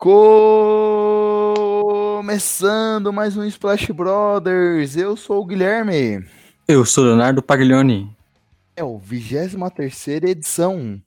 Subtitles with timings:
[0.00, 0.22] Começando
[3.12, 6.24] mais um Splash Brothers, eu sou o Guilherme.
[6.68, 8.16] Eu sou Leonardo Paglioni.
[8.76, 11.02] É o 23 edição,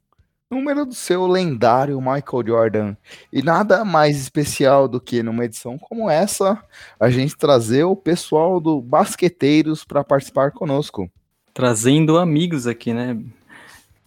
[0.51, 2.97] número do seu lendário Michael Jordan.
[3.31, 6.61] E nada mais especial do que numa edição como essa,
[6.99, 11.09] a gente trazer o pessoal do Basqueteiros para participar conosco.
[11.53, 13.17] Trazendo amigos aqui, né?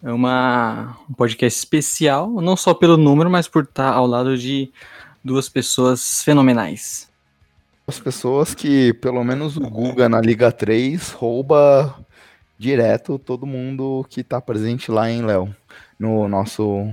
[0.05, 4.71] É uma, um podcast especial, não só pelo número, mas por estar ao lado de
[5.25, 7.11] duas pessoas fenomenais.
[7.87, 11.99] As pessoas que, pelo menos o Guga na Liga 3, rouba
[12.59, 15.57] direto todo mundo que tá presente lá em Léo,
[15.99, 16.93] no nosso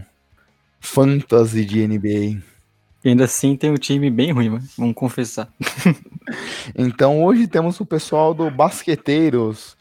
[0.79, 2.41] Fantasy de NBA.
[3.03, 5.49] E ainda assim tem um time bem ruim, vamos confessar.
[6.77, 9.75] então hoje temos o pessoal do Basqueteiros,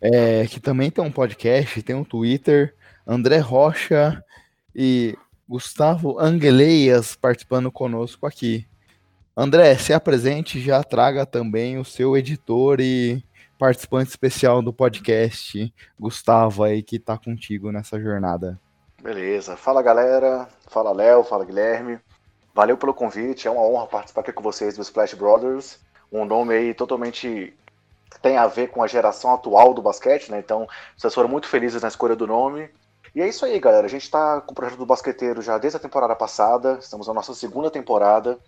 [0.00, 2.74] é, que também tem um podcast, tem um Twitter,
[3.06, 4.24] André Rocha
[4.74, 5.16] e
[5.48, 8.66] Gustavo Angeleias participando conosco aqui.
[9.36, 13.24] André, se apresente, já traga também o seu editor e
[13.58, 18.58] participante especial do podcast, Gustavo aí que está contigo nessa jornada.
[19.02, 19.56] Beleza.
[19.56, 21.98] Fala galera, fala Léo, fala Guilherme.
[22.54, 25.78] Valeu pelo convite, é uma honra participar aqui com vocês do Splash Brothers.
[26.12, 27.54] Um nome aí totalmente
[28.18, 30.38] tem a ver com a geração atual do basquete, né?
[30.38, 30.66] Então,
[30.96, 32.70] vocês foram muito felizes na escolha do nome.
[33.14, 33.86] E é isso aí, galera.
[33.86, 36.78] A gente está com o projeto do basqueteiro já desde a temporada passada.
[36.80, 38.38] Estamos na nossa segunda temporada.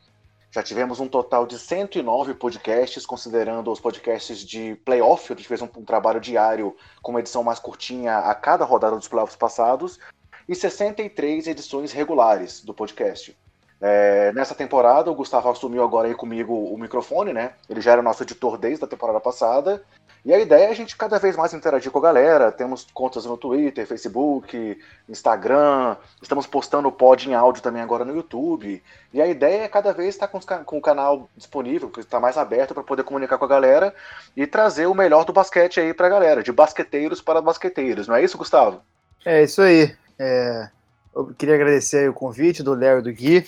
[0.51, 5.33] Já tivemos um total de 109 podcasts, considerando os podcasts de playoff.
[5.33, 8.97] A gente fez um, um trabalho diário com uma edição mais curtinha a cada rodada
[8.97, 9.99] dos playoffs passados.
[10.47, 13.35] E 63 edições regulares do podcast.
[13.85, 17.55] É, nessa temporada, o Gustavo assumiu agora aí comigo o microfone, né?
[17.69, 19.83] Ele já era nosso editor desde a temporada passada.
[20.25, 22.53] E a ideia é a gente cada vez mais interagir com a galera.
[22.53, 25.97] Temos contas no Twitter, Facebook, Instagram.
[26.23, 28.81] Estamos postando o pod em áudio também agora no YouTube.
[29.13, 32.39] E a ideia é cada vez estar com, com o canal disponível, que está mais
[32.39, 33.93] aberto para poder comunicar com a galera
[34.37, 38.07] e trazer o melhor do basquete aí para a galera, de basqueteiros para basqueteiros.
[38.07, 38.81] Não é isso, Gustavo?
[39.25, 39.93] É isso aí.
[40.21, 40.69] É...
[41.13, 43.45] Eu queria agradecer o convite do Léo e do Gui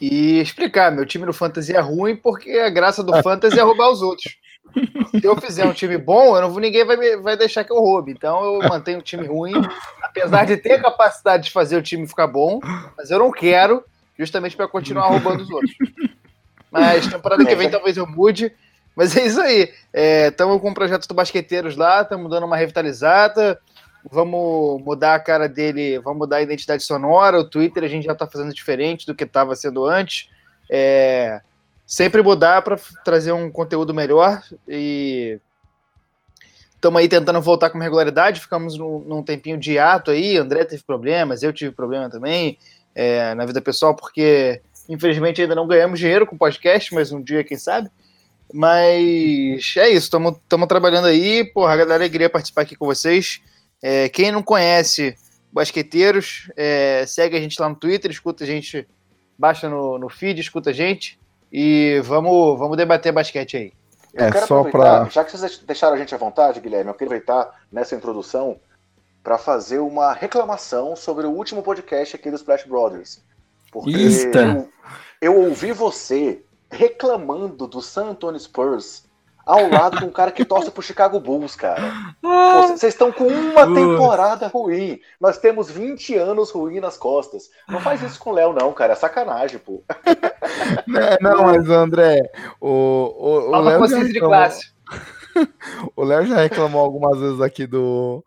[0.00, 3.90] e explicar: meu time no Fantasy é ruim porque a graça do Fantasy é roubar
[3.90, 4.38] os outros.
[5.10, 7.72] Se eu fizer um time bom, eu não vou, ninguém vai, me, vai deixar que
[7.72, 8.12] eu roube.
[8.12, 9.54] Então eu mantenho o time ruim,
[10.02, 12.60] apesar de ter a capacidade de fazer o time ficar bom,
[12.96, 13.84] mas eu não quero,
[14.16, 15.74] justamente para continuar roubando os outros.
[16.70, 18.52] Mas temporada que vem talvez eu mude.
[18.94, 19.72] Mas é isso aí.
[20.28, 23.58] Estamos é, com o projeto do Basqueteiros lá, estamos dando uma revitalizada.
[24.08, 27.38] Vamos mudar a cara dele, vamos mudar a identidade sonora.
[27.38, 30.28] O Twitter a gente já está fazendo diferente do que estava sendo antes.
[30.70, 31.40] É,
[31.86, 35.38] sempre mudar para trazer um conteúdo melhor e
[36.74, 38.40] estamos aí tentando voltar com regularidade.
[38.40, 40.38] Ficamos num, tempinho de ato aí.
[40.38, 42.56] André teve problemas, eu tive problema também
[42.94, 47.44] é, na vida pessoal, porque infelizmente ainda não ganhamos dinheiro com podcast, mas um dia,
[47.44, 47.90] quem sabe.
[48.52, 51.44] Mas é isso, estamos trabalhando aí.
[51.44, 53.40] Porra, a alegria participar aqui com vocês.
[53.82, 55.16] É, quem não conhece
[55.52, 58.86] Basqueteiros, é, segue a gente lá no Twitter, escuta a gente,
[59.36, 61.18] baixa no, no feed, escuta a gente.
[61.52, 63.72] E vamos, vamos debater basquete aí.
[64.14, 65.04] Eu é, quero só pra...
[65.06, 68.60] já que vocês deixaram a gente à vontade, Guilherme, eu quero aproveitar nessa introdução
[69.22, 73.22] para fazer uma reclamação sobre o último podcast aqui do Splash Brothers.
[73.72, 74.68] Porque eu,
[75.20, 79.04] eu ouvi você reclamando do San Antonio Spurs
[79.44, 82.14] ao lado de um cara que torce pro Chicago Bulls, cara.
[82.68, 85.00] Vocês estão com uma temporada ruim.
[85.20, 87.50] Nós temos 20 anos ruim nas costas.
[87.68, 88.92] Não faz isso com o Léo, não, cara.
[88.92, 89.82] É sacanagem, pô.
[90.86, 92.30] Não, não mas André,
[92.60, 93.86] o, o, o Léo.
[93.86, 94.72] Já de classe.
[95.94, 98.24] O Léo já reclamou algumas vezes aqui do,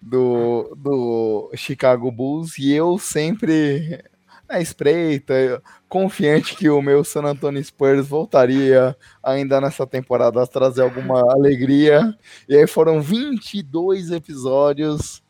[0.00, 4.02] do, do Chicago Bulls e eu sempre
[4.48, 10.82] na espreita, confiante que o meu San Antonio Spurs voltaria ainda nessa temporada a trazer
[10.82, 12.16] alguma alegria.
[12.48, 15.22] E aí foram 22 episódios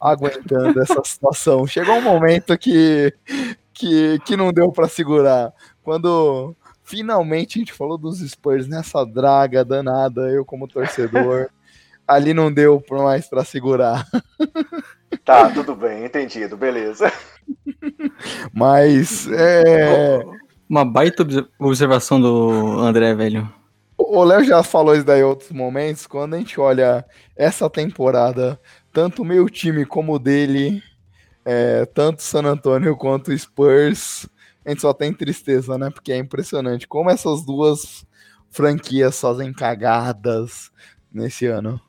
[0.00, 1.66] aguentando essa situação.
[1.66, 3.12] Chegou um momento que,
[3.72, 5.52] que, que não deu para segurar.
[5.82, 11.48] Quando finalmente a gente falou dos Spurs nessa draga danada, eu como torcedor,
[12.06, 14.06] ali não deu mais para segurar.
[15.24, 17.12] Tá, tudo bem, entendido, beleza.
[18.52, 20.24] Mas é.
[20.68, 21.26] Uma baita
[21.58, 23.52] observação do André, velho.
[23.98, 26.06] O Léo já falou isso daí em outros momentos.
[26.06, 27.04] Quando a gente olha
[27.36, 28.58] essa temporada,
[28.92, 30.82] tanto o meu time como o dele,
[31.44, 34.28] é, tanto San Antonio quanto o Spurs,
[34.64, 35.90] a gente só tem tristeza, né?
[35.90, 38.04] Porque é impressionante como essas duas
[38.50, 40.70] franquias fazem cagadas
[41.12, 41.80] nesse ano.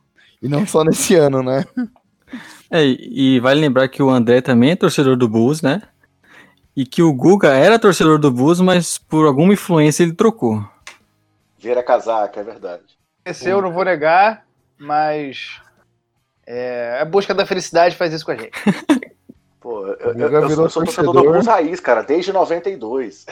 [0.42, 1.64] E não só nesse ano, né?
[2.72, 5.82] É, e vale lembrar que o André também é torcedor do Bulls, né?
[6.74, 10.64] E que o Guga era torcedor do Bulls, mas por alguma influência ele trocou.
[11.60, 12.84] Vira casaca, é verdade.
[13.44, 14.46] eu não vou negar,
[14.80, 15.60] mas
[16.48, 18.52] é, a busca da felicidade faz isso com a gente.
[19.60, 23.26] Pô, eu, eu, eu, eu sou torcedor do Bulls raiz, cara, desde 92.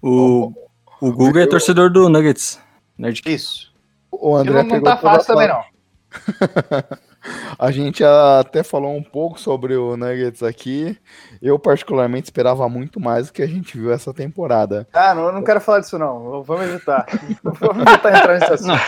[0.00, 0.52] O,
[1.00, 2.60] o Guga é torcedor do Nuggets.
[2.96, 3.22] Nerd.
[3.26, 3.74] Isso.
[4.10, 5.64] O André não, não tá fácil também, não.
[7.58, 10.96] A gente até falou um pouco sobre o Nuggets aqui.
[11.42, 14.86] Eu, particularmente, esperava muito mais do que a gente viu essa temporada.
[14.92, 16.42] Ah, não, eu não quero falar disso, não.
[16.42, 17.06] Vamos evitar.
[17.42, 18.80] Vamos evitar entrar nesse assunto.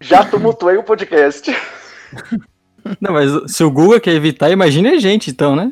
[0.00, 1.54] Já tumultuei o podcast.
[3.00, 5.70] Não, mas se o Google quer evitar, imagine a gente, então, né?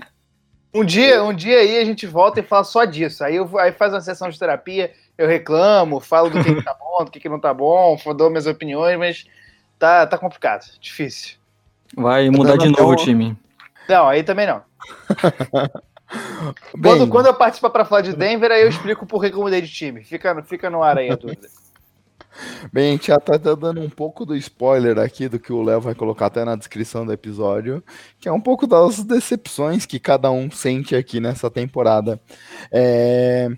[0.73, 3.25] Um dia, um dia aí a gente volta e fala só disso.
[3.25, 6.75] Aí, eu, aí faz uma sessão de terapia, eu reclamo, falo do que, que tá
[6.75, 9.27] bom, do que, que não tá bom, dou minhas opiniões, mas
[9.79, 11.40] tá, tá complicado, difícil.
[11.97, 13.37] Vai mudar de novo o time.
[13.89, 14.63] Não, aí também não.
[16.77, 19.41] Bem, quando, quando eu participar para falar de Denver, aí eu explico por que eu
[19.41, 20.03] mudei de time.
[20.03, 21.49] Fica, fica no ar aí a dúvida.
[22.73, 25.81] Bem, a gente já tá dando um pouco do spoiler aqui do que o Léo
[25.81, 27.83] vai colocar até na descrição do episódio,
[28.19, 32.21] que é um pouco das decepções que cada um sente aqui nessa temporada.
[32.73, 33.49] É...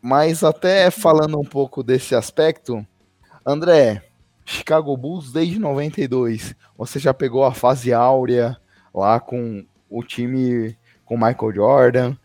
[0.00, 2.84] Mas até falando um pouco desse aspecto,
[3.46, 4.02] André,
[4.44, 8.56] Chicago Bulls desde 92, você já pegou a fase áurea
[8.94, 12.16] lá com o time com Michael Jordan,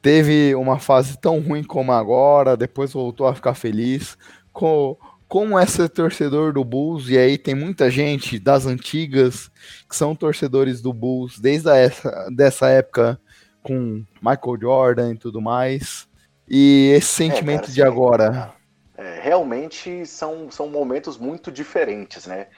[0.00, 4.16] teve uma fase tão ruim como agora, depois voltou a ficar feliz.
[4.52, 4.96] Com,
[5.26, 7.08] como é ser torcedor do Bulls?
[7.08, 9.50] E aí tem muita gente das antigas
[9.88, 13.20] que são torcedores do Bulls desde essa dessa época
[13.62, 16.08] com Michael Jordan e tudo mais.
[16.48, 18.54] E esse sentimento é, cara, de agora.
[18.96, 22.48] É, realmente são, são momentos muito diferentes, né?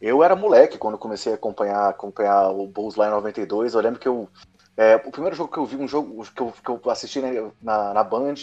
[0.00, 3.74] Eu era moleque quando comecei a acompanhar, acompanhar o Bulls lá em 92.
[3.74, 4.28] Eu lembro que eu
[4.76, 7.30] é, o primeiro jogo que eu vi, um jogo que eu, que eu assisti né,
[7.62, 8.34] na, na Band,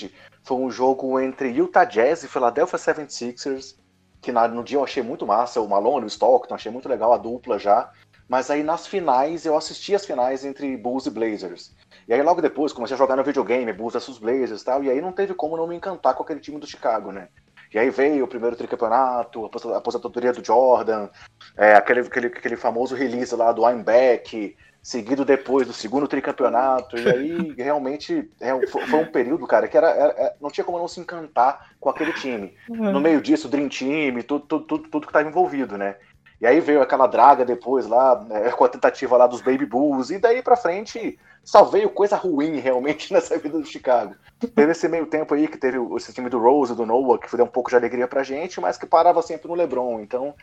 [0.44, 3.76] foi um jogo entre Utah Jazz e Philadelphia 76ers,
[4.22, 7.12] que na, no dia eu achei muito massa, o Malone, o Stockton, achei muito legal
[7.12, 7.92] a dupla já.
[8.30, 11.76] Mas aí nas finais, eu assisti as finais entre Bulls e Blazers.
[12.12, 14.90] E aí logo depois comecei a jogar no videogame, Bulls vs Blazers e tal, e
[14.90, 17.30] aí não teve como não me encantar com aquele time do Chicago, né?
[17.74, 21.08] E aí veio o primeiro tricampeonato, a aposentadoria do Jordan,
[21.56, 26.98] é, aquele, aquele, aquele famoso release lá do I'm Back, seguido depois do segundo tricampeonato,
[26.98, 30.90] e aí realmente é, foi um período, cara, que era, era, não tinha como não
[30.90, 32.54] se encantar com aquele time.
[32.68, 35.96] No meio disso, Dream Team, tudo, tudo, tudo, tudo que estava envolvido, né?
[36.42, 40.10] E aí veio aquela draga depois lá, né, com a tentativa lá dos Baby Bulls,
[40.10, 44.16] e daí pra frente só veio coisa ruim realmente nessa vida do Chicago.
[44.56, 47.46] Teve esse meio tempo aí que teve esse time do Rose, do Noah, que deu
[47.46, 50.00] um pouco de alegria pra gente, mas que parava sempre no LeBron.
[50.00, 50.34] Então,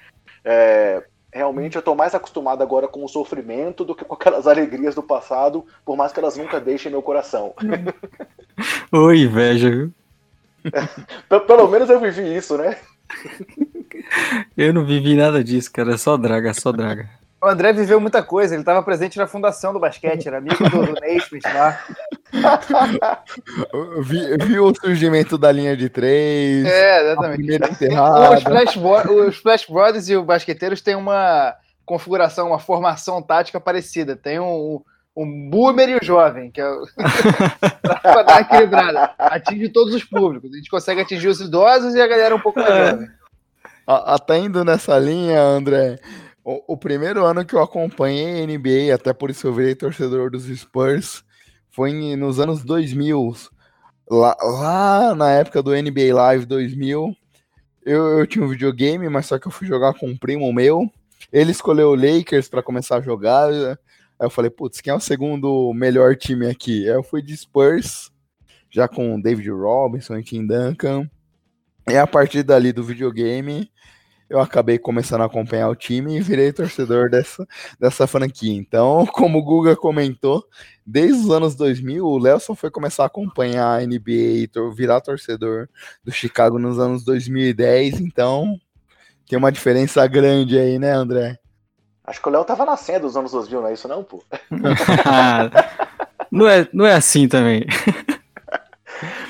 [0.44, 1.02] é,
[1.32, 5.02] realmente eu tô mais acostumado agora com o sofrimento do que com aquelas alegrias do
[5.02, 7.54] passado, por mais que elas nunca deixem meu coração.
[8.92, 9.92] Oi, inveja, viu?
[11.44, 12.76] Pelo menos eu vivi isso, né?
[14.56, 15.94] Eu não vivi nada disso, cara.
[15.94, 17.08] É só draga, é só draga.
[17.40, 20.86] O André viveu muita coisa, ele estava presente na fundação do basquete, era amigo do,
[20.86, 21.80] do Naismith lá.
[24.02, 26.66] vi, vi, o surgimento da linha de três.
[26.66, 27.60] É, exatamente.
[28.34, 31.54] Os Flash, os Flash Brothers e os basqueteiros têm uma
[31.86, 34.16] configuração, uma formação tática parecida.
[34.16, 34.82] Tem um,
[35.16, 36.66] um boomer e o jovem, que é
[38.02, 39.12] para dar equilibrada.
[39.16, 40.52] Atinge todos os públicos.
[40.52, 42.90] A gente consegue atingir os idosos e a galera um pouco mais é.
[42.90, 43.08] jovem.
[43.90, 45.98] Até indo nessa linha, André,
[46.44, 50.44] o, o, primeiro ano que eu acompanhei NBA, até por isso eu virei torcedor dos
[50.44, 51.24] Spurs,
[51.70, 53.32] foi em, nos anos 2000.
[54.10, 57.16] Lá, lá, na época do NBA Live 2000,
[57.82, 60.86] eu, eu tinha um videogame, mas só que eu fui jogar com um primo meu.
[61.32, 63.48] Ele escolheu o Lakers para começar a jogar.
[63.50, 63.76] Aí
[64.20, 66.86] eu falei, putz, quem é o segundo melhor time aqui?
[66.86, 68.12] Aí eu fui de Spurs,
[68.70, 71.08] já com David Robinson e Tim Duncan.
[71.88, 73.70] E a partir dali do videogame,
[74.28, 77.46] eu acabei começando a acompanhar o time e virei torcedor dessa,
[77.80, 78.52] dessa franquia.
[78.52, 80.44] Então, como o Guga comentou,
[80.86, 85.00] desde os anos 2000, o Léo só foi começar a acompanhar a NBA e virar
[85.00, 85.68] torcedor
[86.04, 88.00] do Chicago nos anos 2010.
[88.00, 88.58] Então,
[89.26, 91.38] tem uma diferença grande aí, né, André?
[92.04, 94.22] Acho que o Léo tava nascendo nos anos 2000, não é isso não, pô?
[96.30, 97.66] não, é, não é assim também.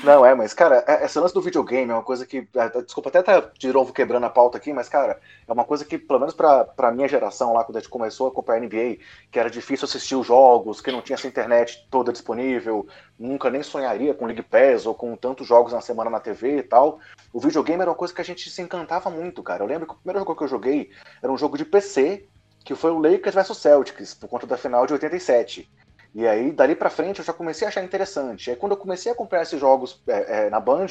[0.03, 2.47] Não, é, mas, cara, é, essa lance do videogame é uma coisa que.
[2.55, 5.63] É, desculpa até estar tá de novo quebrando a pauta aqui, mas, cara, é uma
[5.63, 8.61] coisa que, pelo menos pra, pra minha geração lá, quando a gente começou a acompanhar
[8.61, 8.97] a NBA,
[9.31, 13.61] que era difícil assistir os jogos, que não tinha essa internet toda disponível, nunca nem
[13.61, 16.99] sonharia com League Pass ou com tantos jogos na semana na TV e tal.
[17.31, 19.63] O videogame era uma coisa que a gente se encantava muito, cara.
[19.63, 20.89] Eu lembro que o primeiro jogo que eu joguei
[21.21, 22.27] era um jogo de PC,
[22.63, 25.69] que foi o Lakers vs Celtics, por conta da final de 87.
[26.13, 28.49] E aí, dali pra frente, eu já comecei a achar interessante.
[28.49, 30.87] Aí, quando eu comecei a comprar esses jogos é, é, na Band,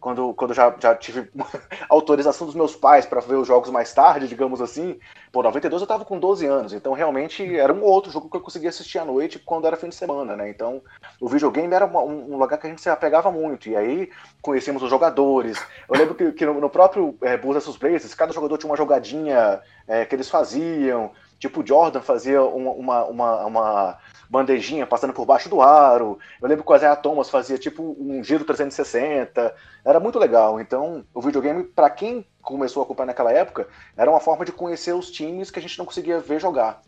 [0.00, 1.30] quando, quando já, já tive
[1.88, 4.98] autorização dos meus pais para ver os jogos mais tarde, digamos assim,
[5.30, 8.40] por 92 eu tava com 12 anos, então realmente era um outro jogo que eu
[8.40, 10.48] conseguia assistir à noite quando era fim de semana, né?
[10.48, 10.82] Então,
[11.20, 13.68] o videogame era um, um lugar que a gente se apegava muito.
[13.68, 14.10] E aí,
[14.42, 15.58] conhecíamos os jogadores.
[15.88, 18.76] Eu lembro que, que no, no, próprio é, Bulls vs Blazers, cada jogador tinha uma
[18.76, 21.12] jogadinha é, que eles faziam.
[21.38, 23.98] Tipo, o Jordan fazia uma, uma, uma, uma
[24.30, 26.16] bandejinha passando por baixo do aro.
[26.40, 29.52] Eu lembro que o Isaiah Thomas fazia tipo um giro 360.
[29.84, 30.60] Era muito legal.
[30.60, 34.94] Então, o videogame, para quem começou a acompanhar naquela época, era uma forma de conhecer
[34.94, 36.80] os times que a gente não conseguia ver jogar.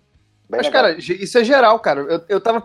[0.48, 0.82] Bem Mas, legal.
[0.84, 2.02] cara, isso é geral, cara.
[2.02, 2.62] Eu, eu tava,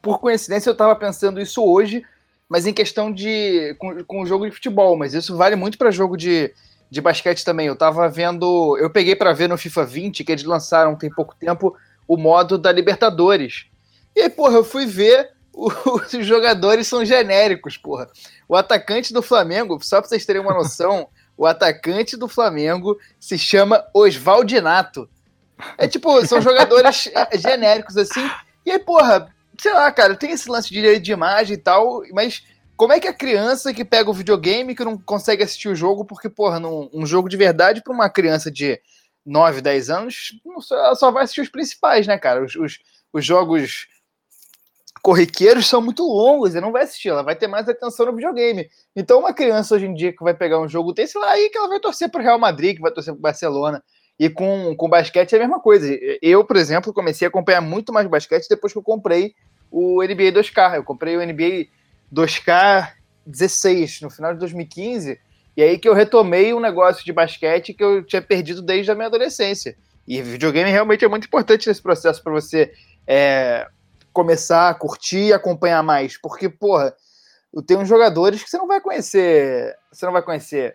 [0.00, 2.02] por coincidência, eu tava pensando isso hoje,
[2.48, 3.76] mas em questão de.
[3.78, 4.96] com, com jogo de futebol.
[4.96, 6.50] Mas isso vale muito para jogo de,
[6.90, 7.66] de basquete também.
[7.66, 8.74] Eu tava vendo.
[8.78, 12.56] Eu peguei para ver no FIFA 20, que eles lançaram tem pouco tempo, o modo
[12.56, 13.66] da Libertadores.
[14.18, 18.10] E aí, porra, eu fui ver, os jogadores são genéricos, porra.
[18.48, 23.38] O atacante do Flamengo, só pra vocês terem uma noção, o atacante do Flamengo se
[23.38, 25.08] chama Osvaldinato.
[25.76, 27.08] É tipo, são jogadores
[27.38, 28.28] genéricos assim.
[28.66, 32.42] E aí, porra, sei lá, cara, tem esse lance de de imagem e tal, mas
[32.76, 36.04] como é que a criança que pega o videogame que não consegue assistir o jogo,
[36.04, 38.80] porque, porra, num, um jogo de verdade para uma criança de
[39.24, 40.32] 9, 10 anos,
[40.72, 42.44] ela só vai assistir os principais, né, cara?
[42.44, 42.78] Os, os,
[43.12, 43.86] os jogos
[45.02, 48.68] corriqueiros são muito longos e não vai assistir, ela vai ter mais atenção no videogame.
[48.94, 51.58] Então, uma criança hoje em dia que vai pegar um jogo desse lá, aí que
[51.58, 53.82] ela vai torcer para o Real Madrid, que vai torcer para o Barcelona.
[54.18, 55.86] E com, com basquete é a mesma coisa.
[56.20, 59.34] Eu, por exemplo, comecei a acompanhar muito mais basquete depois que eu comprei
[59.70, 60.76] o NBA 2K.
[60.76, 61.68] Eu comprei o NBA
[62.12, 65.20] 2K 16 no final de 2015.
[65.56, 68.94] E aí que eu retomei um negócio de basquete que eu tinha perdido desde a
[68.94, 69.76] minha adolescência.
[70.06, 72.72] E videogame realmente é muito importante nesse processo para você
[73.06, 73.68] é,
[74.18, 76.16] começar a curtir e acompanhar mais.
[76.16, 76.92] Porque, porra,
[77.64, 79.76] tem uns jogadores que você não vai conhecer.
[79.92, 80.74] Você não vai conhecer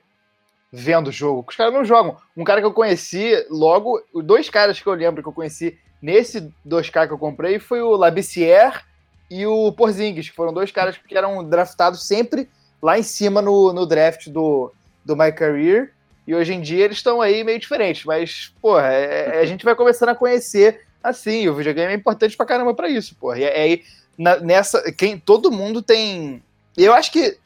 [0.72, 1.46] vendo o jogo.
[1.50, 2.16] Os caras não jogam.
[2.38, 6.50] Um cara que eu conheci logo, dois caras que eu lembro que eu conheci nesse
[6.66, 8.82] 2K que eu comprei foi o Labissière
[9.30, 12.50] e o Porzingis, que foram dois caras que eram draftados sempre
[12.82, 14.72] lá em cima no, no draft do,
[15.04, 15.92] do My Career.
[16.26, 18.06] E hoje em dia eles estão aí meio diferentes.
[18.06, 21.48] Mas, porra, é, é a gente vai começando a conhecer assim.
[21.50, 23.40] O videogame é importante pra caramba pra isso, porra.
[23.40, 23.84] E aí,
[24.18, 24.92] na, nessa.
[24.92, 26.42] Quem, todo mundo tem.
[26.78, 27.38] Eu acho que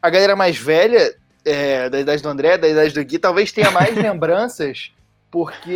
[0.00, 1.14] a galera mais velha,
[1.44, 4.92] é, da idade do André, da idade do Gui, talvez tenha mais lembranças,
[5.30, 5.74] porque.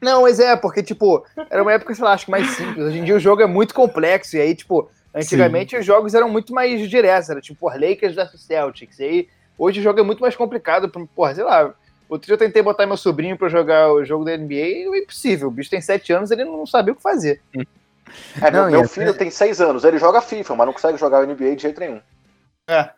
[0.00, 2.86] Não, mas é, porque, tipo, era uma época, sei lá, acho que mais simples.
[2.86, 5.78] Hoje em dia o jogo é muito complexo, e aí, tipo, antigamente Sim.
[5.78, 8.98] os jogos eram muito mais diretos, era tipo, por Lakers versus Celtics.
[8.98, 11.72] E aí, hoje o jogo é muito mais complicado, porra, sei lá,
[12.12, 14.98] Outro dia eu tentei botar meu sobrinho para jogar o jogo da NBA e é
[14.98, 15.48] impossível.
[15.48, 17.40] O bicho tem 7 anos, ele não sabia o que fazer.
[18.38, 19.12] É, não, meu, meu filho é...
[19.14, 22.02] tem 6 anos, ele joga FIFA, mas não consegue jogar o NBA de jeito nenhum.
[22.68, 22.90] É.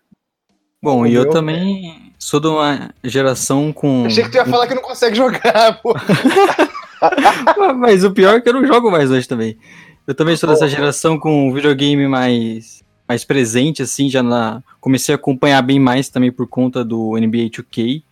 [0.83, 4.05] Bom, e eu também sou de uma geração com.
[4.05, 5.95] Achei que tu ia falar que não consegue jogar, pô.
[7.79, 9.57] mas o pior é que eu não jogo mais hoje também.
[10.09, 14.61] Eu também sou dessa geração com videogame mais, mais presente, assim, já na.
[14.81, 18.03] Comecei a acompanhar bem mais também por conta do NBA 2K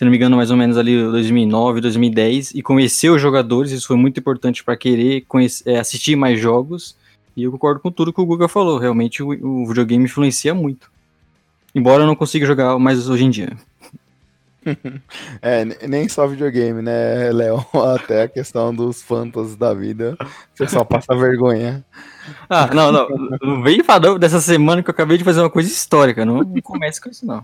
[0.00, 3.86] se não me engano, mais ou menos ali 2009, 2010, e conhecer os jogadores, isso
[3.86, 6.96] foi muito importante para querer conhecer, é, assistir mais jogos,
[7.36, 10.90] e eu concordo com tudo que o Guga falou, realmente o, o videogame influencia muito.
[11.74, 13.52] Embora eu não consiga jogar mais hoje em dia.
[15.40, 17.64] É, nem só videogame, né, Léo?
[17.94, 20.18] Até a questão dos fantasmas da vida.
[20.54, 21.82] Você só passa vergonha.
[22.48, 23.08] Ah, não, não.
[23.42, 26.26] Não vem falar dessa semana que eu acabei de fazer uma coisa histórica.
[26.26, 27.42] Não, não comece com isso, não.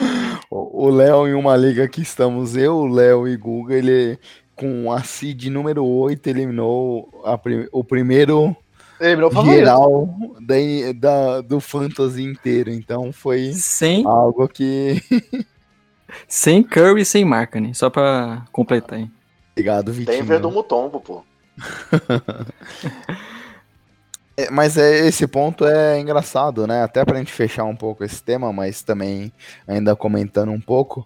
[0.50, 4.18] O Léo, em uma liga que estamos, eu, Léo e Guga, ele
[4.56, 7.38] com a seed número 8 eliminou a,
[7.70, 8.56] o primeiro
[9.44, 10.08] geral
[10.40, 10.56] da,
[10.96, 12.70] da, do Fantasy inteiro.
[12.70, 15.02] Então foi sem, algo que.
[16.26, 19.10] sem Curry e sem Markkanen, só pra completar aí.
[19.52, 20.18] Obrigado, Vitinho.
[20.18, 21.22] Denver do Mutombo, pô.
[24.38, 26.84] É, mas é, esse ponto é engraçado, né?
[26.84, 29.32] Até pra gente fechar um pouco esse tema, mas também
[29.66, 31.04] ainda comentando um pouco.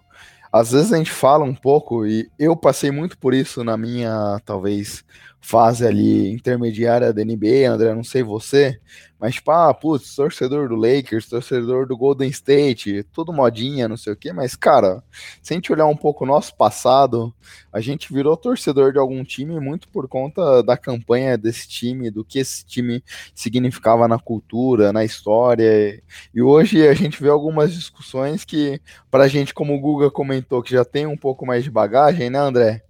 [0.51, 4.39] Às vezes a gente fala um pouco, e eu passei muito por isso na minha,
[4.45, 5.03] talvez,
[5.43, 8.79] fase ali intermediária da NBA, André, não sei você,
[9.19, 14.13] mas tipo, ah, putz, torcedor do Lakers, torcedor do Golden State, tudo modinha, não sei
[14.13, 15.03] o quê, mas cara,
[15.41, 17.33] se a gente olhar um pouco o nosso passado,
[17.73, 22.23] a gente virou torcedor de algum time muito por conta da campanha desse time, do
[22.23, 23.03] que esse time
[23.35, 26.01] significava na cultura, na história,
[26.33, 28.79] e hoje a gente vê algumas discussões que,
[29.11, 32.39] pra gente, como o Guga comentou, que já tem um pouco mais de bagagem, né,
[32.39, 32.81] André?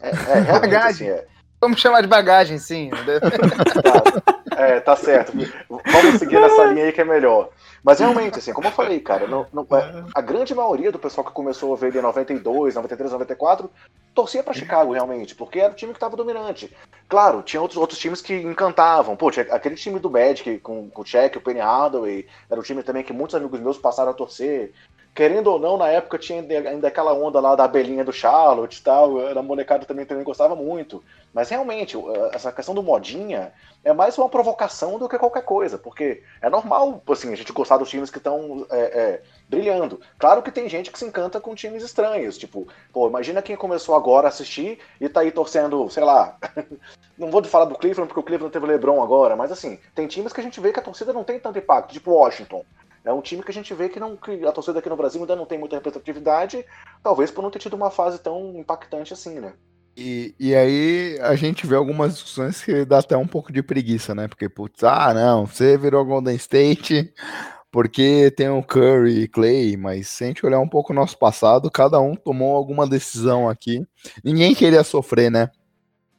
[0.00, 2.90] É, é realmente, assim, é Vamos chamar de bagagem, sim.
[4.50, 5.32] tá, é, tá certo.
[5.68, 7.50] Vamos seguir nessa linha aí que é melhor.
[7.82, 11.26] Mas realmente, assim, como eu falei, cara, não, não, é, a grande maioria do pessoal
[11.26, 13.70] que começou a ver em 92, 93, 94,
[14.14, 16.74] torcia para Chicago realmente, porque era o time que estava dominante.
[17.08, 19.16] Claro, tinha outros, outros times que encantavam.
[19.16, 22.82] Pô, aquele time do Bad com, com o Check, o Penny Hardaway, era um time
[22.82, 24.72] também que muitos amigos meus passaram a torcer
[25.14, 28.82] querendo ou não, na época tinha ainda aquela onda lá da abelhinha do Charlotte e
[28.82, 31.02] tal, a molecada também, também gostava muito.
[31.32, 31.96] Mas realmente,
[32.32, 33.52] essa questão do modinha
[33.84, 37.78] é mais uma provocação do que qualquer coisa, porque é normal, assim, a gente gostar
[37.78, 40.00] dos times que estão é, é, brilhando.
[40.18, 43.94] Claro que tem gente que se encanta com times estranhos, tipo, pô, imagina quem começou
[43.94, 46.36] agora a assistir e tá aí torcendo, sei lá,
[47.18, 50.32] não vou falar do Cleveland porque o Cleveland teve LeBron agora, mas assim, tem times
[50.32, 52.64] que a gente vê que a torcida não tem tanto impacto, tipo Washington.
[53.04, 55.20] É um time que a gente vê que, não, que a torcida aqui no Brasil
[55.20, 56.64] ainda não tem muita representatividade,
[57.02, 59.54] talvez por não ter tido uma fase tão impactante assim, né?
[59.96, 64.14] E, e aí a gente vê algumas discussões que dá até um pouco de preguiça,
[64.14, 64.28] né?
[64.28, 67.12] Porque, putz, ah, não, você virou Golden State
[67.70, 71.18] porque tem o Curry e Clay, mas se a gente olhar um pouco o nosso
[71.18, 73.84] passado, cada um tomou alguma decisão aqui.
[74.24, 75.50] Ninguém queria sofrer, né?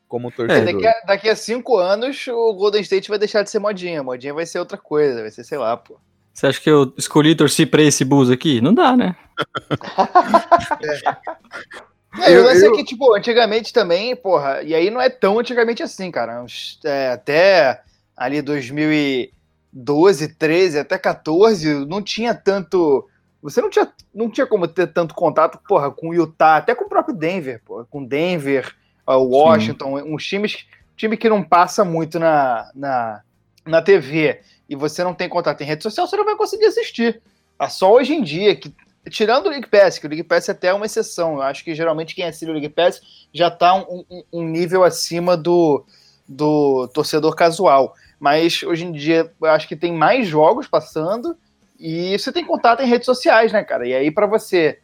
[0.09, 0.67] Como torcedor.
[0.67, 4.01] É, daqui, a, daqui a cinco anos, o Golden State vai deixar de ser modinha.
[4.01, 5.99] Modinha vai ser outra coisa, vai ser, sei lá, pô.
[6.33, 8.59] Você acha que eu escolhi torcer pra esse bus aqui?
[8.59, 9.15] Não dá, né?
[12.25, 12.35] é.
[12.35, 12.73] eu, o lance eu...
[12.73, 16.43] é que, tipo, antigamente também, porra, e aí não é tão antigamente assim, cara.
[16.83, 17.83] É, até
[18.17, 23.07] ali 2012, 13, até 14, não tinha tanto.
[23.43, 26.85] Você não tinha, não tinha como ter tanto contato, porra, com o Utah, até com
[26.85, 28.75] o próprio Denver, porra, com Denver,
[29.15, 30.13] o Washington, Sim.
[30.13, 33.21] uns times, time que não passa muito na, na,
[33.65, 37.21] na TV e você não tem contato em rede social, você não vai conseguir assistir.
[37.59, 38.73] É só hoje em dia que
[39.09, 41.35] tirando o League Pass, que o League Pass é até uma exceção.
[41.35, 43.01] Eu acho que geralmente quem assina o League Pass
[43.33, 45.83] já está um, um, um, nível acima do,
[46.27, 47.95] do torcedor casual.
[48.19, 51.35] Mas hoje em dia eu acho que tem mais jogos passando
[51.79, 53.87] e você tem contato em redes sociais, né, cara?
[53.87, 54.79] E aí para você,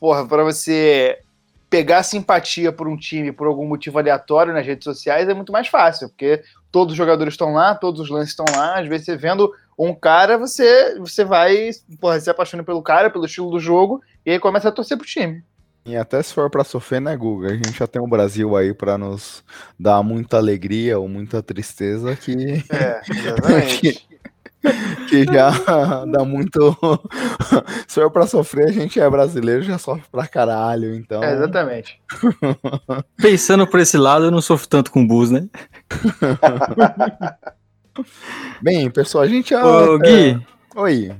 [0.00, 1.18] porra, para você
[1.72, 5.68] pegar simpatia por um time por algum motivo aleatório nas redes sociais é muito mais
[5.68, 8.78] fácil, porque todos os jogadores estão lá, todos os lances estão lá.
[8.78, 13.24] Às vezes você vendo um cara, você, você vai porra, se apaixonando pelo cara, pelo
[13.24, 15.42] estilo do jogo, e aí começa a torcer pro time.
[15.86, 17.48] E até se for para sofrer, né, Guga?
[17.48, 19.42] A gente já tem o Brasil aí para nos
[19.80, 22.62] dar muita alegria ou muita tristeza que.
[22.70, 23.80] É, exatamente.
[23.80, 24.11] que
[25.32, 25.50] já
[26.06, 26.76] dá muito.
[27.86, 31.22] Se for pra sofrer, a gente é brasileiro, já sofre pra caralho, então.
[31.22, 32.00] É, exatamente.
[33.16, 35.48] Pensando por esse lado, eu não sofro tanto com bus, né?
[38.60, 39.64] Bem, pessoal, a gente já.
[39.64, 40.40] Ô, Gui.
[40.76, 41.12] Oi.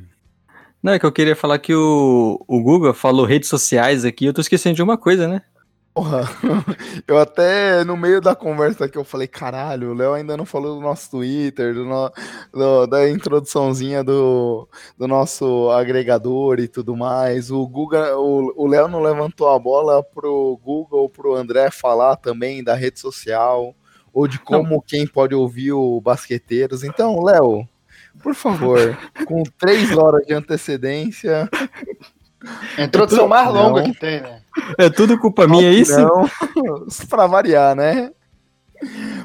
[0.82, 4.32] Não, é que eu queria falar que o, o Google falou redes sociais aqui, eu
[4.32, 5.42] tô esquecendo de uma coisa, né?
[5.94, 6.22] Porra,
[7.06, 10.76] eu até no meio da conversa aqui eu falei, caralho, o Léo ainda não falou
[10.76, 12.10] do nosso Twitter, do, no,
[12.50, 17.50] do da introduçãozinha do, do nosso agregador e tudo mais.
[17.50, 22.74] O Google, o Léo não levantou a bola pro Google, pro André falar também da
[22.74, 23.74] rede social
[24.14, 24.80] ou de como não.
[24.80, 26.84] quem pode ouvir o Basqueteiros.
[26.84, 27.68] Então, Léo,
[28.22, 31.50] por favor, com três horas de antecedência,
[32.78, 34.41] a introdução mais longa que tem, né?
[34.78, 35.98] É tudo culpa minha, é isso?
[35.98, 36.28] Não,
[37.08, 38.12] pra variar, né?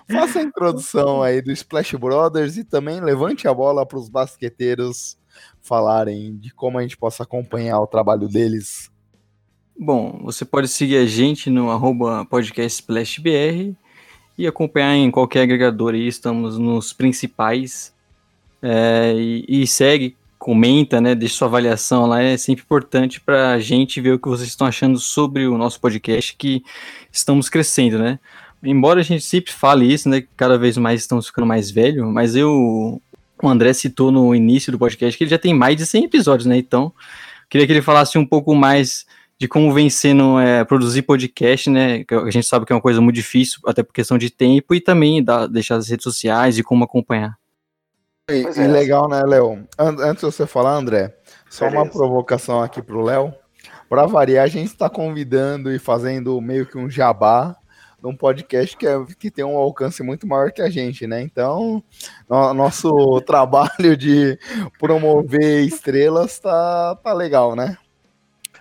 [0.09, 5.17] Faça a introdução aí do Splash Brothers e também levante a bola para os basqueteiros
[5.61, 8.91] falarem de como a gente possa acompanhar o trabalho deles.
[9.77, 13.75] Bom, você pode seguir a gente no arroba podcastsplashbr
[14.37, 17.93] e acompanhar em qualquer agregador aí, estamos nos principais.
[18.59, 23.59] É, e, e segue comenta, né, deixa sua avaliação lá, é sempre importante para a
[23.59, 26.63] gente ver o que vocês estão achando sobre o nosso podcast, que
[27.11, 28.19] estamos crescendo, né?
[28.63, 32.07] Embora a gente sempre fale isso, né, que cada vez mais estamos ficando mais velho,
[32.11, 33.01] mas eu,
[33.41, 36.45] o André citou no início do podcast que ele já tem mais de 100 episódios,
[36.45, 36.93] né, então
[37.49, 39.05] queria que ele falasse um pouco mais
[39.39, 42.99] de como vem sendo é, produzir podcast, né, a gente sabe que é uma coisa
[42.99, 46.63] muito difícil, até por questão de tempo, e também da, deixar as redes sociais e
[46.63, 47.37] como acompanhar.
[48.29, 48.67] E, e é.
[48.67, 49.65] legal, né, Léo?
[49.79, 51.15] Antes de você falar, André,
[51.49, 51.83] só Beleza.
[51.83, 53.33] uma provocação aqui pro Léo.
[53.87, 57.55] Para variar, a gente está convidando e fazendo meio que um jabá
[58.01, 61.21] de um podcast que, é, que tem um alcance muito maior que a gente, né?
[61.21, 61.81] Então,
[62.29, 62.91] no, nosso
[63.25, 64.37] trabalho de
[64.77, 67.77] promover estrelas tá, tá legal, né?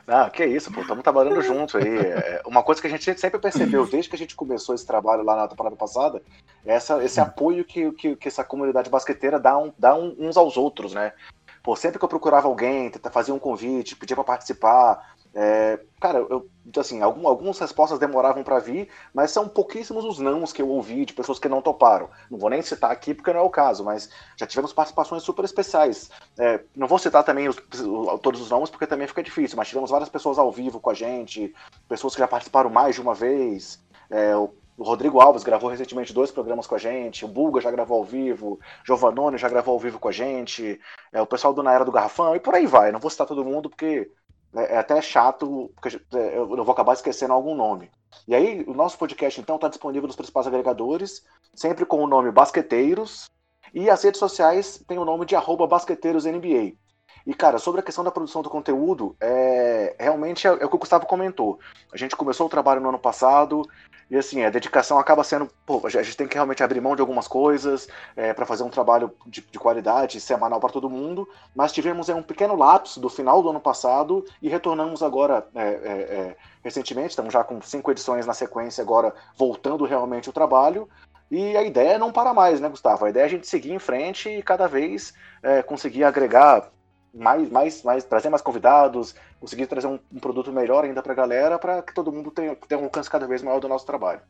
[0.09, 1.99] Ah, que isso, pô, estamos trabalhando junto aí.
[1.99, 5.25] É, uma coisa que a gente sempre percebeu desde que a gente começou esse trabalho
[5.25, 6.23] lá na temporada passada
[6.65, 10.57] é essa, esse apoio que, que, que essa comunidade basqueteira dá, um, dá uns aos
[10.57, 11.13] outros, né?
[11.61, 16.49] Pô, sempre que eu procurava alguém, fazer um convite, pedir para participar, É, cara, eu,
[16.79, 21.05] assim, algum, algumas respostas demoravam para vir, mas são pouquíssimos os nãos que eu ouvi
[21.05, 22.09] de pessoas que não toparam.
[22.31, 25.45] Não vou nem citar aqui porque não é o caso, mas já tivemos participações super
[25.45, 26.11] especiais.
[26.39, 27.57] É, não vou citar também os,
[28.23, 30.95] todos os nomes porque também fica difícil, mas tivemos várias pessoas ao vivo com a
[30.95, 31.55] gente,
[31.87, 33.79] pessoas que já participaram mais de uma vez.
[34.09, 37.71] É, o o Rodrigo Alves gravou recentemente dois programas com a gente, o Bulga já
[37.71, 40.79] gravou ao vivo, Giovanoni já gravou ao vivo com a gente,
[41.11, 42.93] é, o pessoal do Na Era do Garrafão, e por aí vai.
[42.93, 44.11] Não vou citar todo mundo porque
[44.55, 47.91] é, é até chato, porque é, eu vou acabar esquecendo algum nome.
[48.27, 52.31] E aí, o nosso podcast, então, está disponível nos principais agregadores, sempre com o nome
[52.31, 53.31] Basqueteiros,
[53.75, 56.77] e as redes sociais têm o nome de arroba basqueteirosNBA.
[57.27, 60.77] E, cara, sobre a questão da produção do conteúdo, é, realmente é, é, o que
[60.77, 61.59] o Gustavo comentou.
[61.93, 63.63] A gente começou o trabalho no ano passado,
[64.09, 65.49] e assim, a dedicação acaba sendo.
[65.65, 68.69] Pô, a gente tem que realmente abrir mão de algumas coisas é, para fazer um
[68.69, 71.29] trabalho de, de qualidade, semanal para todo mundo.
[71.55, 75.63] Mas tivemos é, um pequeno lapso do final do ano passado e retornamos agora é,
[75.63, 77.11] é, é, recentemente.
[77.11, 80.89] Estamos já com cinco edições na sequência, agora voltando realmente o trabalho.
[81.29, 83.05] E a ideia não parar mais, né, Gustavo?
[83.05, 86.71] A ideia é a gente seguir em frente e cada vez é, conseguir agregar
[87.17, 91.17] mais, mais, mais, trazer mais convidados, conseguir trazer um, um produto melhor ainda para a
[91.17, 94.21] galera, para que todo mundo tenha, tenha um alcance cada vez maior do nosso trabalho.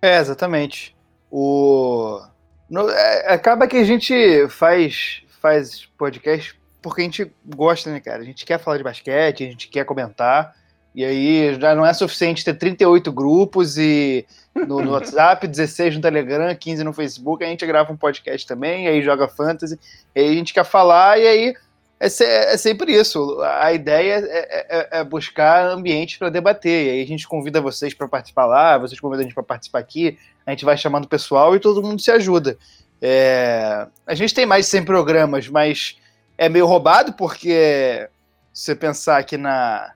[0.00, 0.96] É, exatamente.
[1.30, 2.20] O...
[2.68, 8.22] No, é, acaba que a gente faz, faz podcast porque a gente gosta, né, cara?
[8.22, 10.54] A gente quer falar de basquete, a gente quer comentar,
[10.94, 16.02] e aí já não é suficiente ter 38 grupos e no, no, WhatsApp, 16 no
[16.02, 19.78] Telegram, 15 no Facebook, a gente grava um podcast também, aí joga fantasy,
[20.14, 21.54] aí a gente quer falar, e aí
[22.00, 23.40] é, é, sempre isso.
[23.42, 26.86] A ideia é, é, é, é buscar ambientes para debater.
[26.86, 29.80] E aí a gente convida vocês para participar lá, vocês convidam a gente para participar
[29.80, 32.56] aqui, a gente vai chamando o pessoal e todo mundo se ajuda.
[33.02, 35.96] É, a gente tem mais de 100 programas, mas
[36.36, 38.08] é meio roubado porque
[38.52, 39.92] se você pensar aqui na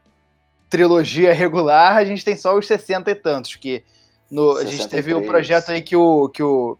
[0.69, 3.55] trilogia regular, a gente tem só os 60 e tantos.
[3.57, 3.85] Que
[4.31, 6.77] no, a gente teve o um projeto aí que o, que, o,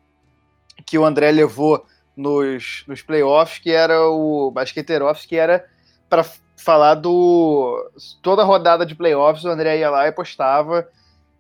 [0.85, 1.85] que o André levou
[2.17, 5.65] nos, nos playoffs, que era o Basqueteiro Office, que era
[6.09, 6.25] para
[6.57, 7.91] falar do.
[8.23, 10.89] Toda rodada de playoffs, o André ia lá e postava.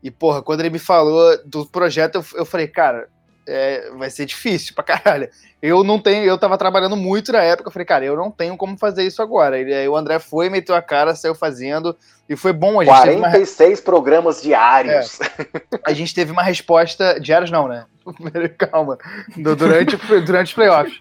[0.03, 3.09] E, porra, quando ele me falou do projeto, eu, eu falei, cara,
[3.47, 5.29] é, vai ser difícil pra caralho.
[5.61, 8.57] Eu não tenho, eu tava trabalhando muito na época, eu falei, cara, eu não tenho
[8.57, 9.61] como fazer isso agora.
[9.61, 11.97] E aí o André foi, meteu a cara, saiu fazendo,
[12.29, 12.81] e foi bom.
[12.81, 13.85] A gente 46 uma...
[13.85, 15.21] programas diários.
[15.21, 17.21] É, a gente teve uma resposta.
[17.21, 17.87] Diários não, né?
[18.59, 18.99] Calma.
[19.37, 20.99] Durante, durante os playoffs.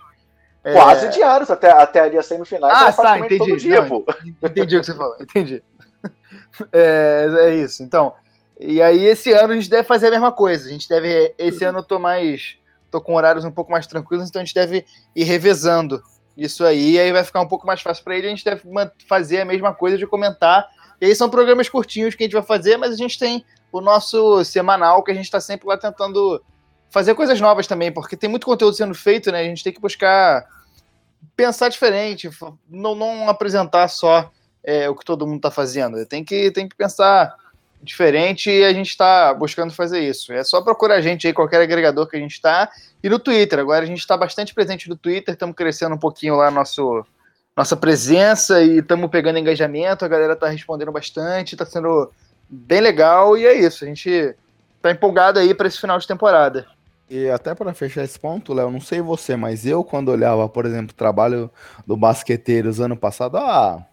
[0.64, 0.74] É...
[0.74, 2.74] Quase diários, até, até ali a semifinais.
[2.74, 3.56] Ah, tá, entendi.
[3.56, 4.06] Dia, não,
[4.44, 5.64] entendi o que você falou, entendi.
[6.72, 7.82] É, é isso.
[7.82, 8.14] Então,
[8.64, 10.68] e aí esse ano a gente deve fazer a mesma coisa.
[10.68, 11.34] A gente deve.
[11.38, 12.58] Esse ano eu tô mais.
[12.92, 16.04] tô com horários um pouco mais tranquilos, então a gente deve ir revezando
[16.38, 18.28] isso aí, e aí vai ficar um pouco mais fácil para ele.
[18.28, 18.62] A gente deve
[19.08, 20.68] fazer a mesma coisa de comentar.
[21.00, 23.82] E aí são programas curtinhos que a gente vai fazer, mas a gente tem o
[23.82, 26.42] nosso semanal que a gente está sempre lá tentando
[26.92, 29.40] fazer coisas novas também, porque tem muito conteúdo sendo feito, né?
[29.40, 30.46] A gente tem que buscar
[31.36, 32.30] pensar diferente,
[32.70, 34.30] não, não apresentar só
[34.64, 36.06] é, o que todo mundo está fazendo.
[36.06, 37.34] Tem que, tem que pensar
[37.82, 40.32] diferente e a gente está buscando fazer isso.
[40.32, 42.70] É só procurar a gente aí, qualquer agregador que a gente está,
[43.04, 43.60] e no Twitter.
[43.60, 47.06] Agora a gente está bastante presente no Twitter, estamos crescendo um pouquinho lá nosso,
[47.56, 52.12] nossa presença e estamos pegando engajamento, a galera está respondendo bastante, está sendo
[52.48, 53.84] bem legal e é isso.
[53.84, 54.36] A gente
[54.78, 56.68] está empolgado aí para esse final de temporada.
[57.10, 60.66] E até para fechar esse ponto, Léo, não sei você, mas eu quando olhava, por
[60.66, 61.52] exemplo, o trabalho
[61.86, 63.86] do Basqueteiros ano passado, ah,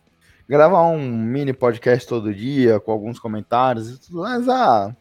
[0.48, 4.94] gravar um mini podcast todo dia, com alguns comentários e tudo mais, ah,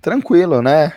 [0.00, 0.92] tranquilo, né?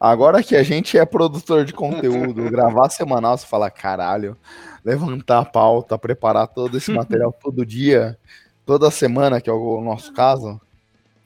[0.00, 4.36] Agora que a gente é produtor de conteúdo, gravar semanal, você fala, caralho,
[4.84, 8.18] levantar a pauta, preparar todo esse material todo dia,
[8.66, 10.60] toda semana, que é o nosso caso.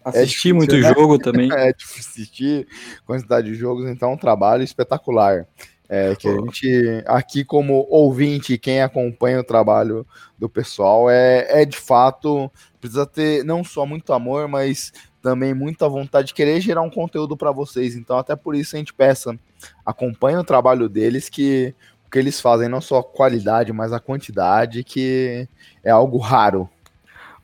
[0.04, 0.92] É assistir é muito né?
[0.92, 1.50] jogo também.
[1.50, 2.66] é assistir
[3.06, 5.46] quantidade de jogos, então é um trabalho espetacular.
[5.88, 10.06] É, que a gente, aqui como ouvinte, quem acompanha o trabalho
[10.38, 14.92] do pessoal, é, é de fato, precisa ter não só muito amor, mas
[15.24, 17.96] também muita vontade de querer gerar um conteúdo para vocês.
[17.96, 19.38] Então, até por isso a gente peça,
[19.84, 21.74] acompanhe o trabalho deles, que
[22.06, 25.48] o que eles fazem não só a qualidade, mas a quantidade, que
[25.82, 26.68] é algo raro.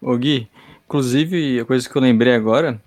[0.01, 0.49] Ô Gui,
[0.85, 2.81] inclusive, a coisa que eu lembrei agora,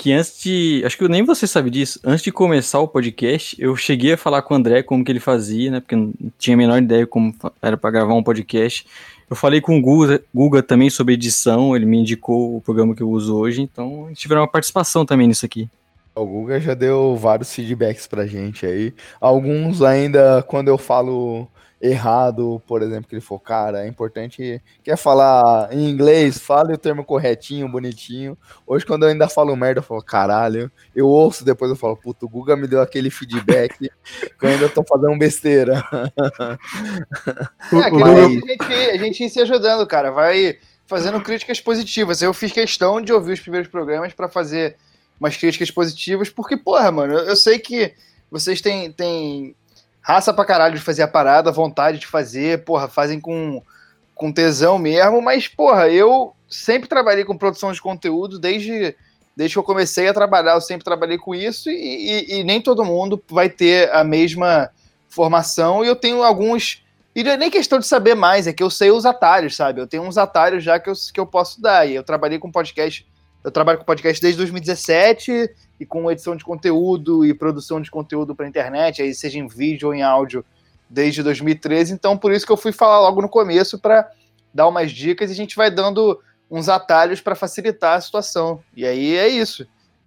[0.00, 0.82] que antes de.
[0.86, 2.00] Acho que nem você sabe disso.
[2.02, 5.20] Antes de começar o podcast, eu cheguei a falar com o André como que ele
[5.20, 5.80] fazia, né?
[5.80, 8.86] Porque não tinha a menor ideia como era para gravar um podcast.
[9.28, 13.02] Eu falei com o Guga, Guga também sobre edição, ele me indicou o programa que
[13.02, 15.68] eu uso hoje, então a gente tiver uma participação também nisso aqui.
[16.14, 18.94] O Guga já deu vários feedbacks pra gente aí.
[19.20, 21.46] Alguns ainda, quando eu falo
[21.80, 26.78] errado, por exemplo, que ele falou, cara, é importante, quer falar em inglês, fale o
[26.78, 28.36] termo corretinho, bonitinho.
[28.66, 32.26] Hoje, quando eu ainda falo merda, eu falo, caralho, eu ouço, depois eu falo, puto,
[32.26, 33.78] o Guga me deu aquele feedback
[34.38, 35.82] que eu ainda tô fazendo besteira.
[37.72, 38.18] É, Mas...
[38.18, 42.20] a, gente, a gente ia se ajudando, cara, vai fazendo críticas positivas.
[42.20, 44.76] Eu fiz questão de ouvir os primeiros programas para fazer
[45.18, 47.94] umas críticas positivas, porque, porra, mano, eu, eu sei que
[48.30, 49.54] vocês têm, têm
[50.00, 53.62] raça pra caralho de fazer a parada, vontade de fazer, porra, fazem com,
[54.14, 58.96] com tesão mesmo, mas, porra, eu sempre trabalhei com produção de conteúdo desde,
[59.36, 61.74] desde que eu comecei a trabalhar, eu sempre trabalhei com isso e,
[62.28, 64.70] e, e nem todo mundo vai ter a mesma
[65.08, 66.84] formação e eu tenho alguns.
[67.14, 69.80] E não é nem questão de saber mais, é que eu sei os atalhos, sabe?
[69.80, 71.86] Eu tenho uns atalhos já que eu, que eu posso dar.
[71.88, 73.04] E eu trabalhei com podcast,
[73.42, 78.34] eu trabalho com podcast desde 2017 e com edição de conteúdo e produção de conteúdo
[78.34, 80.44] para internet, aí seja em vídeo ou em áudio,
[80.88, 81.92] desde 2013.
[81.94, 84.10] Então, por isso que eu fui falar logo no começo para
[84.52, 88.62] dar umas dicas e a gente vai dando uns atalhos para facilitar a situação.
[88.76, 89.66] E aí é isso.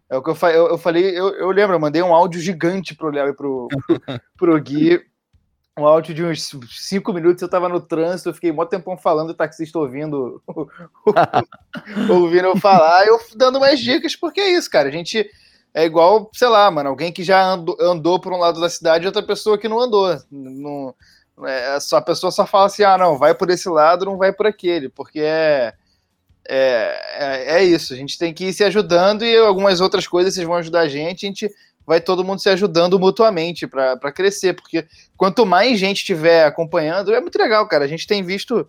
[0.09, 2.39] É o que eu, falei, eu, eu falei, eu, eu, lembro, eu mandei um áudio
[2.39, 4.01] gigante pro Léo e pro, pro,
[4.37, 5.01] pro Gui.
[5.77, 9.31] Um áudio de uns cinco minutos, eu tava no trânsito, eu fiquei mó tempão falando,
[9.31, 10.41] o taxista ouvindo,
[12.12, 14.88] ouvindo eu falar, eu dando mais dicas, porque é isso, cara.
[14.88, 15.27] A gente
[15.73, 19.03] é igual, sei lá, mano, alguém que já andou, andou por um lado da cidade
[19.03, 20.15] e outra pessoa que não andou.
[20.31, 20.93] Não,
[21.43, 24.31] é, só, a pessoa só fala assim, ah, não, vai por esse lado, não vai
[24.31, 25.73] por aquele, porque é,
[26.47, 30.36] é, é, é isso, a gente tem que ir se ajudando e algumas outras coisas
[30.36, 31.49] vocês vão ajudar a gente, a gente
[31.85, 34.85] vai todo mundo se ajudando mutuamente para crescer, porque
[35.17, 38.67] quanto mais gente estiver acompanhando, é muito legal, cara, a gente tem visto,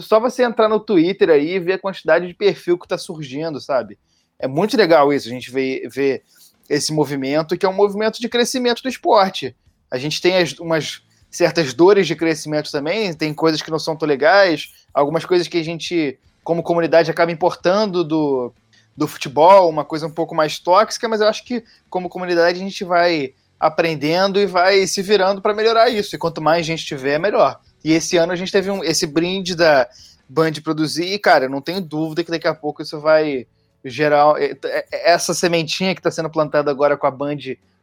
[0.00, 3.60] só você entrar no Twitter aí e ver a quantidade de perfil que está surgindo,
[3.60, 3.98] sabe?
[4.38, 6.22] É muito legal isso, a gente vê, vê
[6.68, 9.54] esse movimento, que é um movimento de crescimento do esporte.
[9.90, 13.96] A gente tem as, umas certas dores de crescimento também, tem coisas que não são
[13.96, 18.52] tão legais, algumas coisas que a gente, como comunidade, acaba importando do,
[18.96, 22.62] do futebol, uma coisa um pouco mais tóxica, mas eu acho que, como comunidade, a
[22.64, 26.14] gente vai aprendendo e vai se virando para melhorar isso.
[26.14, 27.60] E quanto mais gente tiver, melhor.
[27.84, 29.88] E esse ano a gente teve um, esse brinde da
[30.28, 33.46] Band produzir, e, cara, não tenho dúvida que daqui a pouco isso vai
[33.84, 34.36] geral.
[34.36, 37.36] É, é, é, essa sementinha que está sendo plantada agora com a Band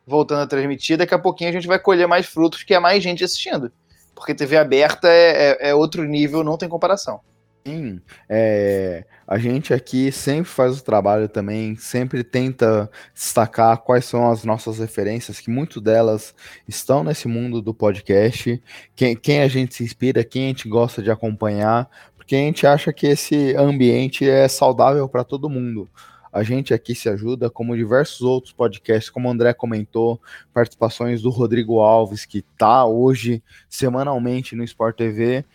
[0.06, 3.02] voltando a transmitir, daqui a pouquinho a gente vai colher mais frutos, que é mais
[3.02, 3.72] gente assistindo.
[4.14, 7.22] Porque TV aberta é, é, é outro nível, não tem comparação.
[7.66, 14.30] Sim, é, a gente aqui sempre faz o trabalho também, sempre tenta destacar quais são
[14.30, 16.36] as nossas referências, que muito delas
[16.68, 18.62] estão nesse mundo do podcast,
[18.96, 22.68] quem, quem a gente se inspira, quem a gente gosta de acompanhar, porque a gente
[22.68, 25.90] acha que esse ambiente é saudável para todo mundo.
[26.34, 30.20] A gente aqui se ajuda, como diversos outros podcasts, como o André comentou,
[30.52, 35.46] participações do Rodrigo Alves, que está hoje semanalmente no Sport TV,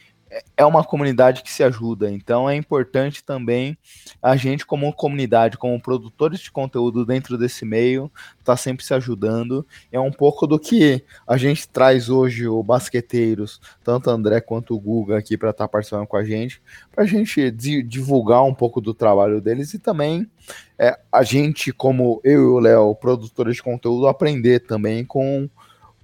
[0.56, 3.78] é uma comunidade que se ajuda, então é importante também
[4.22, 8.10] a gente, como comunidade, como produtores de conteúdo dentro desse meio,
[8.44, 9.66] tá sempre se ajudando.
[9.90, 14.74] É um pouco do que a gente traz hoje o Basqueteiros, tanto o André quanto
[14.74, 16.60] o Guga aqui para estar tá participando com a gente,
[16.90, 20.28] para a gente divulgar um pouco do trabalho deles e também
[20.78, 25.48] é, a gente, como eu e o Léo, produtores de conteúdo, aprender também com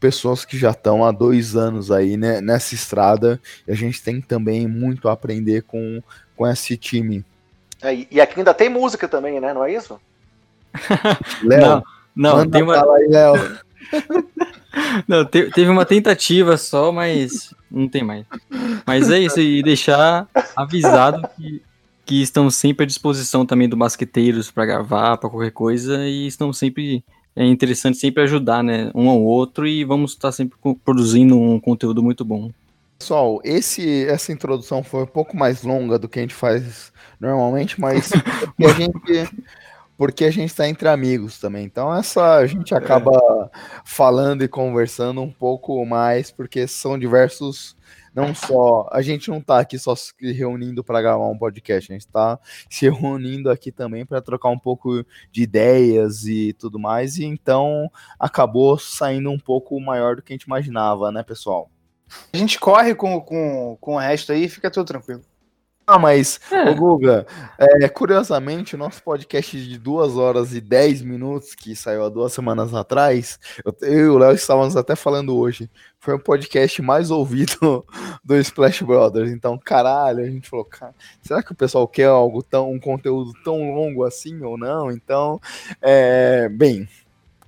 [0.04, 4.20] pessoas que já estão há dois anos aí né, nessa estrada e a gente tem
[4.20, 6.02] também muito a aprender com,
[6.36, 7.24] com esse time.
[7.80, 9.54] É, e aqui ainda tem música também, né?
[9.54, 9.98] Não é isso?
[11.42, 11.82] Léo,
[12.14, 12.76] não, não tem uma.
[12.96, 13.58] Aí, Léo.
[15.08, 18.26] não, te, teve uma tentativa só, mas não tem mais.
[18.86, 21.62] Mas é isso, e deixar avisado que,
[22.04, 26.52] que estão sempre à disposição também do Basqueteiros para gravar, para qualquer coisa, e estão
[26.52, 27.02] sempre
[27.36, 32.02] é interessante sempre ajudar, né, um ao outro e vamos estar sempre produzindo um conteúdo
[32.02, 32.50] muito bom.
[32.98, 37.80] Pessoal, esse, essa introdução foi um pouco mais longa do que a gente faz normalmente,
[37.80, 38.10] mas
[38.56, 39.44] porque a gente
[39.96, 41.64] porque a gente está entre amigos também.
[41.64, 43.50] Então essa a gente acaba
[43.84, 47.76] falando e conversando um pouco mais porque são diversos
[48.14, 48.88] não só.
[48.92, 52.38] A gente não está aqui só se reunindo para gravar um podcast, a gente está
[52.70, 57.90] se reunindo aqui também para trocar um pouco de ideias e tudo mais, e então
[58.18, 61.70] acabou saindo um pouco maior do que a gente imaginava, né, pessoal?
[62.32, 65.22] A gente corre com, com, com o resto aí fica tudo tranquilo.
[65.86, 66.70] Ah, mas, é.
[66.70, 67.26] ô Guga,
[67.58, 72.32] é, curiosamente, o nosso podcast de 2 horas e 10 minutos, que saiu há duas
[72.32, 75.70] semanas atrás, eu, eu e o Léo estávamos até falando hoje,
[76.00, 77.84] foi o podcast mais ouvido
[78.24, 79.30] do Splash Brothers.
[79.30, 83.32] Então, caralho, a gente falou, cara, será que o pessoal quer algo tão, um conteúdo
[83.44, 84.90] tão longo assim ou não?
[84.90, 85.38] Então,
[85.82, 86.88] é, bem,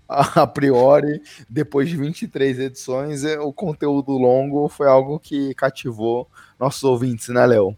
[0.09, 6.29] a priori, depois de 23 edições, é, o conteúdo longo foi algo que cativou
[6.61, 7.75] nossos ouvintes, né, Léo?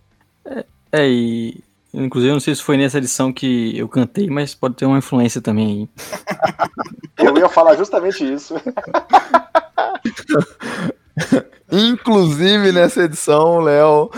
[0.50, 4.54] É, é, e inclusive eu não sei se foi nessa edição que eu cantei, mas
[4.54, 5.88] pode ter uma influência também aí.
[7.26, 8.54] eu ia falar justamente isso.
[11.70, 14.10] Inclusive, nessa edição, o Léo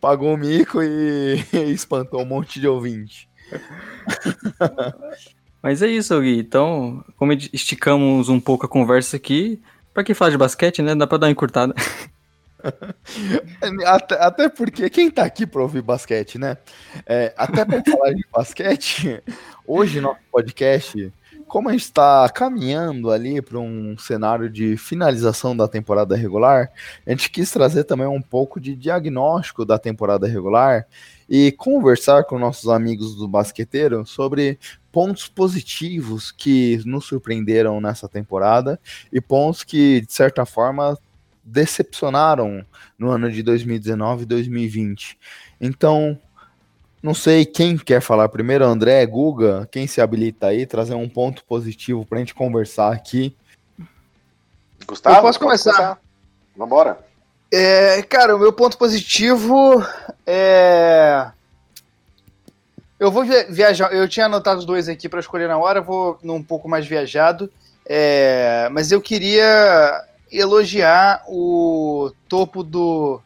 [0.00, 3.28] pagou o mico e espantou um monte de ouvinte.
[5.62, 6.38] Mas é isso, Gui.
[6.38, 9.60] Então, como esticamos um pouco a conversa aqui,
[9.92, 10.94] para quem fala de basquete, né?
[10.94, 11.74] Dá para dar uma encurtada.
[13.86, 16.56] até, até, porque quem tá aqui para ouvir basquete, né?
[17.06, 19.22] É, até para falar de basquete,
[19.66, 21.12] hoje nosso podcast
[21.46, 26.70] como a gente está caminhando ali para um cenário de finalização da temporada regular,
[27.06, 30.86] a gente quis trazer também um pouco de diagnóstico da temporada regular
[31.28, 34.58] e conversar com nossos amigos do basqueteiro sobre
[34.90, 38.80] pontos positivos que nos surpreenderam nessa temporada
[39.12, 40.98] e pontos que, de certa forma,
[41.44, 42.64] decepcionaram
[42.98, 45.18] no ano de 2019 e 2020.
[45.60, 46.18] Então,
[47.02, 51.44] não sei quem quer falar primeiro, André, Guga, quem se habilita aí, trazer um ponto
[51.44, 53.36] positivo para a gente conversar aqui.
[54.86, 55.72] Gustavo, eu posso começar?
[55.72, 55.98] começar.
[56.56, 56.98] Vambora.
[57.52, 59.84] É, cara, o meu ponto positivo
[60.26, 61.30] é.
[62.98, 63.92] Eu vou viajar.
[63.92, 67.50] Eu tinha anotado os dois aqui para escolher na hora, vou num pouco mais viajado.
[67.86, 68.68] É...
[68.72, 70.02] Mas eu queria
[70.38, 73.20] elogiar o topo do,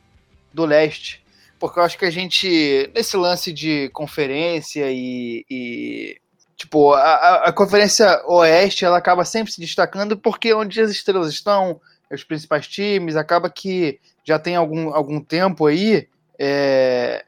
[0.52, 1.22] do leste
[1.58, 5.44] porque eu acho que a gente, nesse lance de conferência e.
[5.50, 6.20] e
[6.56, 11.80] tipo, a, a conferência Oeste ela acaba sempre se destacando porque onde as estrelas estão,
[12.10, 17.24] os principais times, acaba que já tem algum, algum tempo aí é,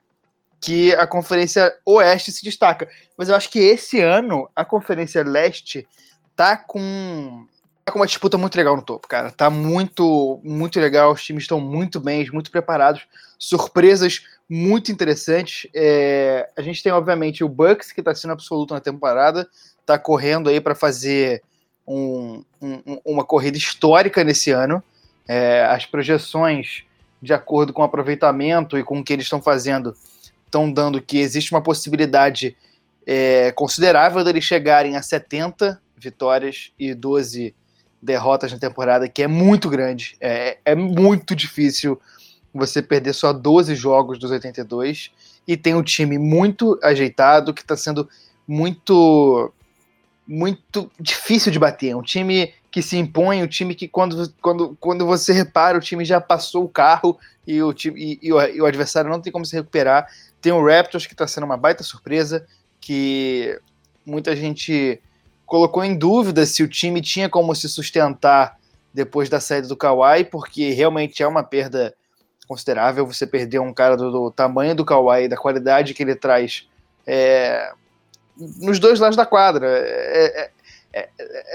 [0.61, 2.89] que a Conferência Oeste se destaca.
[3.17, 5.87] Mas eu acho que esse ano a Conferência Leste
[6.37, 7.47] tá com
[7.91, 9.31] com uma disputa muito legal no topo, cara.
[9.31, 11.13] Tá muito, muito legal.
[11.13, 13.03] Os times estão muito bem, muito preparados.
[13.39, 15.69] Surpresas muito interessantes.
[15.75, 19.49] É, a gente tem, obviamente, o Bucks, que está sendo absoluto na temporada.
[19.87, 21.43] Tá correndo aí para fazer
[21.87, 24.83] um, um, uma corrida histórica nesse ano.
[25.29, 26.85] É, as projeções,
[27.23, 29.95] de acordo com o aproveitamento e com o que eles estão fazendo,
[30.45, 32.57] estão dando que existe uma possibilidade
[33.07, 37.55] é, considerável deles chegarem a 70 vitórias e 12
[38.03, 40.17] derrotas na temporada, que é muito grande.
[40.21, 42.01] É, é muito difícil
[42.53, 45.11] você perder só 12 jogos dos 82
[45.47, 48.09] e tem um time muito ajeitado que está sendo
[48.47, 49.53] muito
[50.27, 51.97] muito difícil de bater.
[51.97, 56.05] Um time que se impõe, um time que quando, quando, quando você repara, o time
[56.05, 59.33] já passou o carro e o, time, e, e o, e o adversário não tem
[59.33, 60.07] como se recuperar.
[60.41, 62.47] Tem o Raptors que está sendo uma baita surpresa,
[62.81, 63.61] que
[64.07, 65.01] muita gente
[65.51, 68.57] colocou em dúvida se o time tinha como se sustentar
[68.95, 71.93] depois da saída do Kawhi, porque realmente é uma perda
[72.47, 76.69] considerável você perder um cara do, do tamanho do Kawhi, da qualidade que ele traz
[77.05, 77.73] é,
[78.61, 79.67] nos dois lados da quadra.
[79.67, 80.51] É,
[80.93, 81.09] é, é,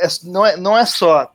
[0.03, 1.31] é, não, é, não é só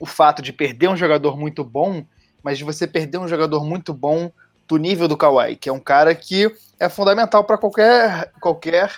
[0.00, 2.02] o fato de perder um jogador muito bom,
[2.42, 4.32] mas de você perder um jogador muito bom
[4.66, 8.90] do nível do Kawhi, que é um cara que é fundamental para qualquer, qualquer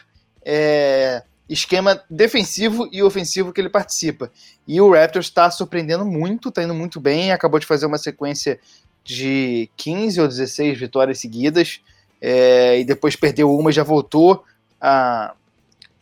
[0.45, 4.31] é, esquema defensivo e ofensivo que ele participa.
[4.67, 8.61] E o Raptors está surpreendendo muito, está indo muito bem, acabou de fazer uma sequência
[9.03, 11.81] de 15 ou 16 vitórias seguidas,
[12.21, 14.45] é, e depois perdeu uma e já voltou
[14.81, 15.35] a,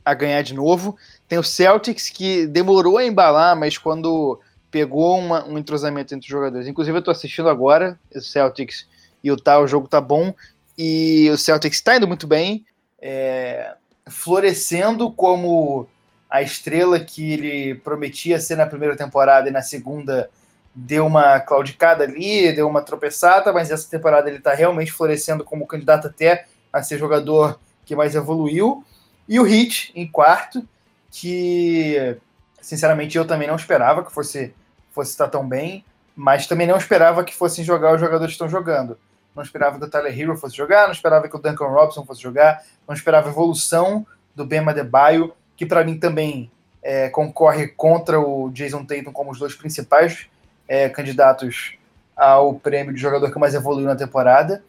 [0.05, 0.97] a ganhar de novo.
[1.29, 6.31] Tem o Celtics que demorou a embalar, mas quando pegou uma, um entrosamento entre os
[6.31, 8.87] jogadores, inclusive eu estou assistindo agora, o Celtics
[9.23, 10.35] e o tal, o jogo tá bom,
[10.77, 12.67] e o Celtics está indo muito bem.
[13.01, 13.75] É,
[14.09, 15.89] florescendo como
[16.31, 20.31] a estrela que ele prometia ser na primeira temporada e na segunda
[20.75, 25.67] deu uma claudicada ali, deu uma tropeçada, mas essa temporada ele está realmente florescendo como
[25.67, 28.85] candidato até a ser jogador que mais evoluiu.
[29.29, 30.67] E o Hit em quarto,
[31.11, 32.17] que
[32.61, 34.55] sinceramente eu também não esperava que fosse,
[34.91, 38.49] fosse estar tão bem, mas também não esperava que fossem jogar os jogadores que estão
[38.49, 38.99] jogando
[39.37, 42.23] não esperava que o Tyler Hero fosse jogar, não esperava que o Duncan Robson fosse
[42.23, 46.51] jogar, não esperava a evolução do Bema Debaio, que para mim também
[46.83, 50.27] é, concorre contra o Jason Tatum como os dois principais
[50.67, 51.75] é, candidatos
[52.17, 54.65] ao prêmio de jogador que mais evoluiu na temporada.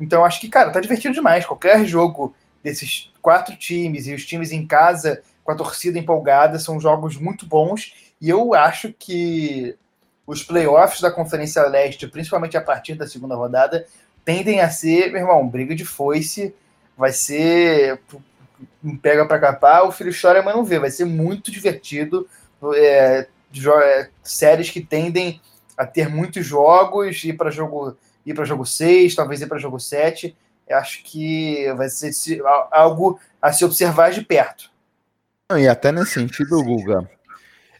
[0.00, 1.46] Então acho que, cara, tá divertido demais.
[1.46, 6.80] Qualquer jogo desses quatro times e os times em casa com a torcida empolgada são
[6.80, 9.76] jogos muito bons e eu acho que
[10.26, 13.86] os playoffs da Conferência Leste, principalmente a partir da segunda rodada,
[14.28, 16.54] tendem a ser, meu irmão, briga de foice,
[16.98, 17.98] vai ser
[19.00, 22.28] pega para capar, o filho chora, mas não vê, vai ser muito divertido,
[22.74, 23.26] é,
[23.82, 25.40] é, séries que tendem
[25.78, 29.80] a ter muitos jogos, ir para jogo ir para jogo 6, talvez ir para jogo
[29.80, 30.36] 7.
[30.68, 34.70] Acho que vai ser algo a se observar de perto.
[35.56, 37.10] E até nesse sentido, Guga,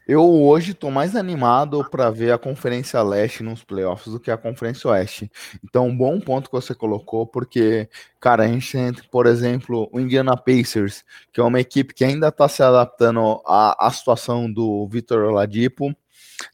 [0.09, 4.39] eu hoje estou mais animado para ver a Conferência Leste nos playoffs do que a
[4.39, 5.31] Conferência Oeste.
[5.63, 10.01] Então, um bom ponto que você colocou, porque, cara, a gente tem, por exemplo, o
[10.01, 14.89] Indiana Pacers, que é uma equipe que ainda está se adaptando à, à situação do
[14.89, 15.95] Vitor Oladipo.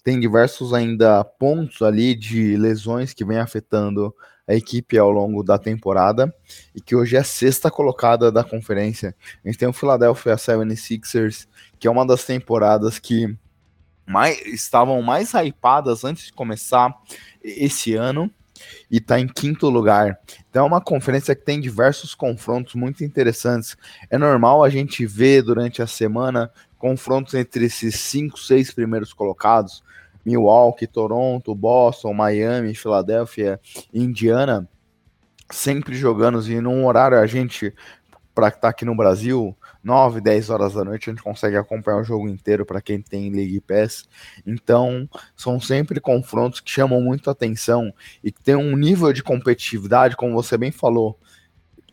[0.02, 4.12] Tem diversos ainda pontos ali de lesões que vem afetando
[4.48, 6.34] a equipe ao longo da temporada
[6.74, 9.14] e que hoje é a sexta colocada da conferência.
[9.44, 11.46] A gente tem o Philadelphia 76ers,
[11.78, 13.38] que é uma das temporadas que
[14.06, 16.94] mais, estavam mais hypadas antes de começar
[17.42, 18.30] esse ano
[18.90, 20.18] e está em quinto lugar.
[20.48, 23.76] Então é uma conferência que tem diversos confrontos muito interessantes.
[24.10, 29.82] É normal a gente ver durante a semana confrontos entre esses cinco, seis primeiros colocados:
[30.24, 33.60] Milwaukee, Toronto, Boston, Miami, Filadélfia,
[33.92, 34.68] Indiana,
[35.50, 37.74] sempre jogando e num horário a gente
[38.34, 41.98] para estar tá aqui no Brasil 9, 10 horas da noite, a gente consegue acompanhar
[41.98, 44.08] o jogo inteiro para quem tem League Pass.
[44.46, 50.16] Então, são sempre confrontos que chamam muito atenção e que tem um nível de competitividade,
[50.16, 51.18] como você bem falou,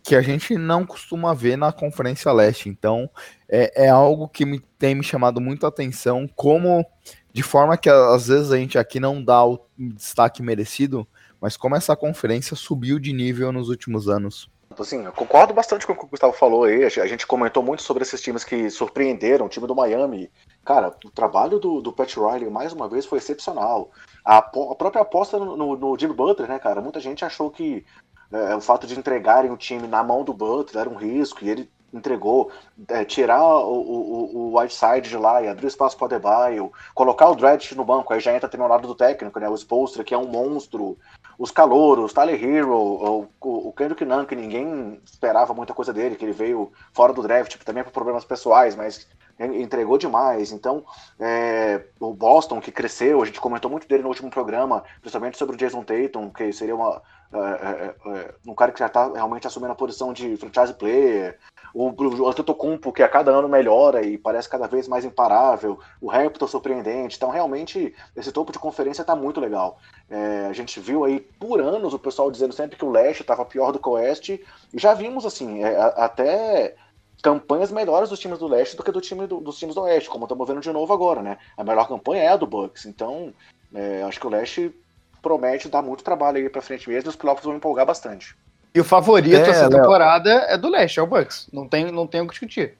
[0.03, 2.69] que a gente não costuma ver na Conferência Leste.
[2.69, 3.09] Então,
[3.47, 6.85] é, é algo que me, tem me chamado muito atenção, como
[7.33, 11.07] de forma que às vezes a gente aqui não dá o destaque merecido,
[11.39, 14.49] mas como essa conferência subiu de nível nos últimos anos.
[14.79, 16.83] Assim, eu concordo bastante com o que o Gustavo falou aí.
[16.83, 20.31] A gente comentou muito sobre esses times que surpreenderam, o time do Miami.
[20.63, 23.91] Cara, o trabalho do, do Pat Riley, mais uma vez, foi excepcional.
[24.23, 26.81] A, a própria aposta no, no, no, Jimmy Butler, né, cara?
[26.81, 27.85] Muita gente achou que
[28.31, 31.49] é, o fato de entregarem o time na mão do Butler era um risco, e
[31.49, 32.51] ele entregou,
[32.87, 37.29] é, tirar o, o, o Whiteside de lá e abrir espaço para o Adebayo, colocar
[37.29, 39.49] o Dredge no banco, aí já entra no lado do técnico, né?
[39.49, 40.97] O Spolstra, que é um monstro,
[41.37, 46.25] os calouros, Tyler Hero, o, o Kendrick Nunn, que ninguém esperava muita coisa dele, que
[46.25, 49.07] ele veio fora do draft, também por problemas pessoais, mas
[49.39, 50.51] entregou demais.
[50.51, 50.85] Então,
[51.19, 55.55] é, o Boston, que cresceu, a gente comentou muito dele no último programa, principalmente sobre
[55.55, 57.01] o Jason Tatum, que seria uma,
[57.33, 61.39] é, é, é, um cara que já está realmente assumindo a posição de franchise player,
[61.73, 66.07] o, o Antetokounmpo, que a cada ano melhora e parece cada vez mais imparável, o
[66.07, 69.77] Raptor surpreendente, então realmente esse topo de conferência está muito legal.
[70.09, 73.45] É, a gente viu aí por anos o pessoal dizendo sempre que o leste estava
[73.45, 74.43] pior do que o oeste,
[74.73, 76.75] e já vimos assim, é, até
[77.21, 80.09] campanhas melhores dos times do leste do que do time do, dos times do oeste,
[80.09, 81.37] como estamos vendo de novo agora, né?
[81.55, 83.33] A melhor campanha é a do Bucks, então
[83.73, 84.75] é, acho que o leste
[85.21, 88.35] promete dar muito trabalho aí para frente mesmo, e os playoffs vão empolgar bastante.
[88.73, 91.49] E o favorito é, essa temporada é do leste, é o Bucks.
[91.51, 92.77] Não tem, não tem o que discutir.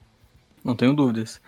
[0.64, 1.40] Não tenho dúvidas.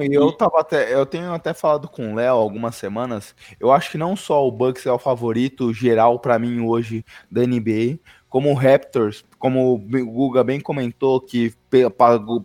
[0.00, 3.34] E eu tava até, eu tenho até falado com o Léo algumas semanas.
[3.58, 7.40] Eu acho que não só o Bucks é o favorito geral para mim hoje da
[7.40, 7.98] NBA,
[8.28, 11.54] como o Raptors, como o Guga bem comentou, que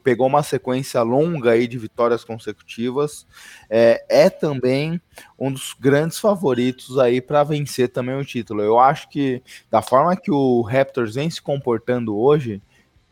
[0.02, 3.28] pegou uma sequência longa aí de vitórias consecutivas,
[3.70, 5.02] é, é também
[5.38, 8.62] um dos grandes favoritos aí para vencer também o título.
[8.62, 12.62] Eu acho que da forma que o Raptors vem se comportando hoje,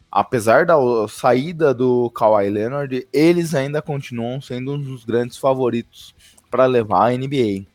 [0.10, 0.76] apesar da
[1.10, 6.16] saída do Kawhi Leonard, eles ainda continuam sendo um dos grandes favoritos
[6.50, 7.66] para levar a NBA.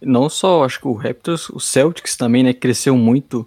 [0.00, 3.46] Não só, acho que o Raptors, o Celtics também, né, cresceu muito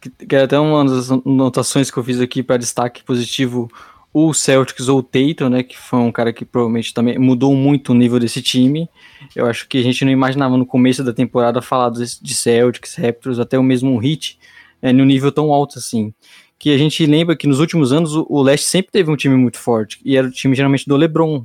[0.00, 3.70] que é até uma das anotações que eu fiz aqui para destaque positivo,
[4.12, 7.92] o Celtics ou o Tatum, né, que foi um cara que provavelmente também mudou muito
[7.92, 8.88] o nível desse time.
[9.36, 13.38] Eu acho que a gente não imaginava no começo da temporada falar de Celtics, Raptors,
[13.38, 14.38] até o mesmo Heat,
[14.82, 16.12] é, no nível tão alto assim.
[16.58, 19.36] Que a gente lembra que nos últimos anos o, o Leste sempre teve um time
[19.36, 21.44] muito forte, e era o time geralmente do LeBron,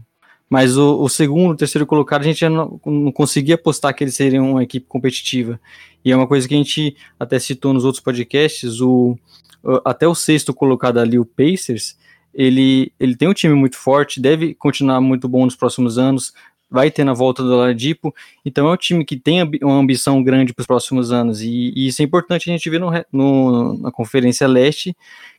[0.50, 4.04] mas o, o, segundo, o terceiro colocado, a gente já não, não, conseguia apostar que
[4.04, 5.60] eles seriam uma equipe competitiva.
[6.04, 9.18] E é uma coisa que a gente até citou nos outros podcasts, o,
[9.84, 11.98] até o sexto colocado ali, o Pacers,
[12.34, 16.34] ele, ele tem um time muito forte, deve continuar muito bom nos próximos anos,
[16.70, 20.54] vai ter na volta do Ladipo, então é um time que tem uma ambição grande
[20.54, 23.92] para os próximos anos, e, e, isso é importante a gente ver no, no, na
[23.92, 24.96] Conferência Leste,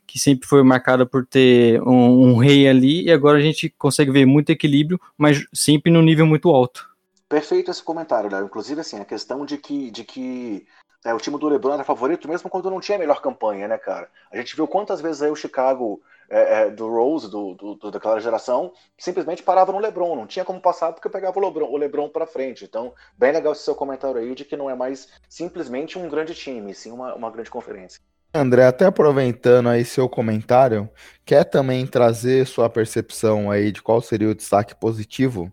[0.07, 4.09] que sempre foi marcada por ter um, um, rei ali, e agora a gente consegue
[4.09, 6.89] ver muito equilíbrio, mas sempre no nível muito alto.
[7.27, 8.45] Perfeito esse comentário, Léo.
[8.45, 10.65] Inclusive, assim, a questão de que, de que
[11.05, 13.77] é, o time do LeBron era favorito mesmo quando não tinha a melhor campanha, né,
[13.77, 14.09] cara?
[14.31, 17.91] A gente viu quantas vezes aí o Chicago é, é, do Rose, do, do, do,
[17.91, 21.77] daquela geração, simplesmente parava no LeBron, não tinha como passar porque pegava o LeBron, o
[21.77, 22.65] LeBron para frente.
[22.65, 26.33] Então, bem legal esse seu comentário aí de que não é mais simplesmente um grande
[26.33, 28.01] time, sim uma, uma grande conferência.
[28.33, 30.89] André, até aproveitando aí seu comentário,
[31.25, 35.51] quer também trazer sua percepção aí de qual seria o destaque positivo?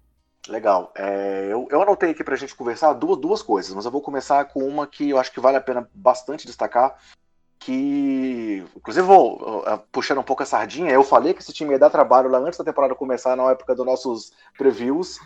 [0.49, 0.93] Legal.
[0.97, 4.45] É, eu, eu anotei aqui pra gente conversar duas, duas coisas, mas eu vou começar
[4.47, 6.97] com uma que eu acho que vale a pena bastante destacar,
[7.59, 11.79] que inclusive vou uh, puxando um pouco a sardinha, eu falei que esse time ia
[11.79, 15.19] dar trabalho lá antes da temporada começar, na época dos nossos previews,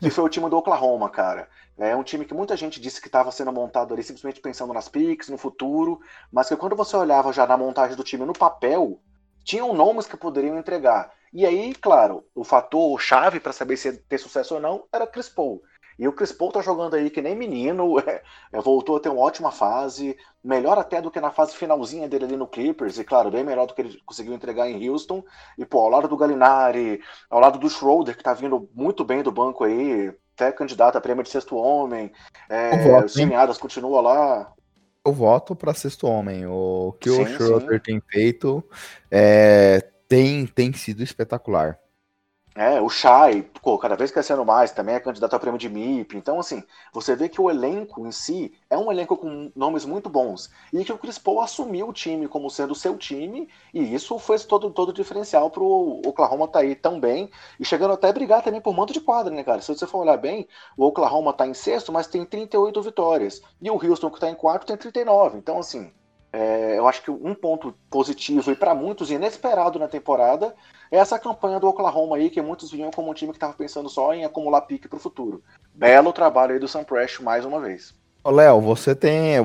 [0.00, 1.48] que foi o time do Oklahoma, cara.
[1.76, 4.88] É um time que muita gente disse que estava sendo montado ali simplesmente pensando nas
[4.88, 6.00] picks, no futuro,
[6.30, 9.00] mas que quando você olhava já na montagem do time no papel,
[9.42, 11.12] tinham nomes que poderiam entregar.
[11.32, 15.06] E aí, claro, o fator chave para saber se ia ter sucesso ou não era
[15.06, 15.60] Chris Paul.
[15.98, 18.22] E o Chris Paul tá jogando aí que nem menino, é,
[18.52, 22.24] é, voltou a ter uma ótima fase, melhor até do que na fase finalzinha dele
[22.24, 25.24] ali no Clippers, e claro, bem melhor do que ele conseguiu entregar em Houston.
[25.58, 27.00] E pô, ao lado do Galinari,
[27.30, 31.00] ao lado do Schroeder, que tá vindo muito bem do banco aí, até candidato a
[31.00, 32.12] prêmio de sexto homem,
[32.48, 34.52] é, o Cineadas continua lá.
[35.06, 36.46] Eu voto para sexto homem.
[36.46, 38.64] O que sim, o Schroeder tem feito
[39.10, 41.78] é, tem, tem sido espetacular.
[42.56, 46.16] É, o Shai, pô, cada vez crescendo mais, também é candidato ao prêmio de MIP.
[46.16, 50.08] Então, assim, você vê que o elenco em si é um elenco com nomes muito
[50.08, 50.48] bons.
[50.72, 54.16] E que o Chris Paul assumiu o time como sendo o seu time, e isso
[54.20, 57.28] foi todo, todo diferencial pro Oklahoma tá aí tão bem,
[57.58, 59.60] e chegando até a brigar também por manto de quadra, né, cara?
[59.60, 60.46] Se você for olhar bem,
[60.76, 63.42] o Oklahoma tá em sexto, mas tem 38 vitórias.
[63.60, 65.38] E o Houston, que tá em quarto, tem 39.
[65.38, 65.92] Então, assim,
[66.32, 70.54] é, eu acho que um ponto positivo e para muitos inesperado na temporada
[70.94, 74.14] essa campanha do Oklahoma aí, que muitos viam como um time que estava pensando só
[74.14, 75.42] em acumular pique para o futuro.
[75.74, 77.94] Belo trabalho aí do Sam Prest mais uma vez.
[78.24, 79.36] Léo, você tem.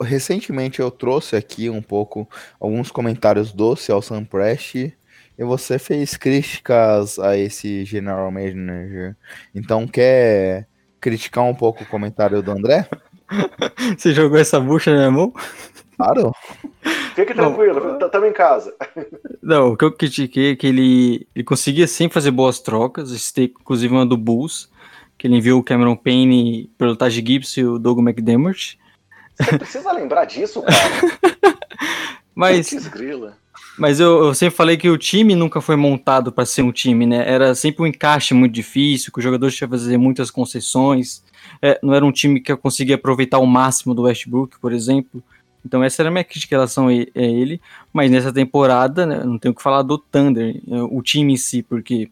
[0.00, 2.28] Recentemente eu trouxe aqui um pouco
[2.60, 9.16] alguns comentários doce ao Sam Prest e você fez críticas a esse general manager.
[9.54, 10.68] Então quer
[11.00, 12.88] criticar um pouco o comentário do André?
[13.96, 15.32] Você jogou essa bucha na minha mão?
[15.96, 16.32] Claro.
[17.14, 18.74] Fique tranquilo, estamos em casa.
[19.42, 23.94] Não, o que eu critiquei é que ele, ele conseguia sempre fazer boas trocas, inclusive
[23.94, 24.68] uma do Bulls,
[25.16, 28.78] que ele enviou o Cameron Payne pelo Taj Gibbs e o Doug McDermott.
[29.38, 31.54] Você precisa lembrar disso, cara.
[32.36, 32.68] Mas,
[33.78, 37.06] mas eu, eu, sempre falei que o time nunca foi montado para ser um time,
[37.06, 37.22] né?
[37.30, 41.22] Era sempre um encaixe muito difícil, que os jogadores tinham que fazer muitas concessões
[41.60, 45.22] é, não era um time que eu conseguia aproveitar o máximo do Westbrook, por exemplo.
[45.64, 47.60] Então essa era a minha crítica em relação a ele,
[47.92, 51.36] mas nessa temporada, né, não tenho o que falar do Thunder, é, o time em
[51.36, 52.10] si, porque,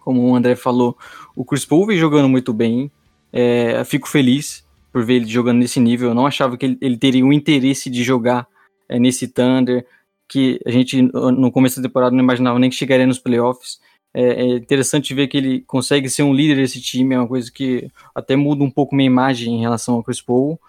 [0.00, 0.96] como o André falou,
[1.36, 2.90] o Chris Paul vem jogando muito bem,
[3.32, 6.96] é, fico feliz por ver ele jogando nesse nível, eu não achava que ele, ele
[6.96, 8.46] teria o interesse de jogar
[8.88, 9.86] é, nesse Thunder,
[10.28, 13.78] que a gente no começo da temporada não imaginava nem que chegaria nos playoffs,
[14.14, 17.90] é, interessante ver que ele consegue ser um líder desse time, é uma coisa que
[18.14, 20.60] até muda um pouco minha imagem em relação ao Chris Paul.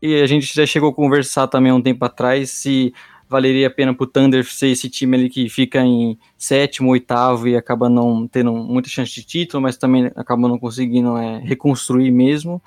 [0.00, 2.92] E a gente já chegou a conversar também um tempo atrás se
[3.28, 7.56] valeria a pena pro Thunder ser esse time ali que fica em sétimo, oitavo e
[7.56, 12.62] acaba não tendo muita chance de título, mas também acaba não conseguindo é, reconstruir mesmo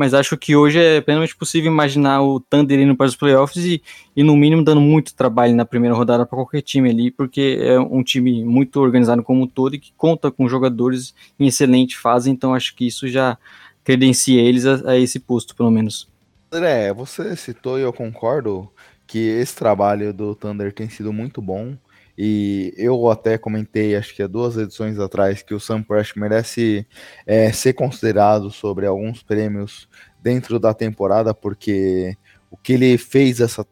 [0.00, 3.82] mas acho que hoje é plenamente possível imaginar o Thunder indo para os playoffs e,
[4.16, 7.78] e no mínimo dando muito trabalho na primeira rodada para qualquer time ali, porque é
[7.78, 12.30] um time muito organizado como um todo e que conta com jogadores em excelente fase,
[12.30, 13.36] então acho que isso já
[13.84, 16.08] credencia eles a, a esse posto, pelo menos.
[16.52, 18.68] André, você citou e eu concordo
[19.06, 21.76] que esse trabalho do Thunder tem sido muito bom.
[22.18, 26.86] E eu até comentei, acho que há duas edições atrás, que o Sam Prest merece
[27.24, 29.88] é, ser considerado sobre alguns prêmios
[30.20, 32.16] dentro da temporada, porque
[32.50, 33.64] o que ele fez essa,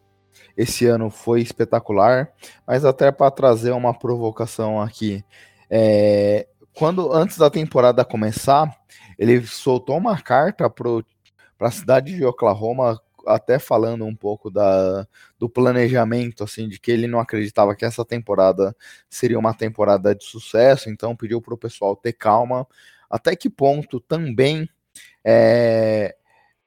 [0.57, 2.31] esse ano foi espetacular.
[2.65, 5.25] Mas até para trazer uma provocação aqui,
[5.69, 8.73] é, quando antes da temporada começar,
[9.19, 10.71] ele soltou uma carta
[11.59, 15.07] para a cidade de Oklahoma até falando um pouco da,
[15.39, 18.75] do planejamento, assim, de que ele não acreditava que essa temporada
[19.11, 22.67] seria uma temporada de sucesso, então pediu para o pessoal ter calma.
[23.11, 24.69] Até que ponto também
[25.25, 26.17] é,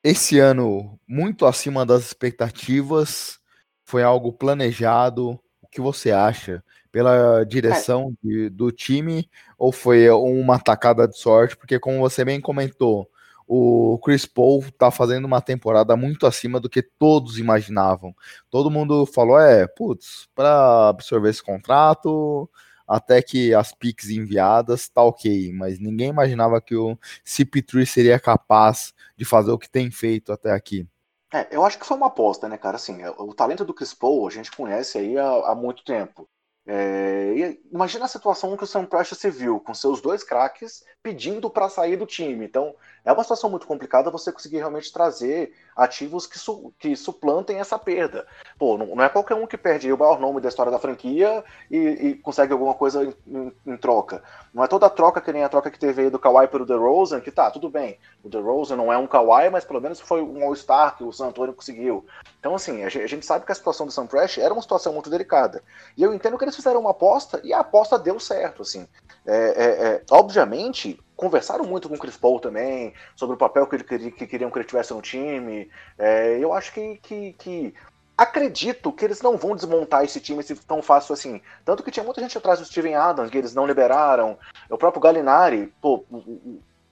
[0.03, 3.39] esse ano muito acima das expectativas
[3.83, 5.39] foi algo planejado?
[5.61, 6.63] O que você acha?
[6.91, 8.27] Pela direção é.
[8.27, 11.57] de, do time ou foi uma tacada de sorte?
[11.57, 13.09] Porque, como você bem comentou,
[13.53, 18.15] o Chris Paul tá fazendo uma temporada muito acima do que todos imaginavam.
[18.49, 22.49] Todo mundo falou, é, putz, para absorver esse contrato,
[22.87, 28.93] até que as picks enviadas tá ok, mas ninguém imaginava que o CP3 seria capaz
[29.17, 30.87] de fazer o que tem feito até aqui.
[31.33, 32.77] É, eu acho que foi uma aposta, né, cara?
[32.77, 36.25] Assim, o talento do Chris Paul a gente conhece aí há, há muito tempo.
[36.73, 41.49] É, imagina a situação que o Sam Prest se viu, com seus dois craques pedindo
[41.49, 42.45] para sair do time.
[42.45, 47.59] Então, é uma situação muito complicada você conseguir realmente trazer ativos que, su que suplantem
[47.59, 48.25] essa perda.
[48.57, 51.43] Pô, não, não, é qualquer um que perde o maior nome da história da franquia
[51.69, 54.23] e, e consegue alguma coisa em, em, em, troca.
[54.53, 57.21] Não é toda troca que nem a troca que teve aí do Kawhi pelo DeRozan,
[57.21, 57.97] que tá, tudo bem.
[58.23, 61.27] O DeRozan não é um Kawhi, mas pelo menos foi um All-Star que o San
[61.27, 62.05] Antonio conseguiu.
[62.39, 64.93] Então, assim, a gente, a sabe que a situação do Sam Prest era uma situação
[64.93, 65.63] muito delicada.
[65.95, 68.87] E eu entendo que eles fizeram uma aposta e a aposta deu certo, assim.
[69.25, 73.75] É, é, é, obviamente, conversaram muito com o Chris Paul também, sobre o papel que,
[73.75, 75.69] ele queria, que queriam que ele tivesse no time.
[75.95, 77.73] É, eu acho que, que, que,
[78.17, 81.39] Acredito que eles não vão desmontar esse time tão fácil assim.
[81.63, 84.35] Tanto que tinha muita gente atrás do Steven Adams, que eles não liberaram.
[84.67, 86.03] O próprio Galinari, pô,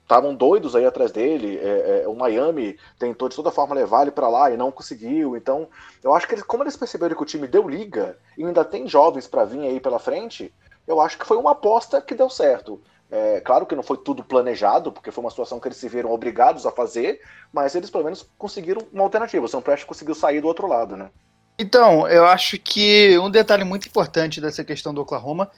[0.04, 1.58] estavam doidos aí atrás dele.
[1.58, 5.36] É, é, o Miami tentou de toda forma levar ele para lá e não conseguiu.
[5.36, 5.68] Então,
[6.04, 8.88] eu acho que eles, como eles perceberam que o time deu liga e ainda tem
[8.88, 10.54] jovens para vir aí pela frente,
[10.88, 12.80] eu acho que foi uma aposta que deu certo.
[13.12, 16.12] É, claro que não foi tudo planejado, porque foi uma situação que eles se viram
[16.12, 17.20] obrigados a fazer,
[17.52, 19.46] mas eles pelo menos conseguiram uma alternativa.
[19.46, 21.10] O Prest conseguiu sair do outro lado, né?
[21.58, 25.50] Então, eu acho que um detalhe muito importante dessa questão do Oklahoma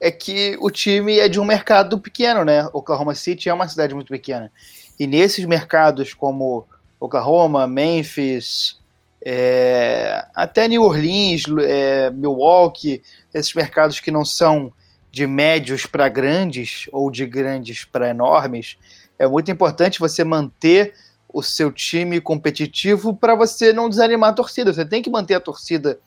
[0.00, 2.68] é que o time é de um mercado pequeno, né?
[2.72, 4.52] Oklahoma City é uma cidade muito pequena.
[5.00, 6.66] E nesses mercados como
[7.00, 8.78] Oklahoma, Memphis,
[9.24, 13.02] é, até New Orleans, é, Milwaukee,
[13.34, 14.72] esses mercados que não são
[15.10, 18.76] de médios para grandes ou de grandes para enormes,
[19.18, 20.94] é muito importante você manter
[21.32, 24.72] o seu time competitivo para você não desanimar a torcida.
[24.72, 25.98] Você tem que manter a torcida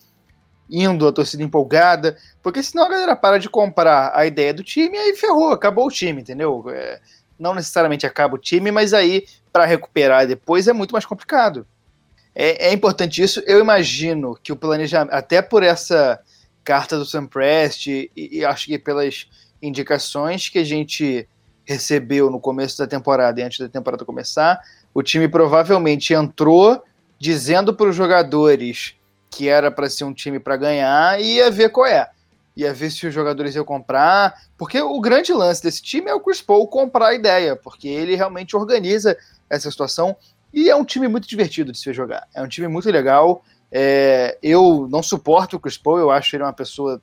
[0.70, 4.98] indo, a torcida empolgada, porque senão a galera para de comprar a ideia do time
[4.98, 6.64] e aí ferrou, acabou o time, entendeu?
[6.70, 7.02] É,
[7.38, 11.68] não necessariamente acaba o time, mas aí para recuperar depois é muito mais complicado.
[12.34, 13.44] É, é importante isso.
[13.46, 16.20] Eu imagino que o planejamento, até por essa
[16.64, 19.28] carta do Sam Prest e, e acho que pelas
[19.62, 21.28] indicações que a gente
[21.66, 24.60] recebeu no começo da temporada e antes da temporada começar,
[24.94, 26.84] o time provavelmente entrou
[27.20, 28.96] dizendo para os jogadores
[29.30, 32.10] que era para ser um time para ganhar e ia ver qual é.
[32.56, 36.20] Ia ver se os jogadores iam comprar, porque o grande lance desse time é o
[36.20, 39.18] Chris Paul comprar a ideia, porque ele realmente organiza
[39.50, 40.18] essa situação
[40.54, 42.28] e é um time muito divertido de se jogar.
[42.34, 43.44] É um time muito legal.
[43.72, 47.02] É, eu não suporto o Chris Paul, eu acho ele uma pessoa,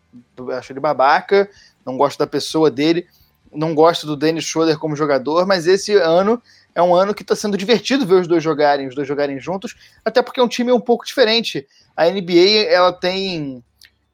[0.56, 1.48] acho ele babaca,
[1.84, 3.06] não gosto da pessoa dele,
[3.52, 6.42] não gosto do Dennis Schroeder como jogador, mas esse ano
[6.74, 9.74] é um ano que está sendo divertido ver os dois jogarem, os dois jogarem juntos,
[10.04, 11.66] até porque é um time um pouco diferente.
[11.96, 13.64] A NBA ela tem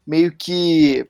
[0.06, 1.06] meio que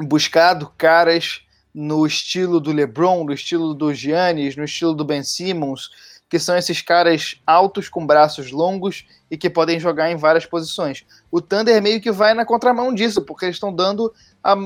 [0.00, 1.42] buscado caras
[1.74, 5.90] no estilo do LeBron, no estilo do Giannis, no estilo do Ben Simmons,
[6.30, 11.04] que são esses caras altos com braços longos e que podem jogar em várias posições.
[11.28, 14.56] O Thunder meio que vai na contramão disso, porque eles estão dando, a, a,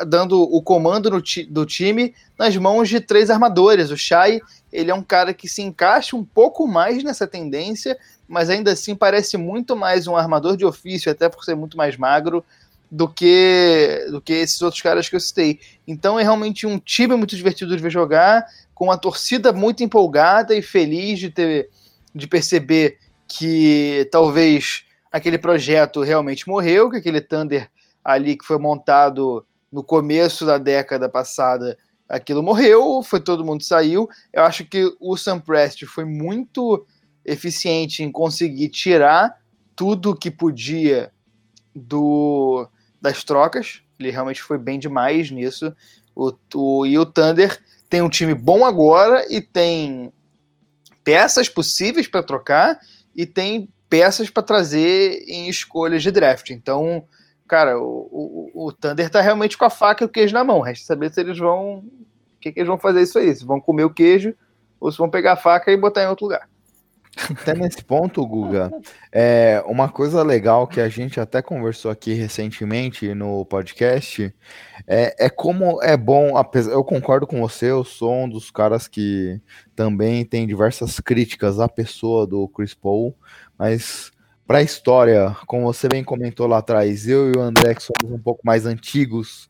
[0.00, 3.90] a, dando o comando ti, do time nas mãos de três armadores.
[3.90, 4.40] O Shai,
[4.72, 7.98] ele é um cara que se encaixa um pouco mais nessa tendência,
[8.28, 11.96] mas ainda assim parece muito mais um armador de ofício, até por ser muito mais
[11.96, 12.44] magro
[12.94, 15.58] do que do que esses outros caras que eu citei.
[15.84, 20.54] Então é realmente um time muito divertido de ver jogar com a torcida muito empolgada
[20.54, 21.70] e feliz de ter
[22.14, 27.68] de perceber que talvez aquele projeto realmente morreu, que aquele Thunder
[28.04, 31.76] ali que foi montado no começo da década passada,
[32.08, 34.08] aquilo morreu, foi todo mundo saiu.
[34.32, 36.86] Eu acho que o Sam Prest foi muito
[37.24, 39.36] eficiente em conseguir tirar
[39.74, 41.10] tudo que podia
[41.74, 42.68] do
[43.04, 43.82] das trocas.
[44.00, 45.72] Ele realmente foi bem demais nisso.
[46.16, 50.10] O, o, e o Thunder tem um time bom agora e tem
[51.04, 52.80] peças possíveis para trocar
[53.14, 56.48] e tem peças para trazer em escolhas de draft.
[56.48, 57.04] Então,
[57.46, 60.60] cara, o, o, o, Thunder tá realmente com a faca e o queijo na mão.
[60.60, 61.78] Resta saber se eles vão.
[61.78, 63.34] O que, que eles vão fazer isso aí?
[63.34, 64.34] Se vão comer o queijo
[64.80, 66.48] ou se vão pegar a faca e botar em outro lugar.
[67.30, 68.70] Até nesse ponto, Guga,
[69.12, 74.34] é uma coisa legal que a gente até conversou aqui recentemente no podcast
[74.86, 78.88] é, é como é bom, apesar, eu concordo com você, eu sou um dos caras
[78.88, 79.40] que
[79.74, 83.16] também tem diversas críticas à pessoa do Chris Paul,
[83.58, 84.10] mas
[84.46, 88.14] para a história, como você bem comentou lá atrás, eu e o André que somos
[88.14, 89.48] um pouco mais antigos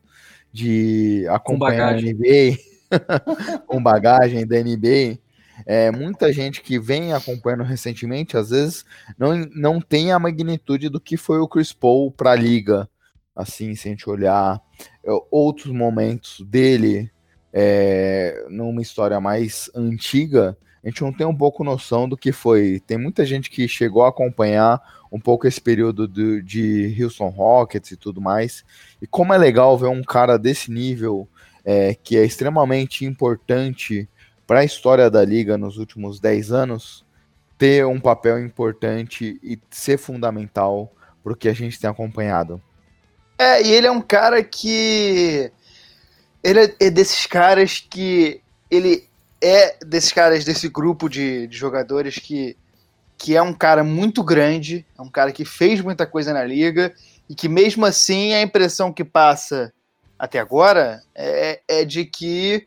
[0.53, 2.57] de acompanhar a NBA,
[3.67, 5.19] com bagagem da NBA,
[5.65, 8.85] é, muita gente que vem acompanhando recentemente, às vezes,
[9.17, 12.89] não, não tem a magnitude do que foi o Chris Paul para a liga.
[13.35, 14.61] Assim, se a gente olhar
[15.03, 17.11] é, outros momentos dele
[17.53, 22.79] é, numa história mais antiga, a gente não tem um pouco noção do que foi.
[22.85, 24.79] Tem muita gente que chegou a acompanhar
[25.11, 28.63] um pouco esse período do, de Houston Rockets e tudo mais.
[29.01, 31.27] E como é legal ver um cara desse nível,
[31.63, 34.07] é, que é extremamente importante
[34.47, 37.05] para a história da liga nos últimos 10 anos,
[37.57, 40.91] ter um papel importante e ser fundamental
[41.23, 42.61] para o que a gente tem acompanhado.
[43.37, 45.51] É, e ele é um cara que.
[46.43, 48.41] Ele é desses caras que.
[48.69, 49.07] Ele
[49.41, 52.57] é desses caras, desse grupo de, de jogadores que,
[53.17, 56.93] que é um cara muito grande, é um cara que fez muita coisa na liga,
[57.29, 59.73] e que mesmo assim a impressão que passa
[60.17, 62.65] até agora é, é de que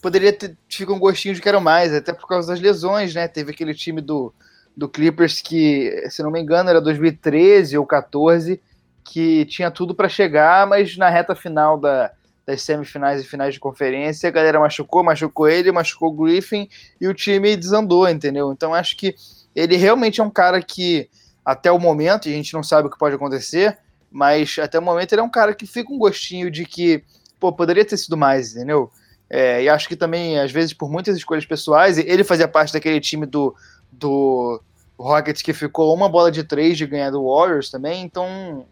[0.00, 3.28] poderia ter fica um gostinho de quero mais, até por causa das lesões, né?
[3.28, 4.32] Teve aquele time do,
[4.76, 8.60] do Clippers que, se não me engano, era 2013 ou 14,
[9.04, 12.12] que tinha tudo para chegar, mas na reta final da,
[12.46, 16.68] das semifinais e finais de conferência, a galera machucou, machucou ele, machucou o Griffin
[17.00, 18.52] e o time desandou, entendeu?
[18.52, 19.14] Então acho que
[19.54, 21.08] ele realmente é um cara que,
[21.44, 23.78] até o momento, e a gente não sabe o que pode acontecer,
[24.10, 27.04] mas até o momento ele é um cara que fica um gostinho de que,
[27.38, 28.90] pô, poderia ter sido mais, entendeu?
[29.30, 33.00] É, e acho que também, às vezes, por muitas escolhas pessoais, ele fazia parte daquele
[33.00, 33.54] time do,
[33.92, 34.60] do
[34.98, 38.66] Rockets que ficou uma bola de três de ganhar do Warriors também, então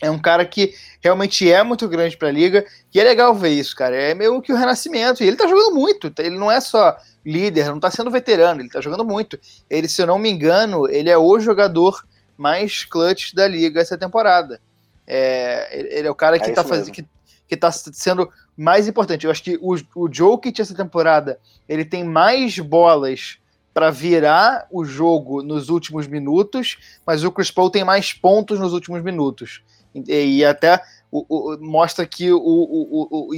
[0.00, 2.64] é um cara que realmente é muito grande para a liga
[2.94, 3.94] e é legal ver isso, cara.
[3.94, 5.22] É meio que o renascimento.
[5.22, 6.12] E ele tá jogando muito.
[6.18, 9.38] Ele não é só líder, não tá sendo veterano, ele tá jogando muito.
[9.68, 12.02] Ele, se eu não me engano, ele é o jogador
[12.36, 14.60] mais clutch da liga essa temporada.
[15.06, 17.04] É, ele é o cara que, é tá fazendo, que,
[17.46, 18.30] que tá sendo
[18.60, 19.24] mais importante.
[19.24, 23.38] Eu acho que o, o Jokic essa temporada ele tem mais bolas
[23.72, 28.74] para virar o jogo nos últimos minutos, mas o Chris Paul tem mais pontos nos
[28.74, 29.62] últimos minutos.
[29.94, 30.80] E, até
[31.10, 33.30] o, o, mostra que o, o,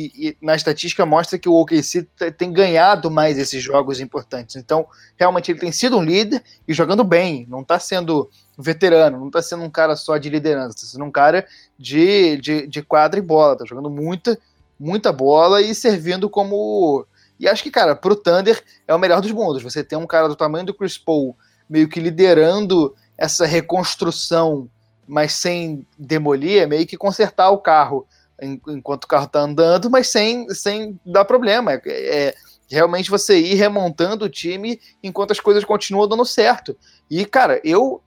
[0.43, 2.07] na estatística mostra que o OKC
[2.37, 4.57] tem ganhado mais esses jogos importantes.
[4.57, 9.29] Então, realmente ele tem sido um líder e jogando bem, não está sendo veterano, não
[9.29, 11.47] está sendo um cara só de liderança, está sendo um cara
[11.79, 14.39] de, de, de quadra e bola, está jogando muita,
[14.83, 17.07] muita bola e servindo como.
[17.39, 19.63] E acho que, cara, pro Thunder é o melhor dos mundos.
[19.63, 21.37] Você tem um cara do tamanho do Chris Paul
[21.69, 24.69] meio que liderando essa reconstrução
[25.07, 28.07] mas sem demolir, é meio que consertar o carro
[28.41, 31.75] enquanto o carro está andando, mas sem, sem dar problema.
[31.75, 32.35] É, é,
[32.69, 36.77] realmente você ir remontando o time enquanto as coisas continuam dando certo.
[37.11, 38.03] E, cara, eu,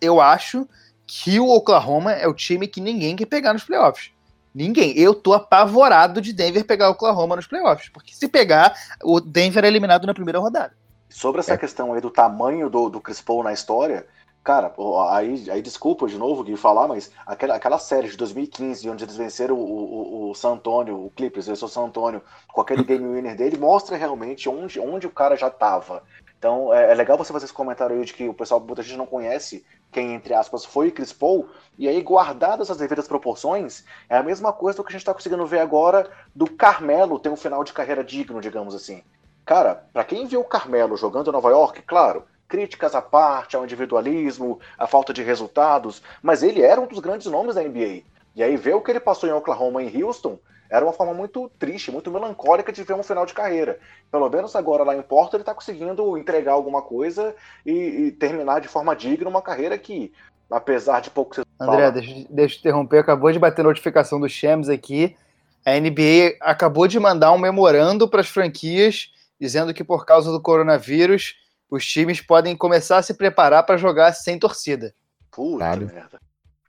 [0.00, 0.66] eu acho
[1.06, 4.10] que o Oklahoma é o time que ninguém quer pegar nos playoffs.
[4.56, 4.98] Ninguém.
[4.98, 7.90] Eu tô apavorado de Denver pegar o Oklahoma nos playoffs.
[7.90, 10.72] Porque se pegar, o Denver é eliminado na primeira rodada.
[11.10, 11.58] Sobre essa é.
[11.58, 14.06] questão aí do tamanho do, do Chris Paul na história,
[14.46, 14.72] Cara,
[15.10, 19.16] aí, aí desculpa de novo de falar, mas aquela, aquela série de 2015, onde eles
[19.16, 23.12] venceram o, o, o San Antonio, o Clippers venceu o San Antonio com aquele game
[23.12, 26.04] winner dele, mostra realmente onde, onde o cara já tava.
[26.38, 28.96] Então é, é legal você fazer esse comentário aí de que o pessoal, muita gente
[28.96, 34.16] não conhece quem, entre aspas, foi Chris Paul, e aí, guardadas as devidas proporções, é
[34.16, 37.36] a mesma coisa do que a gente tá conseguindo ver agora do Carmelo ter um
[37.36, 39.02] final de carreira digno, digamos assim.
[39.44, 43.64] Cara, para quem viu o Carmelo jogando em Nova York, claro, críticas à parte, ao
[43.64, 48.02] individualismo, à falta de resultados, mas ele era um dos grandes nomes da NBA.
[48.36, 51.14] E aí ver o que ele passou em Oklahoma e em Houston era uma forma
[51.14, 53.78] muito triste, muito melancólica de ver um final de carreira.
[54.10, 57.34] Pelo menos agora lá em Porto ele está conseguindo entregar alguma coisa
[57.64, 60.12] e, e, terminar de forma digna uma carreira que,
[60.50, 61.40] apesar de pouco...
[61.58, 65.16] André, deixa, deixa eu interromper, acabou de bater notificação do Shams aqui.
[65.64, 70.40] A NBA acabou de mandar um memorando para as franquias dizendo que por causa do
[70.40, 71.36] coronavírus
[71.70, 74.94] os times podem começar a se preparar para jogar sem torcida.
[75.30, 75.90] Puta claro.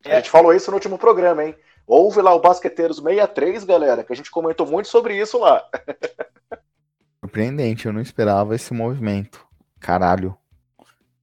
[0.08, 0.18] Merda.
[0.18, 1.56] A gente falou isso no último programa, hein?
[1.86, 5.64] Houve lá o Basqueteiros 63, galera, que a gente comentou muito sobre isso lá.
[7.24, 9.46] Surpreendente, eu não esperava esse movimento.
[9.80, 10.38] Caralho.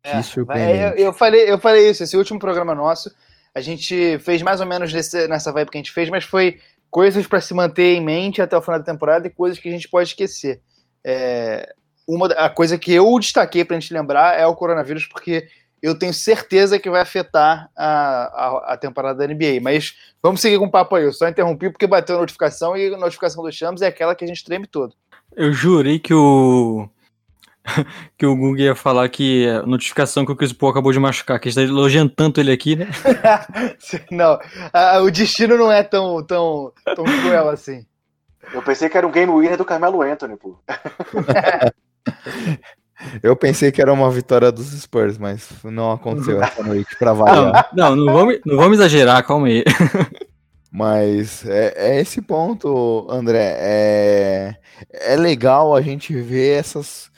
[0.03, 1.01] É, que surpreendente.
[1.01, 3.11] Eu, eu, falei, eu falei isso, esse último programa nosso,
[3.55, 6.61] a gente fez mais ou menos nesse, nessa vibe que a gente fez, mas foi
[6.91, 9.72] coisas para se manter em mente até o final da temporada e coisas que a
[9.72, 10.61] gente pode esquecer.
[11.05, 11.74] É,
[12.07, 15.49] uma a coisa que eu destaquei para a gente lembrar é o coronavírus, porque
[15.85, 19.61] eu tenho certeza que vai afetar a, a, a, temporada da NBA.
[19.61, 21.05] Mas vamos seguir com o papo aí.
[21.05, 24.24] Eu só interrompi porque bateu a notificação e a notificação do Chamos é aquela que
[24.24, 24.95] a gente treme todo.
[25.37, 26.89] Eu jurei que o.
[28.16, 31.39] que o Google ia falar que a notificação que o Chris Paul acabou de machucar,
[31.39, 32.89] que está elogiando tanto ele aqui, né?
[34.11, 34.39] não,
[34.72, 37.85] a, o destino não é tão, tão, tão cruel assim.
[38.55, 40.59] Eu pensei que era um game winner do Carmelo Anthony, pô.
[43.22, 47.70] Eu pensei que era uma vitória dos Spurs, mas não aconteceu essa noite para variar.
[47.74, 49.64] Não, não, não, vamos, não vamos exagerar, calma aí.
[50.76, 53.57] Mas é, é, esse ponto, André.
[53.61, 54.57] É,
[54.90, 57.12] é legal a gente ver essas,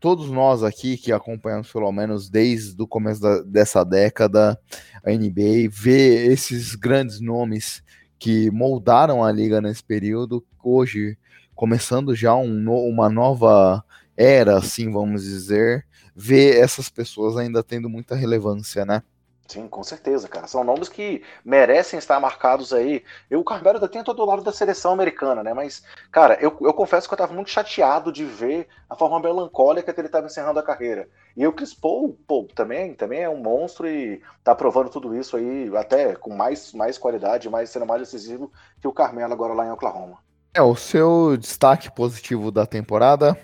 [0.00, 4.58] todos nós aqui que acompanhamos pelo menos desde o começo da, dessa década
[5.04, 7.84] a NBA, ver esses grandes nomes
[8.18, 11.16] que moldaram a liga nesse período, hoje
[11.54, 13.84] começando já um, uma nova
[14.18, 19.02] era, assim vamos dizer, ver essas pessoas ainda tendo muita relevância, né?
[19.46, 20.46] Sim, com certeza, cara.
[20.46, 23.02] São nomes que merecem estar marcados aí.
[23.30, 25.54] Eu, o Carmelo ainda tem todo o lado da seleção americana, né?
[25.54, 29.90] Mas, cara, eu, eu confesso que eu estava muito chateado de ver a forma melancólica
[29.90, 31.08] que ele estava encerrando a carreira.
[31.34, 35.34] E o Chris Paul, pô, também, também é um monstro e tá provando tudo isso
[35.34, 38.52] aí, até com mais, mais qualidade, mais sendo mais decisivo
[38.82, 40.18] que o Carmelo agora lá em Oklahoma.
[40.52, 43.38] É, o seu destaque positivo da temporada?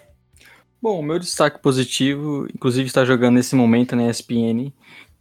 [0.85, 4.71] Bom, meu destaque positivo, inclusive está jogando nesse momento na ESPN,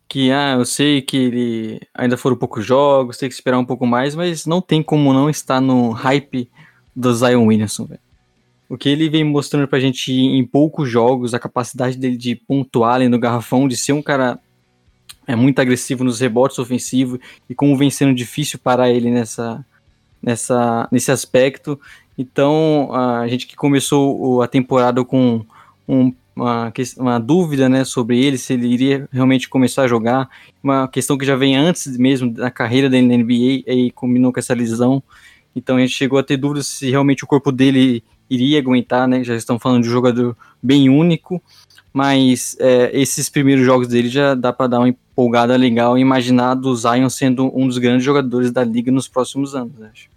[0.09, 3.88] que, ah, eu sei que ele ainda foram poucos jogos, tem que esperar um pouco
[3.88, 6.49] mais, mas não tem como não estar no hype
[6.93, 8.01] do Zion Williamson, velho.
[8.68, 12.95] O que ele vem mostrando pra gente em poucos jogos, a capacidade dele de pontuar
[12.95, 14.38] ali no garrafão, de ser um cara
[15.26, 19.66] é muito agressivo nos rebotes ofensivos e como vem sendo difícil parar ele nessa,
[20.22, 21.80] nessa, nesse aspecto.
[22.18, 25.45] Então, a gente que começou a temporada com
[25.88, 30.30] um uma, uma dúvida né, sobre ele, se ele iria realmente começar a jogar,
[30.62, 34.40] uma questão que já vem antes mesmo da carreira dele na NBA, e combinou com
[34.40, 35.02] essa lesão,
[35.56, 39.24] então a gente chegou a ter dúvidas se realmente o corpo dele iria aguentar, né,
[39.24, 41.42] já estão falando de um jogador bem único,
[41.92, 46.56] mas é, esses primeiros jogos dele já dá para dar uma empolgada legal e imaginar
[46.56, 50.12] do Zion sendo um dos grandes jogadores da liga nos próximos anos, acho.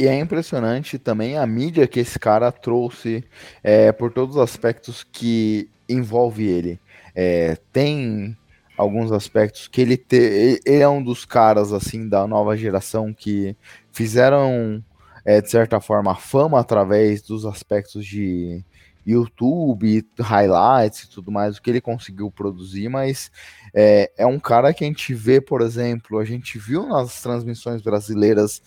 [0.00, 3.22] E é impressionante também a mídia que esse cara trouxe
[3.62, 6.80] é, por todos os aspectos que envolve ele.
[7.14, 8.34] É, tem
[8.78, 13.54] alguns aspectos que ele, te, ele é um dos caras assim da nova geração que
[13.92, 14.82] fizeram
[15.22, 18.64] é, de certa forma fama através dos aspectos de
[19.06, 23.30] YouTube, highlights e tudo mais, o que ele conseguiu produzir, mas
[23.74, 27.82] é, é um cara que a gente vê, por exemplo, a gente viu nas transmissões
[27.82, 28.62] brasileiras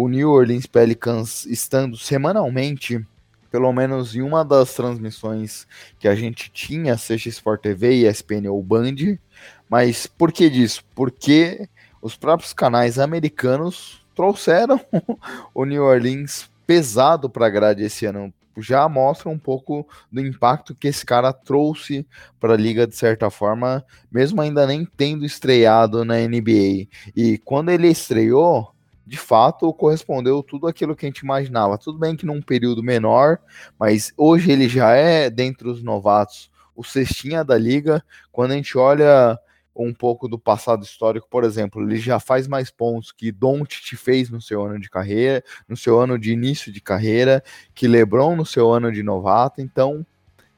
[0.00, 3.04] o New Orleans Pelicans estando semanalmente,
[3.50, 5.66] pelo menos em uma das transmissões
[5.98, 9.18] que a gente tinha, seja Sport TV, ESPN ou Band.
[9.68, 10.84] Mas por que disso?
[10.94, 11.68] Porque
[12.00, 14.80] os próprios canais americanos trouxeram
[15.52, 18.32] o New Orleans pesado para a grade esse ano.
[18.56, 22.06] Já mostra um pouco do impacto que esse cara trouxe
[22.38, 26.86] para a liga de certa forma, mesmo ainda nem tendo estreado na NBA.
[27.16, 28.77] E quando ele estreou,
[29.08, 31.78] de fato correspondeu tudo aquilo que a gente imaginava.
[31.78, 33.38] Tudo bem que num período menor,
[33.78, 38.04] mas hoje ele já é, dentre os novatos, o cestinha da liga.
[38.30, 39.38] Quando a gente olha
[39.74, 44.28] um pouco do passado histórico, por exemplo, ele já faz mais pontos que Doncic fez
[44.28, 47.42] no seu ano de carreira, no seu ano de início de carreira,
[47.74, 49.62] que LeBron no seu ano de novato.
[49.62, 50.04] Então,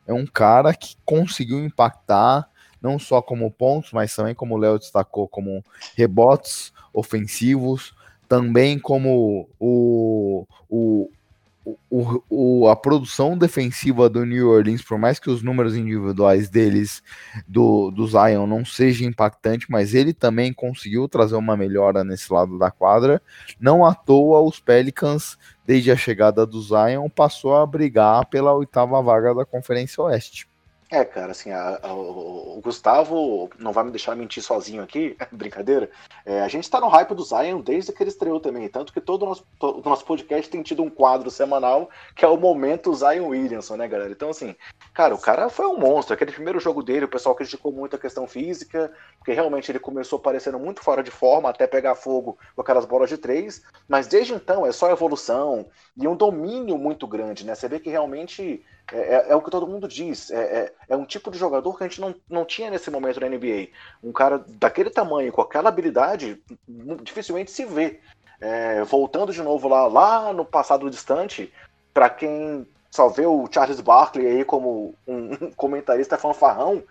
[0.08, 2.50] é um cara que conseguiu impactar
[2.82, 5.62] não só como pontos, mas também como o Léo destacou, como
[5.94, 7.94] rebotes ofensivos,
[8.30, 11.10] também como o, o,
[11.90, 17.02] o, o, a produção defensiva do New Orleans, por mais que os números individuais deles,
[17.48, 22.56] do, do Zion, não seja impactante, mas ele também conseguiu trazer uma melhora nesse lado
[22.56, 23.20] da quadra.
[23.58, 29.02] Não à toa, os Pelicans, desde a chegada do Zion, passou a brigar pela oitava
[29.02, 30.49] vaga da Conferência Oeste.
[30.92, 35.88] É, cara, assim, a, a, o Gustavo não vai me deixar mentir sozinho aqui, brincadeira.
[36.26, 39.00] É, a gente está no hype do Zion desde que ele estreou também, tanto que
[39.00, 39.46] todo o nosso,
[39.84, 44.10] nosso podcast tem tido um quadro semanal que é o momento Zion Williamson, né, galera?
[44.10, 44.56] Então, assim,
[44.92, 46.12] cara, o cara foi um monstro.
[46.12, 50.18] Aquele primeiro jogo dele, o pessoal criticou muito a questão física, porque realmente ele começou
[50.18, 54.34] parecendo muito fora de forma, até pegar fogo com aquelas bolas de três, mas desde
[54.34, 57.54] então é só evolução e um domínio muito grande, né?
[57.54, 60.30] Você vê que realmente é, é, é, o que todo mundo diz.
[60.30, 63.20] É, é, é, um tipo de jogador que a gente não, não tinha nesse momento
[63.20, 63.68] na NBA.
[64.02, 66.42] Um cara daquele tamanho, com aquela habilidade,
[67.02, 68.00] dificilmente se vê.
[68.40, 71.52] É, voltando de novo lá, lá no passado distante,
[71.92, 76.82] para quem só vê o Charles Barkley aí como um comentarista fanfarrão,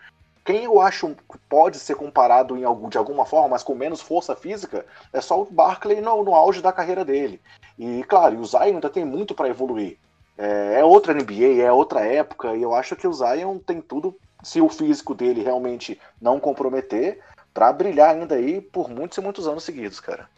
[0.45, 4.01] quem eu acho que pode ser comparado em algum, de alguma forma, mas com menos
[4.01, 7.41] força física, é só o Barkley no, no auge da carreira dele.
[7.77, 9.97] E claro, o Zion ainda tem muito para evoluir.
[10.39, 14.15] É, é outra NBA, é outra época, e eu acho que o Zion tem tudo,
[14.41, 17.19] se o físico dele realmente não comprometer,
[17.53, 20.29] para brilhar ainda aí por muitos e muitos anos seguidos, cara.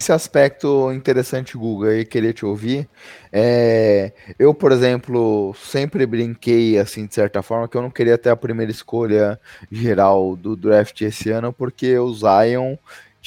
[0.00, 2.88] Esse aspecto interessante, Guga, e queria te ouvir.
[3.32, 8.30] É, eu, por exemplo, sempre brinquei, assim, de certa forma, que eu não queria ter
[8.30, 12.76] a primeira escolha geral do draft esse ano, porque o Zion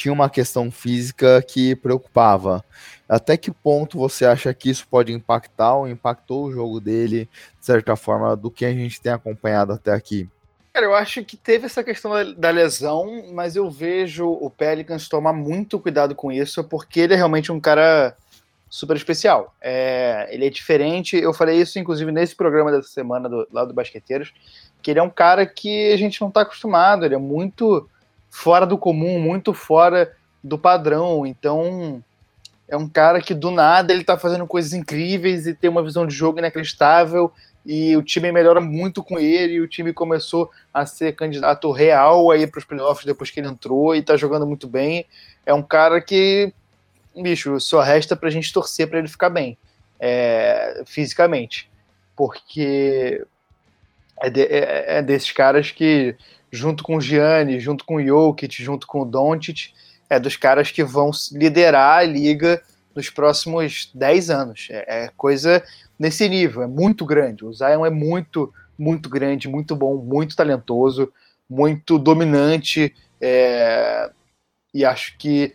[0.02, 2.66] tinha uma questão física que preocupava.
[3.08, 7.30] Até que ponto você acha que isso pode impactar ou impactou o jogo dele,
[7.60, 10.28] de certa forma, do que a gente tem acompanhado até aqui?
[10.74, 15.34] Cara, eu acho que teve essa questão da lesão, mas eu vejo o Pelicans tomar
[15.34, 18.18] muito cuidado com isso, porque ele é realmente um cara
[18.70, 19.54] super especial.
[19.62, 23.74] É, ele é diferente, eu falei isso inclusive nesse programa dessa semana do, lá do
[23.74, 24.34] Basqueteiros,
[24.82, 27.88] que ele é um cara que a gente não está acostumado, ele é muito
[28.32, 30.11] fora do comum, muito fora
[30.43, 32.03] do padrão, então
[32.67, 36.07] é um cara que do nada ele está fazendo coisas incríveis e tem uma visão
[36.07, 37.32] de jogo inacreditável
[37.63, 42.32] e o time melhora muito com ele, e o time começou a ser candidato real
[42.32, 45.05] aí para os playoffs depois que ele entrou e está jogando muito bem.
[45.45, 46.51] É um cara que
[47.15, 49.57] bicho, só resta pra gente torcer para ele ficar bem,
[49.99, 51.69] é, fisicamente.
[52.15, 53.25] Porque
[54.21, 56.15] é, de, é, é, desses caras que,
[56.52, 59.74] junto com o Gianni, junto com o Jokic, junto com o Doncic,
[60.10, 62.62] é dos caras que vão liderar a liga
[62.93, 64.68] nos próximos 10 anos.
[64.70, 65.64] É, é coisa
[65.97, 67.45] nesse nível, é muito grande.
[67.45, 71.12] O Zion é muito, muito grande, muito bom, muito talentoso,
[71.49, 72.93] muito dominante.
[73.22, 74.10] É,
[74.74, 75.54] e acho que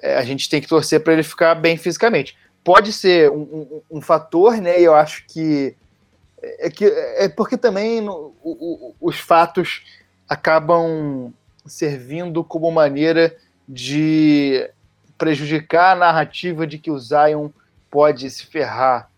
[0.00, 2.36] é, a gente tem que torcer para ele ficar bem fisicamente.
[2.64, 4.80] Pode ser um, um, um, fator, né?
[4.80, 5.74] Eu acho que
[6.40, 9.82] é, que, é porque também no, o, o, os fatos
[10.32, 11.30] acabam
[11.66, 13.36] servindo como maneira
[13.68, 14.68] de
[15.18, 17.50] prejudicar a narrativa de que o Zion
[17.90, 19.10] pode se ferrar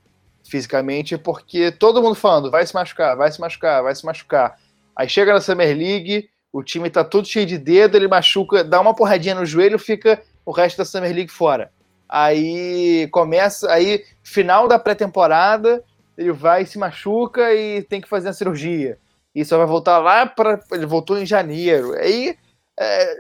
[0.43, 4.59] fisicamente, porque todo mundo falando vai se machucar, vai se machucar, vai se machucar.
[4.97, 8.81] Aí chega na Summer League, o time tá todo cheio de dedo, ele machuca, dá
[8.81, 11.71] uma porradinha no joelho, fica o resto da Summer League fora.
[12.09, 15.83] Aí começa, aí final da pré-temporada,
[16.19, 18.99] ele vai se machuca e tem que fazer a cirurgia.
[19.35, 21.93] E só vai voltar lá para ele voltou em janeiro.
[21.95, 22.37] Aí
[22.79, 23.19] é,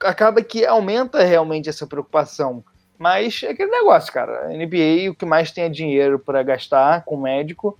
[0.00, 2.64] acaba que aumenta realmente essa preocupação.
[2.98, 4.48] Mas é aquele negócio, cara.
[4.48, 7.78] NBA o que mais tem é dinheiro para gastar com médico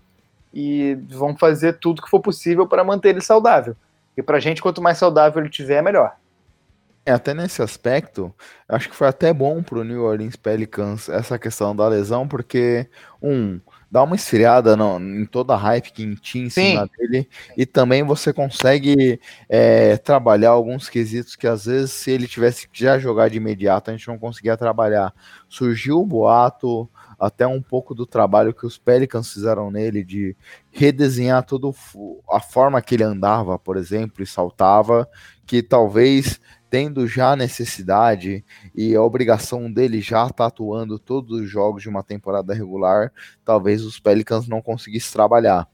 [0.55, 3.77] e vão fazer tudo que for possível para manter ele saudável.
[4.17, 6.17] E pra gente, quanto mais saudável ele tiver, melhor.
[7.05, 8.35] É, até nesse aspecto,
[8.69, 12.87] acho que foi até bom pro New Orleans Pelicans essa questão da lesão, porque,
[13.23, 13.61] um,
[13.91, 16.91] dá uma esfriada no, em toda a hype que tinha em cima Sim.
[16.99, 22.69] dele, e também você consegue é, trabalhar alguns quesitos que às vezes, se ele tivesse
[22.69, 25.15] que já jogar de imediato, a gente não conseguia trabalhar.
[25.49, 30.37] Surgiu o boato, até um pouco do trabalho que os Pelicans fizeram nele, de
[30.71, 31.69] redesenhar toda
[32.31, 35.09] a forma que ele andava, por exemplo, e saltava,
[35.45, 38.45] que talvez tendo já necessidade
[38.75, 43.13] e a obrigação dele já tá atuando todos os jogos de uma temporada regular,
[43.45, 45.69] talvez os Pelicans não conseguissem trabalhar.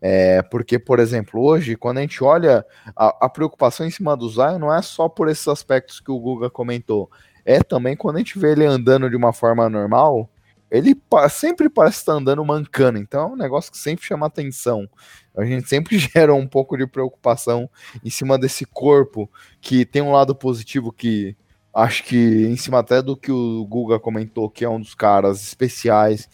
[0.00, 2.64] É, porque, por exemplo, hoje, quando a gente olha
[2.94, 6.20] a, a, preocupação em cima do Zion, não é só por esses aspectos que o
[6.20, 7.10] Guga comentou,
[7.44, 10.30] é também quando a gente vê ele andando de uma forma normal,
[10.70, 14.88] ele sempre parece estar andando mancando, então é um negócio que sempre chama atenção.
[15.36, 17.68] A gente sempre gera um pouco de preocupação
[18.04, 19.30] em cima desse corpo,
[19.60, 21.36] que tem um lado positivo que
[21.74, 25.42] acho que em cima até do que o Guga comentou, que é um dos caras
[25.42, 26.28] especiais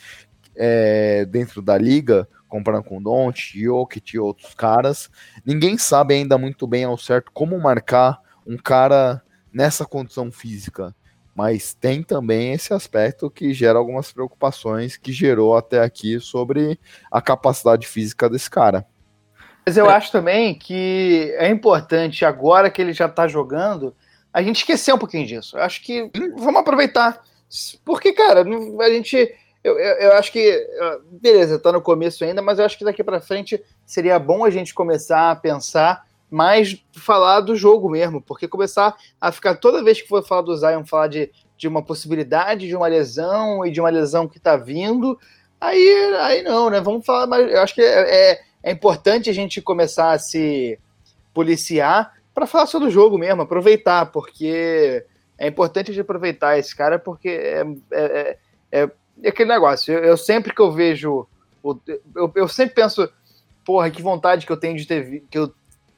[0.55, 5.11] é, dentro da liga, comparando com o Don't, Jokic e outros caras,
[5.45, 9.21] ninguém sabe ainda muito bem ao certo como marcar um cara
[9.53, 10.95] nessa condição física
[11.35, 16.79] mas tem também esse aspecto que gera algumas preocupações que gerou até aqui sobre
[17.11, 18.87] a capacidade física desse cara.
[19.65, 19.95] Mas eu é.
[19.95, 23.95] acho também que é importante, agora que ele já está jogando,
[24.33, 25.57] a gente esquecer um pouquinho disso.
[25.57, 27.23] Eu acho que vamos aproveitar.
[27.85, 29.17] Porque, cara, a gente.
[29.63, 30.67] Eu, eu, eu acho que.
[31.11, 34.51] Beleza, está no começo ainda, mas eu acho que daqui para frente seria bom a
[34.51, 40.01] gente começar a pensar mais falar do jogo mesmo, porque começar a ficar toda vez
[40.01, 43.81] que for falar do Zion, falar de, de uma possibilidade de uma lesão e de
[43.81, 45.19] uma lesão que tá vindo,
[45.61, 46.81] aí, aí não, né?
[46.81, 50.79] Vamos falar, mas eu acho que é, é, é importante a gente começar a se
[51.35, 55.05] policiar para falar sobre o jogo mesmo, aproveitar, porque
[55.37, 58.39] é importante a gente aproveitar esse cara, porque é, é,
[58.71, 58.91] é,
[59.23, 59.93] é aquele negócio.
[59.93, 61.27] Eu, eu, sempre que eu vejo,
[61.65, 63.09] eu, eu sempre penso,
[63.65, 65.53] porra, que vontade que eu tenho de ter que eu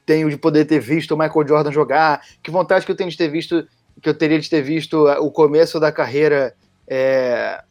[0.05, 3.17] tenho de poder ter visto o Michael Jordan jogar, que vontade que eu tenho de
[3.17, 3.67] ter visto,
[4.01, 6.55] que eu teria de ter visto o começo da carreira
[6.87, 7.63] é,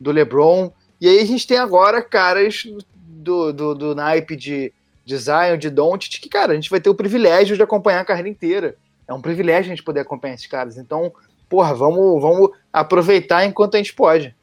[0.00, 0.72] do LeBron.
[1.00, 2.64] E aí a gente tem agora caras
[3.26, 4.72] do, do, do naipe de,
[5.04, 8.04] de Zion, de Doncic, que, cara, a gente vai ter o privilégio de acompanhar a
[8.04, 8.76] carreira inteira.
[9.08, 10.78] É um privilégio a gente poder acompanhar esses caras.
[10.78, 11.12] Então,
[11.48, 14.34] porra, vamos, vamos aproveitar enquanto a gente pode.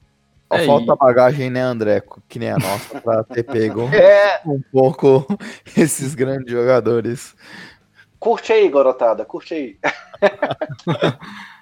[0.51, 0.97] É, falta e...
[0.97, 2.03] bagagem, né, André?
[2.27, 4.41] Que nem a nossa, pra ter pego é.
[4.45, 5.25] um pouco
[5.77, 7.35] esses grandes jogadores.
[8.19, 9.77] Curte aí, garotada, curte aí.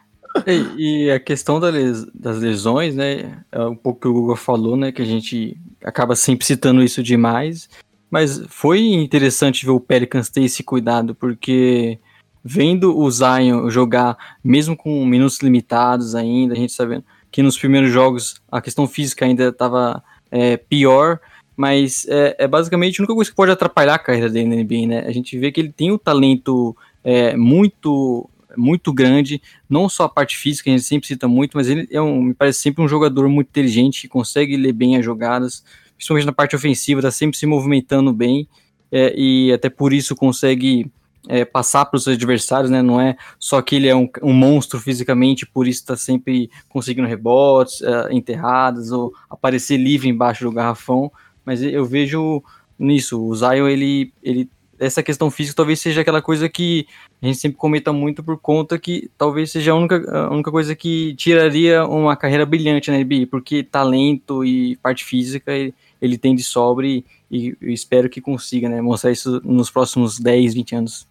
[0.47, 3.43] E, e, a questão das lesões, né?
[3.51, 4.91] É um pouco que o Google falou, né?
[4.91, 7.69] Que a gente acaba sempre citando isso demais.
[8.09, 11.99] Mas foi interessante ver o Pelicans ter esse cuidado, porque
[12.43, 17.91] vendo o Zion jogar, mesmo com minutos limitados ainda, a gente sabendo que nos primeiros
[17.91, 21.19] jogos a questão física ainda estava é, pior,
[21.55, 24.87] mas é, é, basicamente a única coisa que pode atrapalhar a carreira dele na NBA,
[24.87, 24.99] né?
[25.07, 30.09] A gente vê que ele tem um talento é, muito muito grande, não só a
[30.09, 32.87] parte física, a gente sempre cita muito, mas ele é um, me parece sempre um
[32.87, 35.63] jogador muito inteligente, que consegue ler bem as jogadas,
[35.95, 38.47] principalmente na parte ofensiva, está sempre se movimentando bem,
[38.91, 40.91] é, e até por isso consegue
[41.27, 42.81] é, passar para os adversários, né?
[42.81, 47.07] Não é só que ele é um, um monstro fisicamente, por isso está sempre conseguindo
[47.07, 51.11] rebotes, é, enterradas, ou aparecer livre embaixo do garrafão,
[51.45, 52.43] mas eu vejo
[52.77, 54.49] nisso, o Zion, ele, ele
[54.81, 56.87] essa questão física talvez seja aquela coisa que
[57.21, 60.75] a gente sempre comenta muito por conta que talvez seja a única, a única coisa
[60.75, 66.35] que tiraria uma carreira brilhante na NBA, porque talento e parte física ele, ele tem
[66.35, 71.07] de sobra e, e espero que consiga né, mostrar isso nos próximos 10, 20 anos.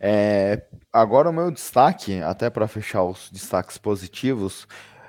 [0.00, 0.62] É,
[0.92, 4.66] agora o meu destaque, até para fechar os destaques positivos,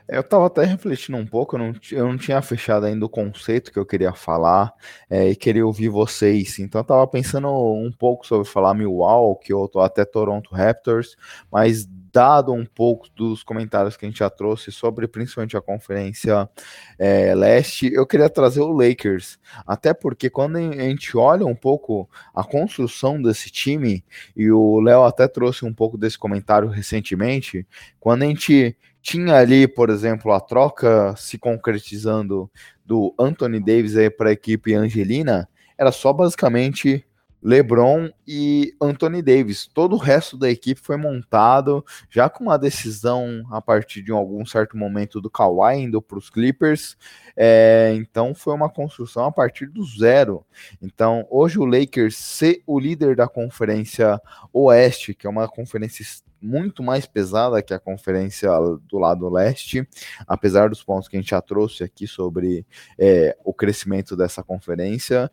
[0.08, 3.72] eu estava até refletindo um pouco, eu não, eu não tinha fechado ainda o conceito
[3.72, 4.74] que eu queria falar
[5.10, 6.60] é, e queria ouvir vocês.
[6.60, 11.16] Então eu estava pensando um pouco sobre falar Milwaukee ou até Toronto Raptors,
[11.51, 16.49] mas dado um pouco dos comentários que a gente já trouxe sobre principalmente a conferência
[16.97, 19.38] é, leste, eu queria trazer o Lakers.
[19.68, 24.01] Até porque quando a gente olha um pouco a construção desse time,
[24.34, 27.68] e o Léo até trouxe um pouco desse comentário recentemente,
[27.99, 32.49] quando a gente tinha ali, por exemplo, a troca se concretizando
[32.84, 35.47] do Anthony Davis para a equipe Angelina,
[35.78, 37.06] era só basicamente
[37.46, 39.68] LeBron e Anthony Davis.
[39.68, 44.43] Todo o resto da equipe foi montado já com uma decisão a partir de algum
[44.43, 46.98] certo momento do Kawhi indo para os Clippers.
[47.38, 50.43] É, então foi uma construção a partir do zero.
[50.82, 54.20] Então hoje o Lakers ser o líder da conferência
[54.52, 56.04] Oeste, que é uma conferência
[56.41, 58.50] muito mais pesada que a conferência
[58.88, 59.88] do lado leste,
[60.28, 62.66] apesar dos pontos que a gente já trouxe aqui sobre
[62.98, 65.32] é, o crescimento dessa conferência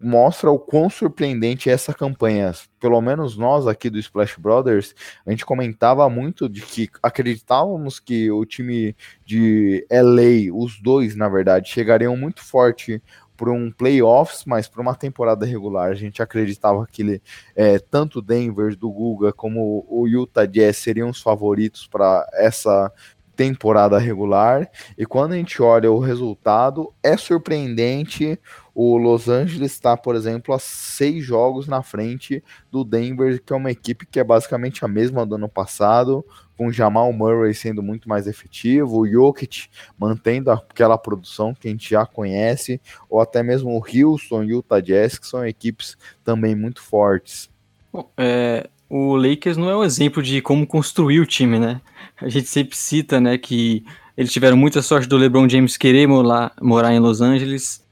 [0.00, 2.52] mostra o quão surpreendente é essa campanha.
[2.80, 4.94] Pelo menos nós aqui do Splash Brothers,
[5.26, 11.28] a gente comentava muito de que acreditávamos que o time de LA, os dois, na
[11.28, 13.02] verdade, chegariam muito forte
[13.36, 15.90] para um playoffs, mas para uma temporada regular.
[15.90, 17.22] A gente acreditava que ele,
[17.56, 22.92] é, tanto Denver do Guga como o Utah Jazz seriam os favoritos para essa
[23.40, 24.70] temporada regular.
[24.98, 28.38] E quando a gente olha o resultado, é surpreendente.
[28.74, 33.56] O Los Angeles está, por exemplo, a seis jogos na frente do Denver, que é
[33.56, 36.22] uma equipe que é basicamente a mesma do ano passado,
[36.54, 39.68] com Jamal Murray sendo muito mais efetivo, o Jokic
[39.98, 42.78] mantendo aquela produção que a gente já conhece,
[43.08, 47.48] ou até mesmo o Houston e o Utah Jazz, que são equipes também muito fortes.
[47.90, 51.80] Bom, é, o Lakers não é um exemplo de como construir o time, né?
[52.20, 53.84] A gente sempre cita, né, que
[54.16, 57.82] eles tiveram muita sorte do LeBron James querer morar, morar em Los Angeles.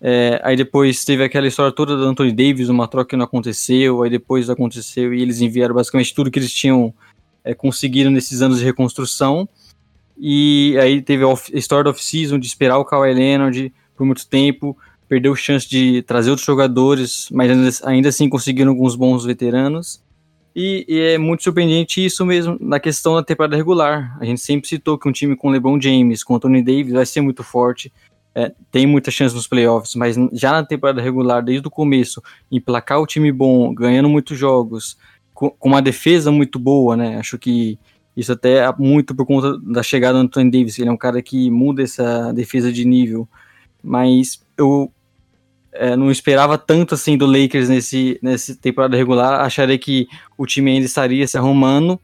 [0.00, 4.02] É, aí depois teve aquela história toda do Anthony Davis, uma troca que não aconteceu,
[4.02, 6.92] aí depois aconteceu e eles enviaram basicamente tudo que eles tinham
[7.44, 9.48] é, conseguiram nesses anos de reconstrução.
[10.18, 14.76] E aí teve a história do off-season de esperar o Kawhi Leonard por muito tempo,
[15.08, 20.02] perdeu chance de trazer outros jogadores, mas ainda assim conseguiram alguns bons veteranos.
[20.60, 24.18] E, e, é muito surpreendente isso mesmo na questão da temporada regular.
[24.20, 27.20] A gente sempre citou que um time com LeBron James, com Anthony Davis, vai ser
[27.20, 27.92] muito forte.
[28.34, 33.00] É, tem muita chance nos playoffs, mas já na temporada regular, desde o começo, emplacar
[33.00, 34.98] o time bom, ganhando muitos jogos,
[35.32, 37.18] com, com uma defesa muito boa, né?
[37.18, 37.78] Acho que
[38.16, 40.76] isso até é muito por conta da chegada do Anthony Davis.
[40.76, 43.28] Ele é um cara que muda essa defesa de nível.
[43.80, 44.92] Mas eu
[45.78, 49.40] é, não esperava tanto assim do Lakers nesse, nessa temporada regular.
[49.40, 52.00] Acharia que o time ainda estaria se arrumando.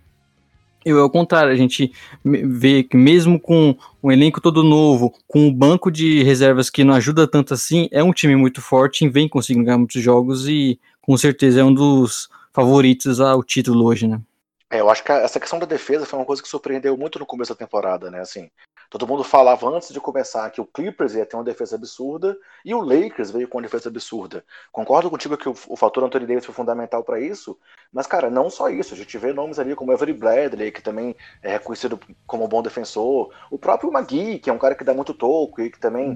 [0.84, 1.92] Eu, ao contrário, a gente
[2.22, 6.92] vê que mesmo com um elenco todo novo, com um banco de reservas que não
[6.92, 10.78] ajuda tanto assim, é um time muito forte e vem conseguindo ganhar muitos jogos e
[11.00, 14.20] com certeza é um dos favoritos ao título hoje, né?
[14.70, 17.26] É, eu acho que essa questão da defesa foi uma coisa que surpreendeu muito no
[17.26, 18.20] começo da temporada, né?
[18.20, 18.50] Assim,
[18.94, 22.72] Todo mundo falava antes de começar que o Clippers ia ter uma defesa absurda e
[22.72, 24.44] o Lakers veio com uma defesa absurda.
[24.70, 27.58] Concordo contigo que o, o fator Anthony Davis foi fundamental para isso,
[27.92, 28.94] mas, cara, não só isso.
[28.94, 33.32] A gente vê nomes ali como Avery Bradley, que também é reconhecido como bom defensor.
[33.50, 36.14] O próprio Magui, que é um cara que dá muito toco e que também.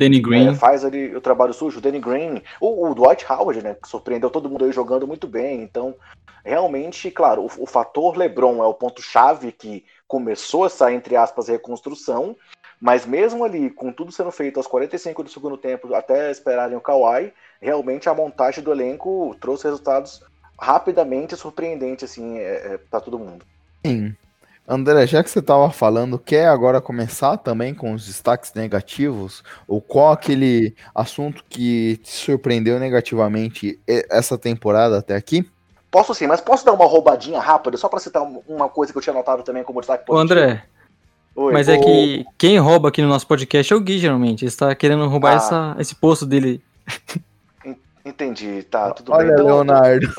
[0.50, 1.78] É, faz ali o trabalho sujo.
[1.78, 2.40] O Danny Green.
[2.60, 3.74] O, o Dwight Howard, né?
[3.74, 5.62] Que surpreendeu todo mundo aí jogando muito bem.
[5.62, 5.96] Então,
[6.44, 12.36] realmente, claro, o, o fator LeBron é o ponto-chave que começou essa, entre aspas, reconstrução.
[12.80, 16.80] Mas mesmo ali, com tudo sendo feito aos 45 do segundo tempo, até esperarem o
[16.80, 20.22] Kawhi, realmente a montagem do elenco trouxe resultados
[20.58, 23.44] rapidamente surpreendentes assim, é, é, para todo mundo.
[23.84, 24.14] Sim.
[24.66, 29.42] André, já que você estava falando, quer agora começar também com os destaques negativos?
[29.66, 35.50] Ou qual aquele assunto que te surpreendeu negativamente essa temporada até aqui?
[35.90, 39.02] Posso sim, mas posso dar uma roubadinha rápida, só para citar uma coisa que eu
[39.02, 40.38] tinha notado também como destaque positivo?
[40.38, 40.62] André,
[41.40, 44.42] Oi, mas é que quem rouba aqui no nosso podcast é o Gui, geralmente.
[44.42, 45.36] Ele está querendo roubar ah.
[45.36, 46.60] essa, esse posto dele.
[48.04, 49.34] Entendi, tá, tudo Olha, bem.
[49.34, 49.46] Então...
[49.46, 50.08] Leonardo.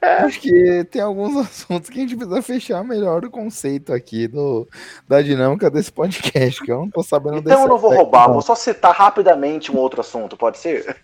[0.24, 4.66] Acho que tem alguns assuntos que a gente precisa fechar melhor o conceito aqui do,
[5.06, 8.32] da dinâmica desse podcast, que eu não tô sabendo Então eu não vou roubar, não.
[8.32, 10.96] vou só citar rapidamente um outro assunto, pode ser?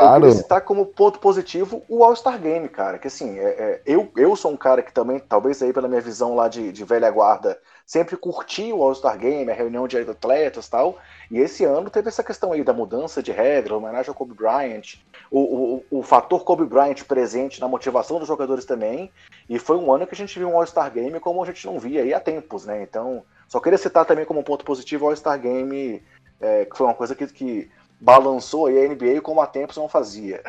[0.00, 0.26] Claro.
[0.26, 2.98] Eu citar como ponto positivo o All-Star Game, cara.
[2.98, 6.00] Que assim, é, é, eu, eu sou um cara que também, talvez aí pela minha
[6.00, 10.66] visão lá de, de velha guarda, sempre curti o All-Star Game, a reunião de atletas
[10.66, 10.98] e tal.
[11.30, 14.96] E esse ano teve essa questão aí da mudança de regra, homenagem ao Kobe Bryant,
[15.30, 19.10] o, o, o fator Kobe Bryant presente na motivação dos jogadores também.
[19.48, 21.78] E foi um ano que a gente viu um All-Star Game como a gente não
[21.78, 22.82] via aí há tempos, né?
[22.82, 26.02] Então, só queria citar também como ponto positivo o All-Star Game,
[26.40, 27.70] é, que foi uma coisa que, que
[28.00, 30.42] balançou aí a NBA como há tempos não fazia.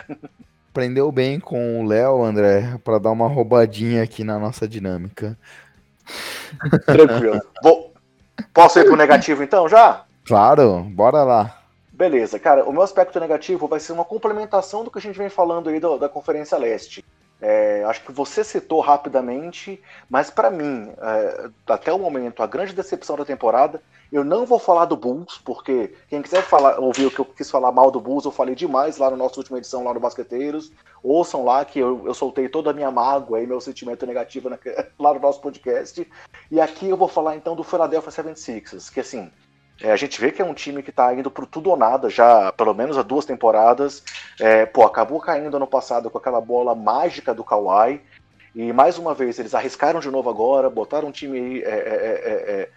[0.70, 5.38] Aprendeu bem com o Léo, André, para dar uma roubadinha aqui na nossa dinâmica.
[6.86, 7.42] Tranquilo.
[7.62, 7.92] Vou...
[8.54, 10.06] Posso ir pro negativo então já?
[10.26, 11.62] Claro, bora lá.
[11.92, 15.30] Beleza, cara, o meu aspecto negativo vai ser uma complementação do que a gente vem
[15.30, 17.06] falando aí do, da Conferência Leste.
[17.42, 22.74] É, acho que você citou rapidamente, mas para mim, é, até o momento, a grande
[22.74, 23.82] decepção da temporada,
[24.12, 27.50] eu não vou falar do Bulls, porque quem quiser falar, ouvir o que eu quis
[27.50, 30.72] falar mal do Bulls, eu falei demais lá na nossa última edição, lá no Basqueteiros.
[31.02, 34.60] Ouçam lá que eu, eu soltei toda a minha mágoa e meu sentimento negativo na,
[35.00, 36.06] lá no nosso podcast.
[36.52, 39.32] E aqui eu vou falar então do Philadelphia 76ers, que assim,
[39.82, 42.10] é, a gente vê que é um time que está indo por tudo ou nada,
[42.10, 44.04] já pelo menos há duas temporadas.
[44.40, 48.02] É, pô, acabou caindo ano passado com aquela bola mágica do Kawhi.
[48.54, 52.62] E mais uma vez, eles arriscaram de novo agora, botaram um time é, é, é,
[52.62, 52.70] é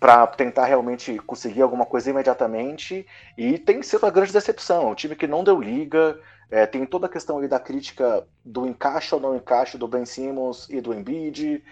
[0.00, 3.06] para tentar realmente conseguir alguma coisa imediatamente.
[3.36, 4.90] E tem sido uma grande decepção.
[4.90, 6.18] um time que não deu liga.
[6.72, 10.66] tem toda a questão aí da crítica do encaixe ou não encaixe do Ben Simmons
[10.70, 11.62] e do Embiid.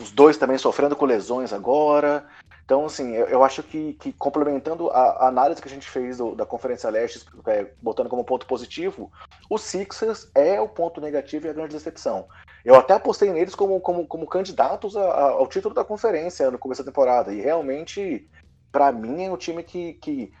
[0.00, 2.26] os dois também sofrendo com lesões agora.
[2.66, 6.18] Então, assim, eu, eu acho que, que, complementando a, a, análise que a gente fez
[6.18, 9.10] do, da Conferência Leste, é, botando como ponto positivo,
[9.48, 12.26] o Sixers é o ponto negativo e a grande decepção.
[12.64, 16.58] Eu até apostei neles como, como, como candidatos a, a, ao título da conferência no
[16.58, 17.32] começo da temporada.
[17.32, 18.28] E realmente,
[18.72, 20.32] para mim, é um time que, que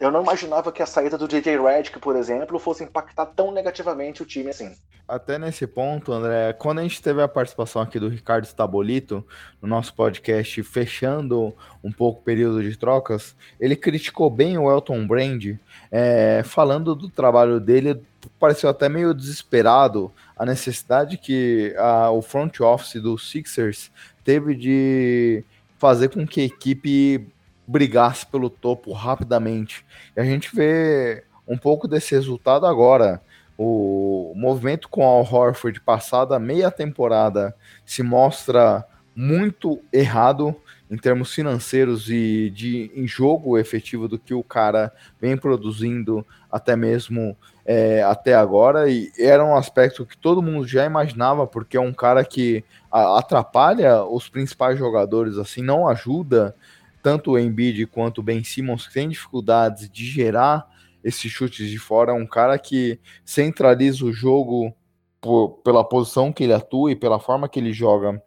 [0.00, 4.22] eu não imaginava que a saída do DJ Redick, por exemplo, fosse impactar tão negativamente
[4.22, 4.74] o time assim.
[5.06, 9.26] Até nesse ponto, André, quando a gente teve a participação aqui do Ricardo Stabolito
[9.60, 11.54] no nosso podcast, fechando
[11.84, 15.56] um pouco o período de trocas, ele criticou bem o Elton Brand,
[15.90, 18.00] é, falando do trabalho dele,
[18.38, 23.90] pareceu até meio desesperado a necessidade que a, o front office do Sixers
[24.24, 25.44] teve de
[25.76, 27.26] fazer com que a equipe
[27.70, 29.86] brigasse pelo topo rapidamente.
[30.16, 33.22] E a gente vê um pouco desse resultado agora.
[33.56, 38.84] O movimento com Al Horford passada meia temporada se mostra
[39.14, 40.56] muito errado
[40.90, 46.74] em termos financeiros e de em jogo efetivo do que o cara vem produzindo até
[46.74, 51.80] mesmo é, até agora e era um aspecto que todo mundo já imaginava porque é
[51.80, 56.56] um cara que atrapalha os principais jogadores assim não ajuda
[57.02, 60.66] tanto o Embiid quanto o Ben Simmons têm dificuldades de gerar
[61.02, 62.12] esses chutes de fora.
[62.12, 64.74] É um cara que centraliza o jogo
[65.20, 68.22] por, pela posição que ele atua e pela forma que ele joga.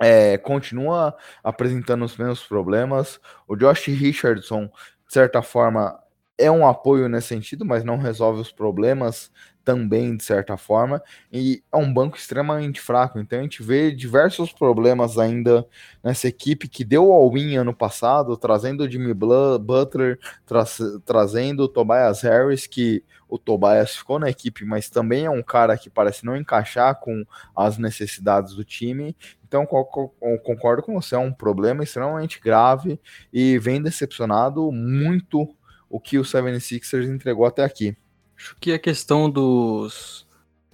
[0.00, 3.20] É, continua apresentando os mesmos problemas.
[3.46, 5.98] O Josh Richardson, de certa forma,
[6.38, 9.30] é um apoio nesse sentido, mas não resolve os problemas
[9.64, 13.18] também, de certa forma, e é um banco extremamente fraco.
[13.18, 15.66] Então a gente vê diversos problemas ainda
[16.02, 20.64] nessa equipe que deu all-in ano passado, trazendo o Jimmy Butler, tra
[21.04, 25.76] trazendo o Tobias Harris, que o Tobias ficou na equipe, mas também é um cara
[25.76, 29.14] que parece não encaixar com as necessidades do time.
[29.46, 32.98] Então, concordo com você, é um problema extremamente grave
[33.30, 35.54] e vem decepcionado muito
[35.88, 37.96] o que o 76ers entregou até aqui.
[38.36, 40.26] Acho que a questão dos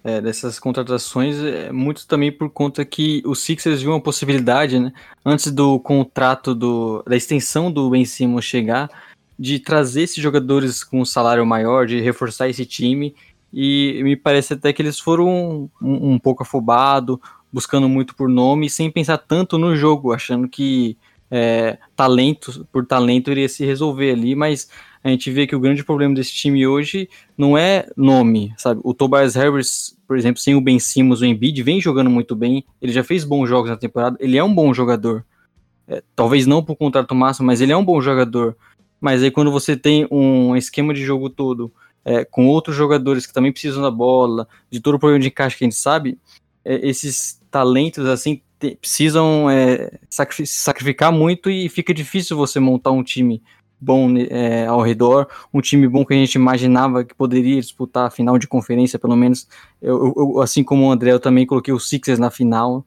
[0.05, 4.93] é, dessas contratações é muito também por conta que os Sixers viu uma possibilidade, né,
[5.25, 8.91] antes do contrato do, da extensão do Ben Simmons chegar,
[9.39, 13.15] de trazer esses jogadores com um salário maior, de reforçar esse time.
[13.53, 17.19] E me parece até que eles foram um, um pouco afobados,
[17.53, 20.99] buscando muito por nome, sem pensar tanto no jogo, achando que
[21.31, 24.69] é, talento por talento iria se resolver ali, mas
[25.05, 28.81] a gente vê que o grande problema desse time hoje não é nome, sabe?
[28.83, 32.65] O Tobias Harris, por exemplo, sem o Ben Simmons, o Embiid, vem jogando muito bem,
[32.81, 35.23] ele já fez bons jogos na temporada, ele é um bom jogador.
[35.87, 38.57] É, talvez não por contrato máximo, mas ele é um bom jogador.
[38.99, 41.71] Mas aí quando você tem um esquema de jogo todo
[42.03, 45.59] é, com outros jogadores que também precisam da bola, de todo o problema de encaixe
[45.59, 46.19] que a gente sabe,
[46.65, 48.41] é, esses talentos assim
[48.81, 53.43] precisam é, sacrificar muito e fica difícil você montar um time
[53.81, 58.11] bom é, ao redor, um time bom que a gente imaginava que poderia disputar a
[58.11, 59.47] final de conferência, pelo menos.
[59.81, 62.85] Eu, eu assim como o André, eu também coloquei os Sixers na final.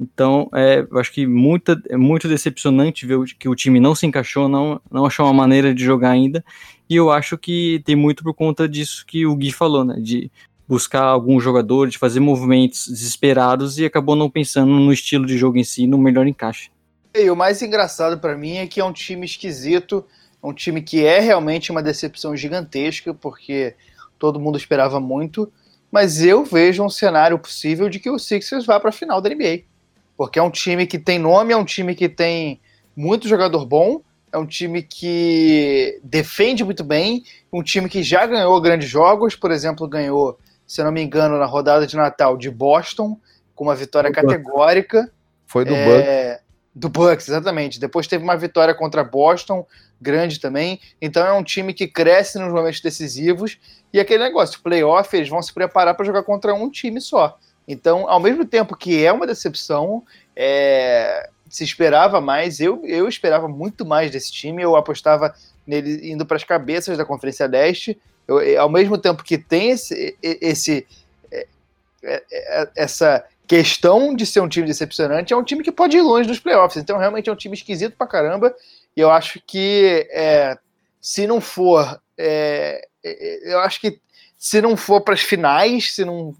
[0.00, 4.04] Então, é, eu acho que muita, é muito decepcionante ver que o time não se
[4.04, 6.44] encaixou, não, não achou uma maneira de jogar ainda.
[6.90, 9.96] E eu acho que tem muito por conta disso que o Gui falou, né?
[10.00, 10.30] De
[10.66, 15.58] buscar algum jogador, de fazer movimentos desesperados e acabou não pensando no estilo de jogo
[15.58, 16.70] em si, no melhor encaixe.
[17.14, 20.04] E o mais engraçado para mim é que é um time esquisito
[20.42, 23.74] um time que é realmente uma decepção gigantesca, porque
[24.18, 25.52] todo mundo esperava muito,
[25.90, 29.30] mas eu vejo um cenário possível de que o Sixers vá para a final da
[29.30, 29.62] NBA.
[30.16, 32.60] Porque é um time que tem nome, é um time que tem
[32.96, 34.00] muito jogador bom,
[34.32, 39.50] é um time que defende muito bem, um time que já ganhou grandes jogos, por
[39.50, 43.18] exemplo, ganhou, se eu não me engano, na rodada de Natal de Boston,
[43.54, 45.12] com uma vitória categórica.
[45.46, 46.40] Foi do é.
[46.74, 47.78] Do Bucks, exatamente.
[47.78, 49.66] Depois teve uma vitória contra Boston,
[50.00, 50.80] grande também.
[51.00, 53.58] Então é um time que cresce nos momentos decisivos.
[53.92, 57.38] E aquele negócio, playoff, eles vão se preparar para jogar contra um time só.
[57.68, 60.02] Então, ao mesmo tempo que é uma decepção,
[60.34, 61.28] é...
[61.48, 62.58] se esperava mais.
[62.58, 64.62] Eu, eu esperava muito mais desse time.
[64.62, 65.34] Eu apostava
[65.66, 68.00] nele indo para as cabeças da Conferência Leste.
[68.26, 70.86] Eu, ao mesmo tempo que tem esse, esse
[72.02, 76.00] é, é, essa questão de ser um time decepcionante, é um time que pode ir
[76.00, 76.82] longe dos playoffs.
[76.82, 78.54] Então, realmente é um time esquisito pra caramba.
[78.96, 80.56] E eu acho que é,
[80.98, 82.00] se não for.
[82.16, 84.00] É, é eu acho que
[84.38, 86.34] se não for para as finais, se não,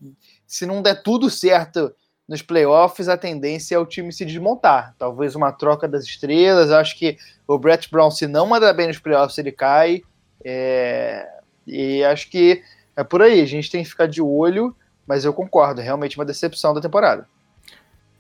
[0.46, 1.94] se não der tudo certo
[2.26, 4.94] nos playoffs, a tendência é o time se desmontar.
[4.98, 6.70] Talvez uma troca das estrelas.
[6.70, 10.00] Eu acho que o Brett Brown, se não mandar bem nos playoffs, ele cai.
[10.42, 11.28] É,
[11.66, 12.62] e acho que
[12.96, 13.42] é por aí.
[13.42, 14.74] A gente tem que ficar de olho
[15.12, 17.28] mas eu concordo, é realmente uma decepção da temporada.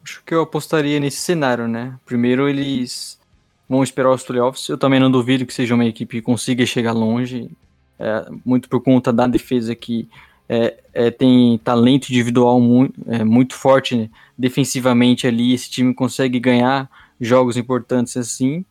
[0.04, 1.98] Acho que eu apostaria nesse cenário, né?
[2.04, 3.18] Primeiro eles
[3.66, 4.68] vão esperar os playoffs.
[4.68, 7.50] Eu também não duvido que seja uma equipe que consiga chegar longe,
[7.98, 10.06] é, muito por conta da defesa que
[10.46, 14.10] é, é, tem talento individual muito, é, muito forte né?
[14.36, 15.54] defensivamente ali.
[15.54, 18.66] Esse time consegue ganhar jogos importantes assim.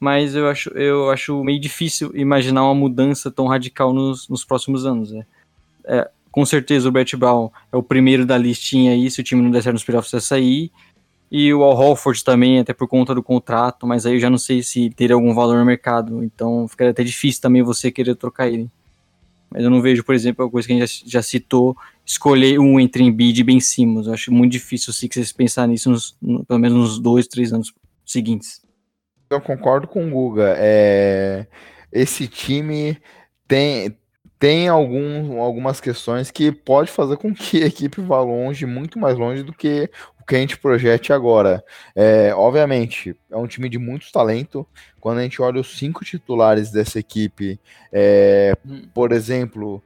[0.00, 4.84] Mas eu acho, eu acho meio difícil imaginar uma mudança tão radical nos, nos próximos
[4.84, 5.12] anos.
[5.12, 5.24] Né?
[6.32, 9.42] É, com certeza o Brett Brown é o primeiro da listinha aí, se o time
[9.42, 10.72] não der certo nos playoffs, vai sair.
[11.30, 14.36] E o Al Holford também, até por conta do contrato, mas aí eu já não
[14.36, 18.48] sei se teria algum valor no mercado, então ficaria até difícil também você querer trocar
[18.48, 18.70] ele.
[19.50, 22.58] Mas eu não vejo, por exemplo, a coisa que a gente já, já citou, escolher
[22.58, 24.06] um entre Embiid e Ben Simmons.
[24.06, 27.52] Eu acho muito difícil o Sixers pensar nisso nos, no, pelo menos nos dois, três
[27.52, 27.72] anos
[28.04, 28.62] seguintes.
[29.30, 30.54] Eu concordo com o Guga.
[30.56, 31.46] É...
[31.92, 32.98] Esse time
[33.46, 33.94] tem,
[34.42, 39.16] tem algum, algumas questões que pode fazer com que a equipe vá longe, muito mais
[39.16, 39.88] longe do que
[40.20, 41.62] o que a gente projete agora.
[41.94, 44.66] É, obviamente, é um time de muito talento.
[44.98, 47.60] Quando a gente olha os cinco titulares dessa equipe,
[47.92, 48.56] é,
[48.92, 49.80] por exemplo,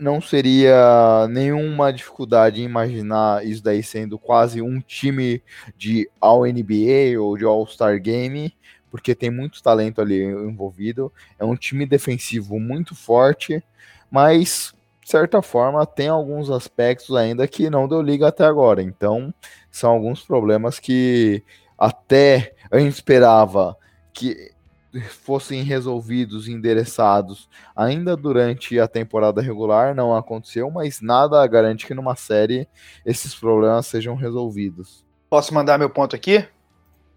[0.00, 5.40] não seria nenhuma dificuldade imaginar isso daí sendo quase um time
[5.76, 8.52] de All-NBA ou de All-Star Game,
[8.90, 11.12] porque tem muito talento ali envolvido.
[11.38, 13.62] É um time defensivo muito forte
[14.10, 18.82] mas de certa forma tem alguns aspectos ainda que não deu liga até agora.
[18.82, 19.32] Então,
[19.70, 21.42] são alguns problemas que
[21.78, 23.76] até a gente esperava
[24.12, 24.52] que
[25.22, 32.16] fossem resolvidos, endereçados ainda durante a temporada regular, não aconteceu, mas nada garante que numa
[32.16, 32.68] série
[33.06, 35.04] esses problemas sejam resolvidos.
[35.28, 36.44] Posso mandar meu ponto aqui?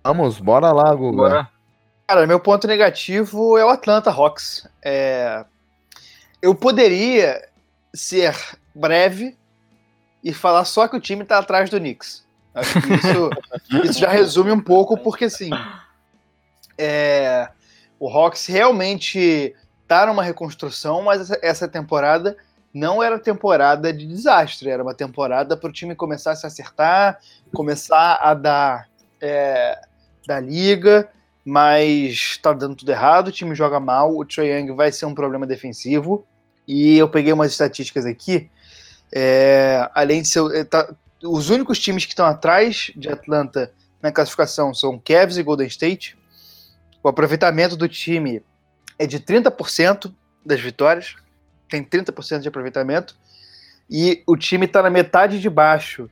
[0.03, 1.17] Vamos, bora lá, Guga.
[1.17, 1.49] Bora.
[2.07, 4.67] Cara, meu ponto negativo é o Atlanta Hawks.
[4.83, 5.45] É...
[6.43, 7.47] Eu poderia
[7.93, 8.35] ser
[8.75, 9.37] breve
[10.21, 12.25] e falar só que o time está atrás do Knicks.
[12.53, 13.29] Acho que isso,
[13.89, 15.49] isso já resume um pouco, porque assim.
[16.77, 17.47] É,
[17.97, 22.35] o Hawks realmente está numa reconstrução, mas essa, essa temporada
[22.73, 27.19] não era temporada de desastre, era uma temporada para o time começar a se acertar,
[27.53, 28.89] começar a dar
[29.21, 29.79] é,
[30.27, 31.07] da liga,
[31.45, 35.15] mas está dando tudo errado, o time joga mal, o Trae Young vai ser um
[35.15, 36.25] problema defensivo,
[36.67, 38.49] e eu peguei umas estatísticas aqui,
[39.11, 43.71] é, além de ser, tá, os únicos times que estão atrás de Atlanta
[44.01, 46.17] na classificação são Cavs e Golden State,
[47.01, 48.43] o aproveitamento do time
[48.97, 50.13] é de 30%
[50.45, 51.15] das vitórias,
[51.69, 53.15] tem 30% de aproveitamento,
[53.89, 56.09] e o time está na metade de baixo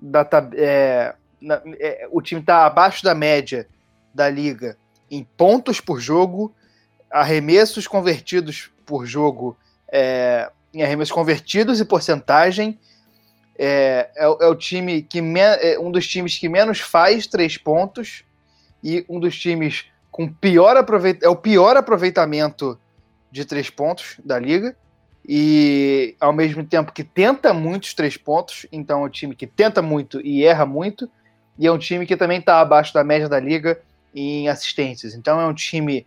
[0.00, 3.68] da é, na, é, o time está abaixo da média
[4.14, 4.76] da liga
[5.10, 6.54] em pontos por jogo,
[7.10, 9.56] arremessos convertidos por jogo,
[9.92, 12.78] é, em arremessos convertidos e porcentagem.
[13.58, 15.18] É, é, é o time que
[15.60, 18.24] é um dos times que menos faz três pontos
[18.84, 22.78] e um dos times com pior aproveit é o pior aproveitamento
[23.32, 24.76] de três pontos da liga
[25.28, 29.82] e ao mesmo tempo que tenta muitos três pontos, então é um time que tenta
[29.82, 31.08] muito e erra muito,
[31.58, 33.78] e é um time que também está abaixo da média da liga
[34.14, 35.14] em assistências.
[35.14, 36.06] Então é um time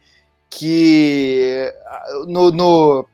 [0.50, 1.72] que
[2.28, 3.06] no, no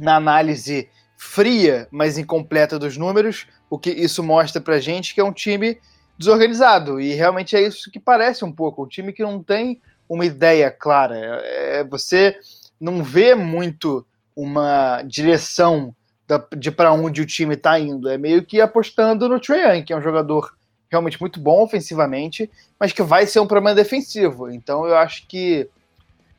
[0.00, 5.24] na análise fria, mas incompleta dos números, o que isso mostra pra gente que é
[5.24, 5.78] um time
[6.18, 7.00] desorganizado.
[7.00, 8.84] E realmente é isso que parece um pouco.
[8.84, 11.16] Um time que não tem uma ideia clara.
[11.44, 12.36] É, você
[12.80, 14.04] não vê muito
[14.34, 15.94] uma direção
[16.26, 18.08] da, de para onde o time está indo.
[18.08, 20.54] É meio que apostando no Trae que é um jogador
[20.90, 24.50] realmente muito bom ofensivamente, mas que vai ser um problema defensivo.
[24.50, 25.68] Então eu acho que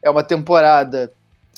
[0.02, 1.14] é uma temporada,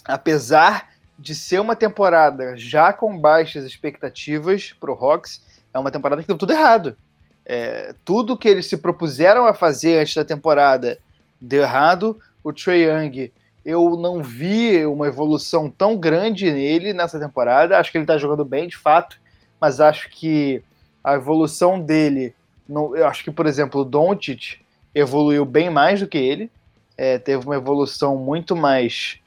[0.05, 0.92] apesar
[1.23, 5.41] de ser uma temporada já com baixas expectativas para o Hawks,
[5.73, 6.97] é uma temporada que deu tudo errado.
[7.45, 10.99] É, tudo que eles se propuseram a fazer antes da temporada
[11.39, 12.19] deu errado.
[12.43, 13.31] O Trey Young,
[13.63, 17.77] eu não vi uma evolução tão grande nele nessa temporada.
[17.77, 19.17] Acho que ele está jogando bem, de fato,
[19.61, 20.61] mas acho que
[21.01, 22.35] a evolução dele,
[22.67, 24.59] no, eu acho que, por exemplo, o Doncic
[24.93, 26.51] evoluiu bem mais do que ele.
[26.97, 29.19] É, teve uma evolução muito mais.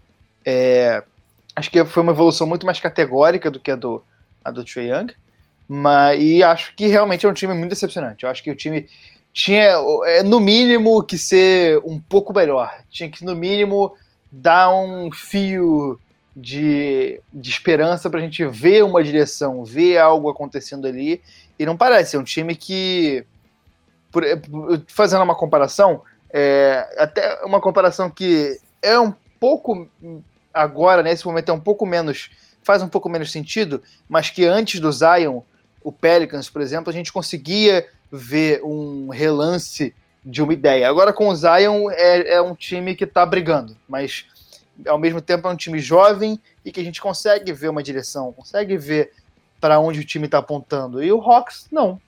[0.45, 1.03] É,
[1.57, 4.05] acho que foi uma evolução muito mais categórica do que a do,
[4.45, 5.15] a do Trey Young.
[5.67, 8.25] Mas, e acho que realmente é um time muito decepcionante.
[8.25, 8.87] Eu acho que o time
[9.33, 9.75] tinha,
[10.05, 12.73] é, no mínimo, que ser um pouco melhor.
[12.89, 13.95] Tinha que, no mínimo,
[14.31, 15.99] dar um fio
[16.37, 21.21] de, de esperança para a gente ver uma direção, ver algo acontecendo ali.
[21.59, 23.25] E não parece, é um time que,
[24.13, 24.23] por,
[24.87, 29.89] fazendo uma comparação, é, até uma comparação que é um pouco,
[30.57, 32.31] agora, nesse momento, é um pouco menos,
[32.63, 35.43] faz um pouco menos sentido, mas que antes do Zion
[35.85, 40.89] o Pelicans, por exemplo, a gente conseguia ver um relance de uma ideia.
[40.89, 44.25] Agora com o Zion é, é um time que está brigando, mas
[44.87, 48.33] ao mesmo tempo é um time jovem e que a gente consegue ver uma direção,
[48.33, 49.13] consegue ver
[49.61, 51.03] para onde o time está apontando.
[51.03, 52.01] E o Hawks não.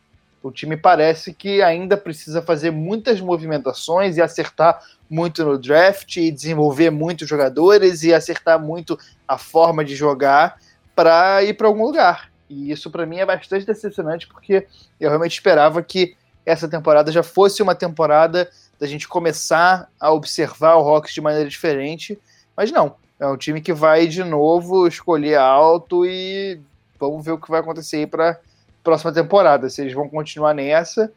[0.42, 6.30] O time parece que ainda precisa fazer muitas movimentações e acertar muito no draft e
[6.30, 10.58] desenvolver muitos jogadores e acertar muito a forma de jogar
[10.94, 12.30] para ir para algum lugar.
[12.48, 14.66] E isso para mim é bastante decepcionante, porque
[15.00, 16.16] eu realmente esperava que
[16.46, 18.48] essa temporada já fosse uma temporada
[18.78, 22.18] da gente começar a observar o Hawks de maneira diferente,
[22.56, 22.96] mas não.
[23.20, 26.60] É um time que vai de novo escolher alto e
[26.98, 28.38] vamos ver o que vai acontecer aí para
[28.82, 29.68] próxima temporada.
[29.68, 31.12] Se eles vão continuar nessa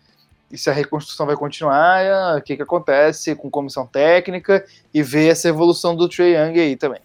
[0.52, 5.32] e se a reconstrução vai continuar, o que, que acontece com comissão técnica e ver
[5.32, 7.02] essa evolução do Trey Young aí também.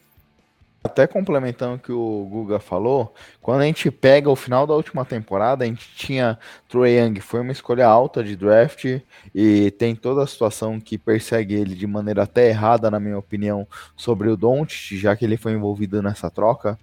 [0.86, 3.12] Até complementando o que o Guga falou,
[3.42, 6.38] quando a gente pega o final da última temporada, a gente tinha
[6.68, 9.00] Troy Young, foi uma escolha alta de draft
[9.34, 13.66] e tem toda a situação que persegue ele de maneira até errada, na minha opinião,
[13.96, 16.78] sobre o Doncic, já que ele foi envolvido nessa troca.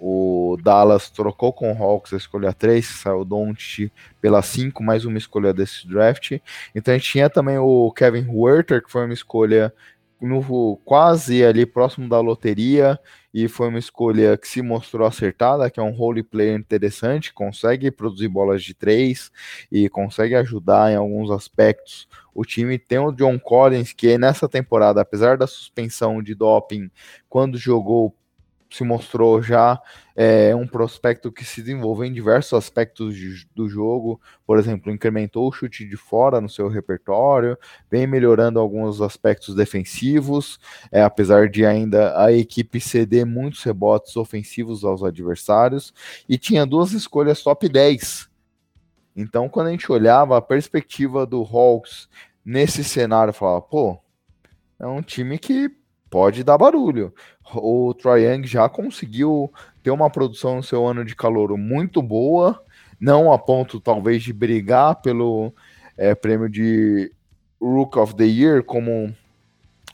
[0.00, 5.18] O Dallas trocou com o Hawks a escolha 3, saiu Doncic pela 5, mais uma
[5.18, 6.38] escolha desse draft.
[6.74, 9.72] Então a gente tinha também o Kevin Huerter, que foi uma escolha
[10.20, 12.98] no, quase ali próximo da loteria
[13.32, 17.90] e foi uma escolha que se mostrou acertada, que é um role player interessante, consegue
[17.90, 19.30] produzir bolas de três
[19.70, 22.08] e consegue ajudar em alguns aspectos.
[22.34, 26.90] O time tem o John Collins, que nessa temporada, apesar da suspensão de doping,
[27.28, 28.14] quando jogou
[28.70, 29.80] se mostrou já
[30.14, 35.48] é, um prospecto que se desenvolveu em diversos aspectos de, do jogo, por exemplo, incrementou
[35.48, 37.56] o chute de fora no seu repertório,
[37.90, 40.58] vem melhorando alguns aspectos defensivos,
[40.90, 45.94] é, apesar de ainda a equipe ceder muitos rebotes ofensivos aos adversários,
[46.28, 48.28] e tinha duas escolhas top 10.
[49.16, 52.08] Então, quando a gente olhava a perspectiva do Hawks
[52.44, 53.98] nesse cenário, falava, pô,
[54.78, 55.77] é um time que
[56.10, 57.12] pode dar barulho.
[57.54, 59.52] O Troy Young já conseguiu
[59.82, 62.62] ter uma produção no seu ano de calor muito boa,
[63.00, 65.52] não a ponto talvez de brigar pelo
[65.96, 67.12] é, prêmio de
[67.60, 69.14] Rook of the Year, como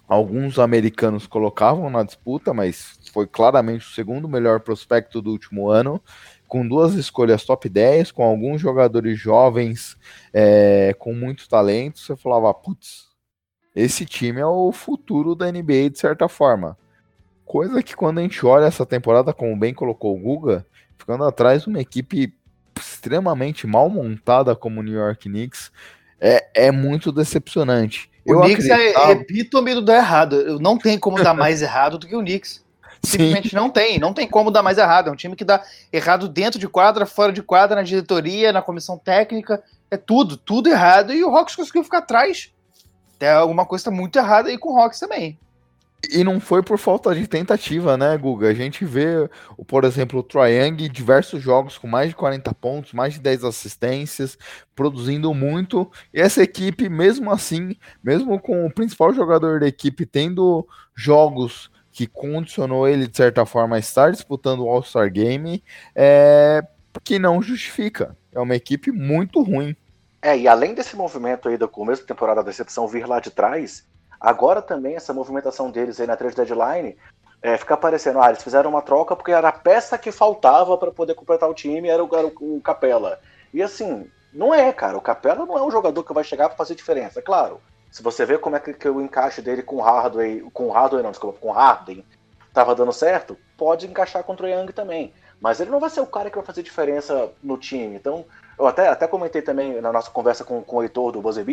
[0.07, 6.01] alguns americanos colocavam na disputa, mas foi claramente o segundo melhor prospecto do último ano,
[6.47, 9.97] com duas escolhas top 10, com alguns jogadores jovens
[10.33, 11.99] é, com muito talento.
[11.99, 13.14] Você falava, putz,
[13.75, 16.79] esse time é o futuro da NBA de certa forma.
[17.45, 20.65] Coisa que quando a gente olha essa temporada, como bem colocou o Guga,
[20.97, 22.33] ficando atrás de uma equipe
[22.79, 25.73] extremamente mal montada como o New York Knicks,
[26.21, 28.11] é, é muito decepcionante.
[28.25, 29.13] O eu Knicks é acreditava...
[29.13, 30.59] é epítome do dar errado.
[30.61, 32.65] Não tem como dar mais errado do que o Knicks.
[33.03, 33.57] Simplesmente Sim.
[33.57, 35.09] não tem, não tem como dar mais errado.
[35.09, 38.63] É um time que dá errado dentro de quadra, fora de quadra, na diretoria, na
[38.63, 41.13] comissão técnica, é tudo, tudo errado.
[41.13, 42.54] E o Hawks conseguiu ficar atrás
[43.19, 45.39] tem alguma coisa muito errada aí com o Rocks também.
[46.11, 48.49] E não foi por falta de tentativa, né, Guga?
[48.49, 49.29] A gente vê,
[49.67, 54.37] por exemplo, o Triang diversos jogos com mais de 40 pontos, mais de 10 assistências,
[54.75, 55.91] produzindo muito.
[56.13, 62.07] E essa equipe, mesmo assim, mesmo com o principal jogador da equipe tendo jogos que
[62.07, 65.63] condicionou ele, de certa forma, a estar disputando o All-Star Game,
[65.95, 66.63] é
[67.03, 68.17] que não justifica.
[68.33, 69.77] É uma equipe muito ruim.
[70.25, 73.31] É, e além desse movimento aí do começo da temporada da decepção vir lá de
[73.31, 73.87] trás,
[74.19, 76.97] agora também essa movimentação deles aí na trade deadline
[77.43, 80.91] é, fica aparecendo, ah, eles fizeram uma troca porque era a peça que faltava para
[80.91, 83.21] poder completar o time, era o, era o, Capela.
[83.53, 86.57] E assim, não é, cara, o Capela não é um jogador que vai chegar para
[86.57, 87.61] fazer diferença, claro.
[87.91, 90.73] Se você vê como é que, que o encaixe dele com o Hardway, com o
[90.73, 92.03] Hardway não, desculpa, com o Harden,
[92.51, 95.13] tava dando certo, pode encaixar contra o Young também.
[95.39, 97.95] Mas ele não vai ser o cara que vai fazer diferença no time.
[97.95, 98.25] Então,
[98.59, 101.45] eu até, até comentei também na nossa conversa com, com o Heitor do Buzzer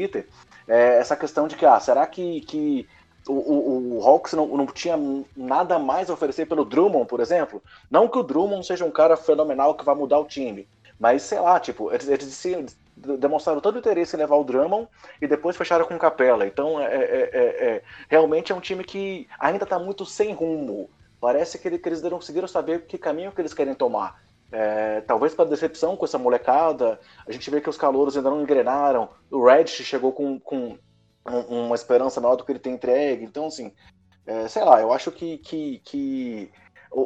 [0.68, 2.88] é, essa questão de que, ah, será que, que
[3.28, 4.98] o, o, o Hawks não, não tinha
[5.36, 7.62] nada mais a oferecer pelo Drummond, por exemplo?
[7.90, 10.68] Não que o Drummond seja um cara fenomenal que vai mudar o time,
[11.00, 14.88] mas sei lá, tipo, eles, eles demonstraram todo o interesse em levar o Drummond
[15.22, 16.46] e depois fecharam com o Capela.
[16.46, 20.90] Então, é, é, é, é realmente é um time que ainda está muito sem rumo.
[21.20, 24.22] Parece que, ele, que eles não conseguiram saber que caminho que eles querem tomar.
[24.52, 28.42] É, talvez para decepção com essa molecada, a gente vê que os calouros ainda não
[28.42, 29.10] engrenaram.
[29.30, 30.78] O Reddit chegou com, com
[31.26, 33.24] uma esperança maior do que ele tem entregue.
[33.24, 33.74] Então, assim,
[34.26, 36.52] é, sei lá, eu acho que, que, que,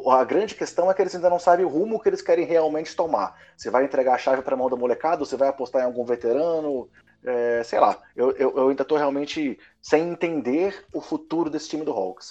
[0.09, 2.95] a grande questão é que eles ainda não sabem o rumo que eles querem realmente
[2.95, 3.39] tomar.
[3.55, 6.03] Você vai entregar a chave para a mão da molecada, você vai apostar em algum
[6.03, 6.89] veterano,
[7.23, 8.01] é, sei lá.
[8.15, 12.29] Eu, eu, eu ainda estou realmente sem entender o futuro desse time do Hawks.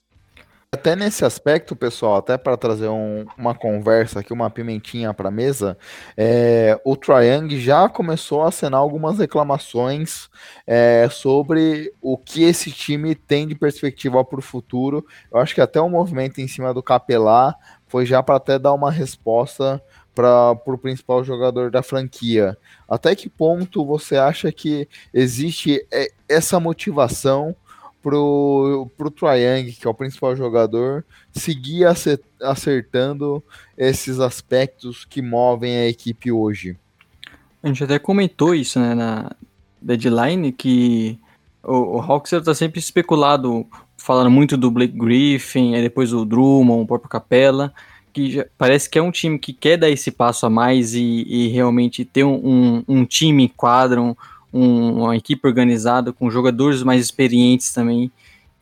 [0.75, 5.33] Até nesse aspecto, pessoal, até para trazer um, uma conversa aqui, uma pimentinha para a
[5.33, 5.79] mesa,
[6.17, 10.29] é, o Triang já começou a assinar algumas reclamações
[10.67, 15.07] é, sobre o que esse time tem de perspectiva para o futuro.
[15.33, 17.55] Eu acho que até o movimento em cima do Capelá
[17.87, 19.81] foi já para até dar uma resposta
[20.13, 22.59] para o principal jogador da franquia.
[22.89, 27.55] Até que ponto você acha que existe é, essa motivação
[28.05, 31.03] pro, pro Triang, que é o principal jogador,
[31.33, 31.87] seguir
[32.39, 33.43] acertando
[33.79, 36.77] esses aspectos que movem a equipe hoje.
[37.63, 39.35] A gente até comentou isso né, na
[39.81, 41.19] deadline, que
[41.63, 43.67] o, o Hawks está sempre especulado,
[43.97, 47.73] falando muito do Blake Griffin, aí depois o Drummond, o próprio Capella,
[48.13, 51.49] que parece que é um time que quer dar esse passo a mais e, e
[51.49, 54.17] realmente ter um, um, um time em quadro, um,
[54.55, 58.11] um, uma equipe organizada, com jogadores mais experientes também.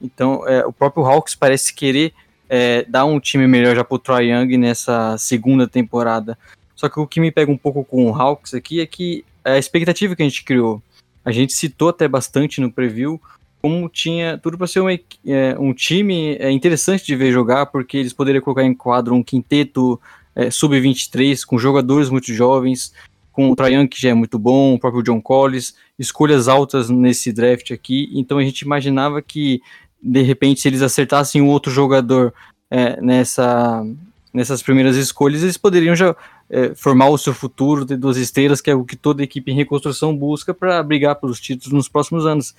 [0.00, 2.14] Então, é, o próprio Hawks parece querer
[2.48, 6.38] é, dar um time melhor já pro Troy Young nessa segunda temporada.
[6.74, 9.58] Só que o que me pega um pouco com o Hawks aqui é que a
[9.58, 10.82] expectativa que a gente criou,
[11.24, 13.20] a gente citou até bastante no preview,
[13.60, 17.98] como tinha tudo para ser uma, é, um time é, interessante de ver jogar, porque
[17.98, 20.00] eles poderiam colocar em quadro um quinteto
[20.34, 22.92] é, sub-23 com jogadores muito jovens,
[23.32, 27.32] com o Trajan, que já é muito bom, o próprio John Collins, escolhas altas nesse
[27.32, 29.60] draft aqui, então a gente imaginava que
[30.02, 32.34] de repente, se eles acertassem um outro jogador
[32.68, 33.86] é, nessa,
[34.34, 36.16] nessas primeiras escolhas, eles poderiam já
[36.50, 39.54] é, formar o seu futuro, ter duas estrelas, que é o que toda equipe em
[39.54, 42.52] reconstrução busca para brigar pelos títulos nos próximos anos.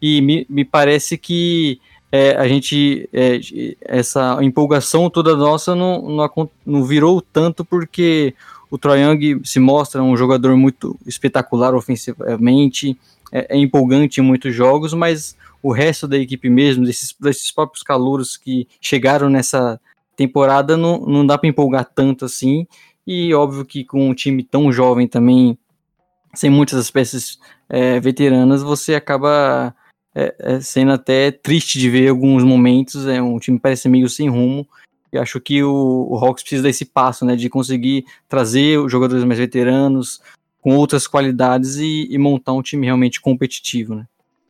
[0.00, 1.80] E me, me parece que
[2.12, 3.40] é, a gente, é,
[3.80, 8.34] essa empolgação toda nossa não, não, não virou tanto porque
[8.70, 12.96] o Troy Young se mostra um jogador muito espetacular ofensivamente,
[13.32, 17.82] é, é, empolgante em muitos jogos, mas o resto da equipe mesmo, desses, desses próprios
[17.82, 19.80] calouros que chegaram nessa
[20.16, 22.66] temporada, não, não dá para empolgar tanto assim.
[23.06, 25.58] E óbvio que com um time tão jovem também,
[26.34, 27.38] sem muitas peças
[27.68, 29.74] é, veteranas, você acaba
[30.14, 33.06] é, é, sendo até triste de ver alguns momentos.
[33.06, 34.66] É um time parece meio sem rumo.
[35.12, 37.36] E acho que o, o Hawks precisa desse passo, né?
[37.36, 40.20] De conseguir trazer os jogadores mais veteranos
[40.60, 44.06] com outras qualidades e, e montar um time realmente competitivo, né?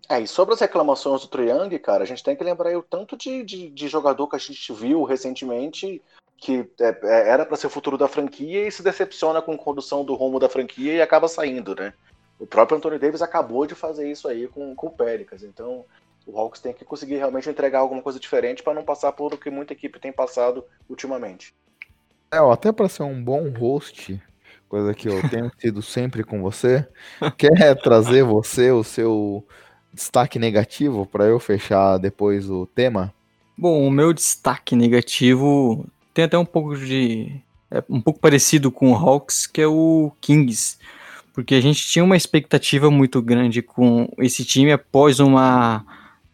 [0.09, 2.83] É, e sobre as reclamações do Triang, cara, a gente tem que lembrar aí o
[2.83, 6.03] tanto de, de, de jogador que a gente viu recentemente
[6.37, 9.59] que é, é era para ser o futuro da franquia e se decepciona com a
[9.59, 11.93] condução do rumo da franquia e acaba saindo, né?
[12.41, 15.85] O próprio Anthony Davis acabou de fazer isso aí com, com o Pelicans, então
[16.33, 19.39] o Hawks tem que conseguir realmente entregar alguma coisa diferente para não passar por o
[19.39, 21.55] que muita equipe tem passado ultimamente.
[22.33, 24.23] É, até para ser um bom host,
[24.69, 26.87] coisa que eu tenho sido sempre com você,
[27.37, 29.45] quer trazer você o seu
[29.93, 33.13] destaque negativo para eu fechar depois o tema?
[33.59, 35.85] Bom, o meu destaque negativo
[36.15, 40.11] tem até um pouco de é um pouco parecido com o Hawks, que é o
[40.21, 40.77] Kings,
[41.33, 45.85] porque a gente tinha uma expectativa muito grande com esse time após uma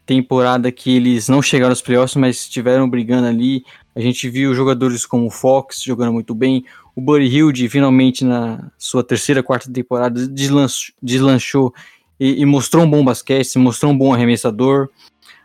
[0.06, 3.64] temporada que eles não chegaram aos playoffs, mas estiveram brigando ali.
[3.94, 6.64] A gente viu jogadores como o Fox jogando muito bem.
[6.94, 11.74] O Buddy Hilde, finalmente, na sua terceira, quarta temporada, deslanchou, deslanchou
[12.18, 14.88] e, e, mostrou um bom basquete, mostrou um bom arremessador.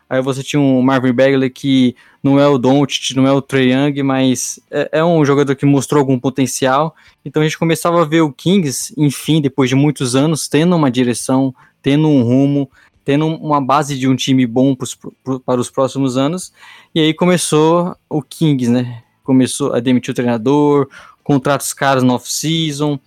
[0.08, 3.72] Aí você tinha um Marvin Bagley que não é o Doncic, não é o Trae
[3.72, 6.94] Young, mas é, é, um jogador que mostrou algum potencial.
[7.24, 10.90] Então a gente começava a ver o Kings, enfim, depois de muitos anos, tendo uma
[10.90, 12.70] direção, tendo um rumo,
[13.04, 16.52] tendo uma base de um time bom pros, pro, para os próximos anos.
[16.94, 19.02] E aí começou o Kings, né?
[19.24, 20.88] Começou a demitir o treinador,
[21.22, 22.98] contratos caros no off-season.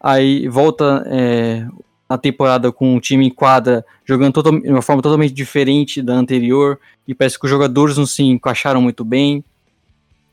[0.00, 1.66] Aí volta é,
[2.08, 6.78] a temporada com um time em quadra jogando de uma forma totalmente diferente da anterior.
[7.06, 9.44] E parece que os jogadores não se encaixaram muito bem.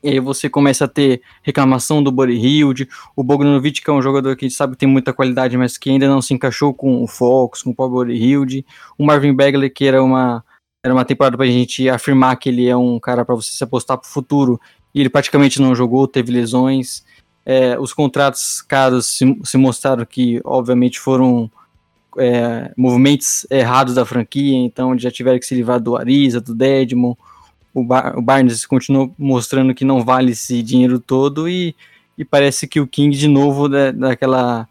[0.02, 4.00] E aí você começa a ter reclamação do Buddy Hilde, o Bogdanovic, que é um
[4.00, 6.72] jogador que a gente sabe que tem muita qualidade, mas que ainda não se encaixou
[6.72, 8.64] com o Fox, com o Buddy Hilde.
[8.96, 10.42] O Marvin Bagley, que era uma,
[10.82, 13.62] era uma temporada para a gente afirmar que ele é um cara para você se
[13.62, 14.58] apostar para o futuro,
[14.94, 17.04] e ele praticamente não jogou, teve lesões.
[17.44, 21.50] É, os contratos caros se, se, mostraram que, obviamente, foram
[22.18, 27.14] é, movimentos errados da franquia, então já tiveram que se livrar do Ariza, do Dedmon,
[27.74, 31.74] o, Bar o Barnes continuou mostrando que não vale esse dinheiro todo e,
[32.16, 34.68] e parece que o King de novo dá, dá aquela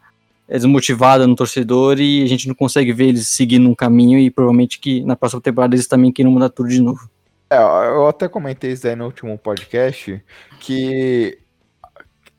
[0.50, 4.28] é desmotivada no torcedor e a gente não consegue ver eles seguindo um caminho e
[4.28, 7.08] provavelmente que na próxima temporada eles também queiram mudar tudo de novo.
[7.48, 10.20] É, eu até comentei isso aí no último podcast
[10.58, 11.38] que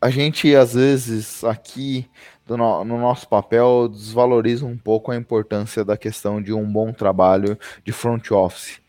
[0.01, 2.05] a gente às vezes aqui
[2.45, 7.57] no, no, nosso papel desvaloriza um pouco a importância da questão de um bom trabalho
[7.85, 8.81] de front office.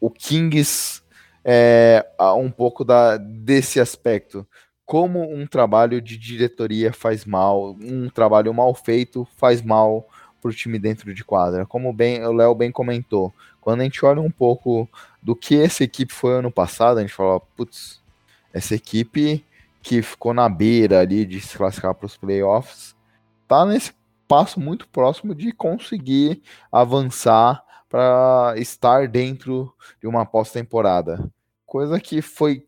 [0.00, 0.99] O Kings
[1.44, 2.04] é,
[2.36, 4.46] um pouco da, desse aspecto.
[4.84, 10.06] Como um trabalho de diretoria faz mal, um trabalho mal feito faz mal
[10.40, 11.64] para o time dentro de quadra.
[11.66, 14.88] Como bem, o Léo bem comentou, quando a gente olha um pouco
[15.22, 18.00] do que essa equipe foi ano passado, a gente fala, putz,
[18.52, 19.44] essa equipe
[19.82, 22.96] que ficou na beira ali de se classificar para os playoffs,
[23.46, 23.92] tá nesse
[24.26, 31.28] passo muito próximo de conseguir avançar para estar dentro de uma pós-temporada.
[31.66, 32.64] Coisa que foi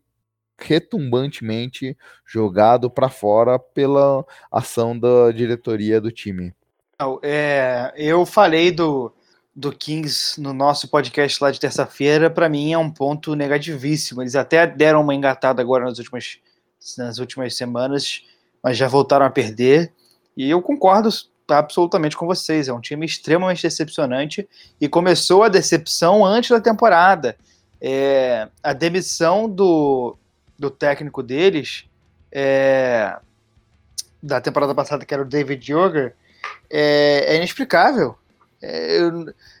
[0.59, 6.53] retumbantemente jogado para fora pela ação da diretoria do time.
[7.21, 9.13] É, eu falei do,
[9.55, 14.21] do Kings no nosso podcast lá de terça-feira, para mim é um ponto negativíssimo.
[14.21, 16.37] Eles até deram uma engatada agora nas últimas,
[16.97, 18.23] nas últimas semanas,
[18.61, 19.91] mas já voltaram a perder.
[20.35, 21.09] E eu concordo
[21.49, 22.67] absolutamente com vocês.
[22.67, 24.47] É um time extremamente decepcionante
[24.79, 27.35] e começou a decepção antes da temporada.
[27.81, 30.17] É, a demissão do,
[30.57, 31.85] do técnico deles
[32.31, 33.15] é,
[34.21, 36.15] da temporada passada, que era o David Jorger,
[36.69, 38.15] é, é inexplicável.
[38.61, 38.99] É,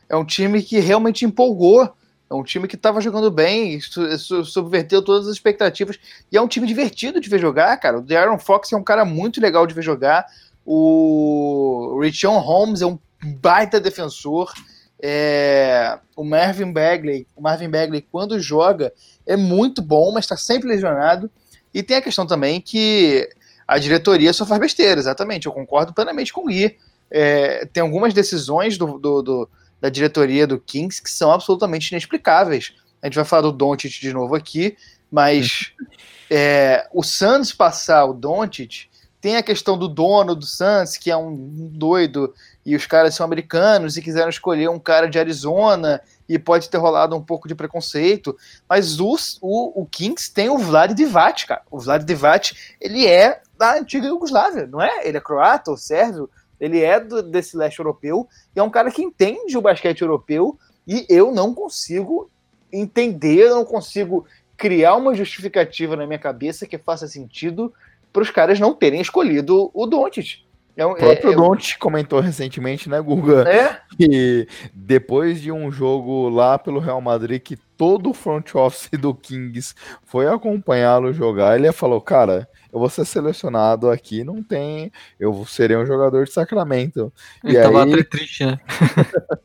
[0.09, 1.93] é, um time que realmente empolgou.
[2.29, 5.99] É um time que estava jogando bem, subverteu todas as expectativas.
[6.31, 7.99] E é um time divertido de ver jogar, cara.
[7.99, 10.25] O Darren Fox é um cara muito legal de ver jogar.
[10.65, 14.53] O Richon Holmes é um baita defensor.
[15.01, 18.93] É, o Marvin Bagley, o Marvin Bagley, quando joga,
[19.27, 21.29] é muito bom, mas está sempre lesionado.
[21.73, 23.27] E tem a questão também que
[23.67, 25.47] a diretoria só faz besteira, exatamente.
[25.47, 26.77] Eu concordo plenamente com o Gui.
[27.09, 29.49] É, tem algumas decisões do, do, do,
[29.81, 32.73] da diretoria do Kings que são absolutamente inexplicáveis.
[33.01, 34.77] A gente vai falar do Doncic de novo aqui,
[35.11, 35.73] mas
[36.31, 38.87] é, o Suns passar o Doncic
[39.23, 41.33] tem a questão do dono do Suns, que é um
[41.71, 42.33] doido,
[42.65, 46.77] e os caras são americanos e quiseram escolher um cara de Arizona e pode ter
[46.77, 48.35] rolado um pouco de preconceito,
[48.67, 51.61] mas o, o, o Kings tem o Vlad Divac, cara.
[51.71, 55.07] O Vlad Divac, ele é da antiga Iugoslávia, não é?
[55.07, 56.29] Ele é croata ou sérvio,
[56.59, 60.59] ele é do, desse leste europeu e é um cara que entende o basquete europeu
[60.85, 62.29] e eu não consigo
[62.73, 64.25] entender, eu não consigo
[64.57, 67.73] criar uma justificativa na minha cabeça que faça sentido
[68.13, 70.43] para os caras não terem escolhido o Doncic.
[70.75, 73.47] É, o próprio é, Don't comentou recentemente, né, Guga?
[73.47, 73.79] É?
[73.95, 79.13] Que depois de um jogo lá pelo Real Madrid, que todo o front office do
[79.13, 84.91] Kings foi acompanhá-lo jogar, ele falou: Cara, eu vou ser selecionado aqui, não tem.
[85.19, 87.13] Eu serei um jogador de Sacramento.
[87.43, 88.03] Ele e tava aí...
[88.03, 88.59] triste, né?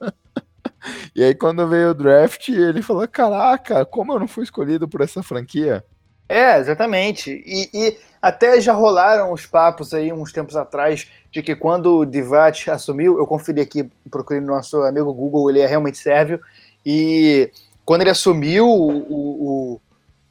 [1.15, 5.03] e aí, quando veio o draft, ele falou: Caraca, como eu não fui escolhido por
[5.03, 5.85] essa franquia?
[6.27, 7.31] É, exatamente.
[7.31, 12.07] E, e, até já rolaram os papos aí uns tempos atrás de que quando o
[12.07, 16.41] Divat assumiu, eu conferi aqui, procurei no nosso amigo Google, ele é realmente sérvio,
[16.85, 17.51] e
[17.85, 19.81] quando ele assumiu o, o,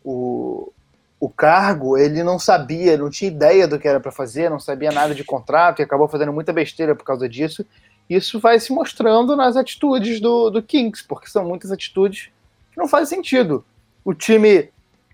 [0.03, 0.73] o,
[1.19, 4.91] o cargo, ele não sabia, não tinha ideia do que era para fazer, não sabia
[4.91, 7.65] nada de contrato e acabou fazendo muita besteira por causa disso.
[8.09, 12.29] Isso vai se mostrando nas atitudes do, do Kings, porque são muitas atitudes
[12.71, 13.65] que não fazem sentido.
[14.05, 14.69] O time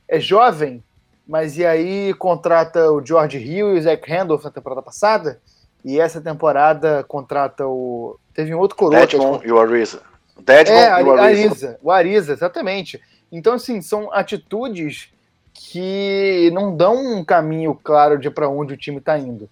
[0.08, 0.84] é jovem,
[1.28, 5.40] mas e aí contrata o George Hill e o Zach Randolph na temporada passada,
[5.84, 8.18] e essa temporada contrata o.
[8.34, 9.00] Teve um outro coroa.
[9.00, 10.02] Deadmon e o Ariza.
[10.40, 11.80] Deadmon é, e o Ariza.
[11.82, 13.02] O Ariza, exatamente.
[13.32, 15.10] Então, assim, são atitudes
[15.54, 19.50] que não dão um caminho claro de para onde o time está indo.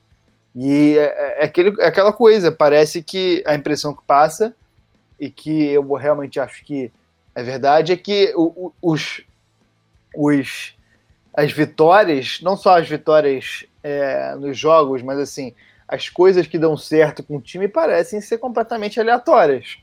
[0.55, 4.53] E é, é, é, aquele, é aquela coisa, parece que a impressão que passa,
[5.19, 6.91] e que eu realmente acho que
[7.33, 9.21] é verdade, é que o, o, os,
[10.15, 10.75] os,
[11.33, 15.53] as vitórias, não só as vitórias é, nos jogos, mas assim,
[15.87, 19.77] as coisas que dão certo com o time parecem ser completamente aleatórias.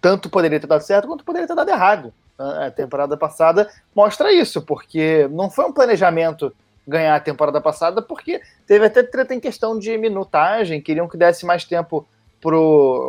[0.00, 2.12] Tanto poderia ter dado certo quanto poderia ter dado errado.
[2.38, 6.54] A temporada passada mostra isso, porque não foi um planejamento
[6.86, 11.44] ganhar a temporada passada, porque teve até treta em questão de minutagem, queriam que desse
[11.44, 12.06] mais tempo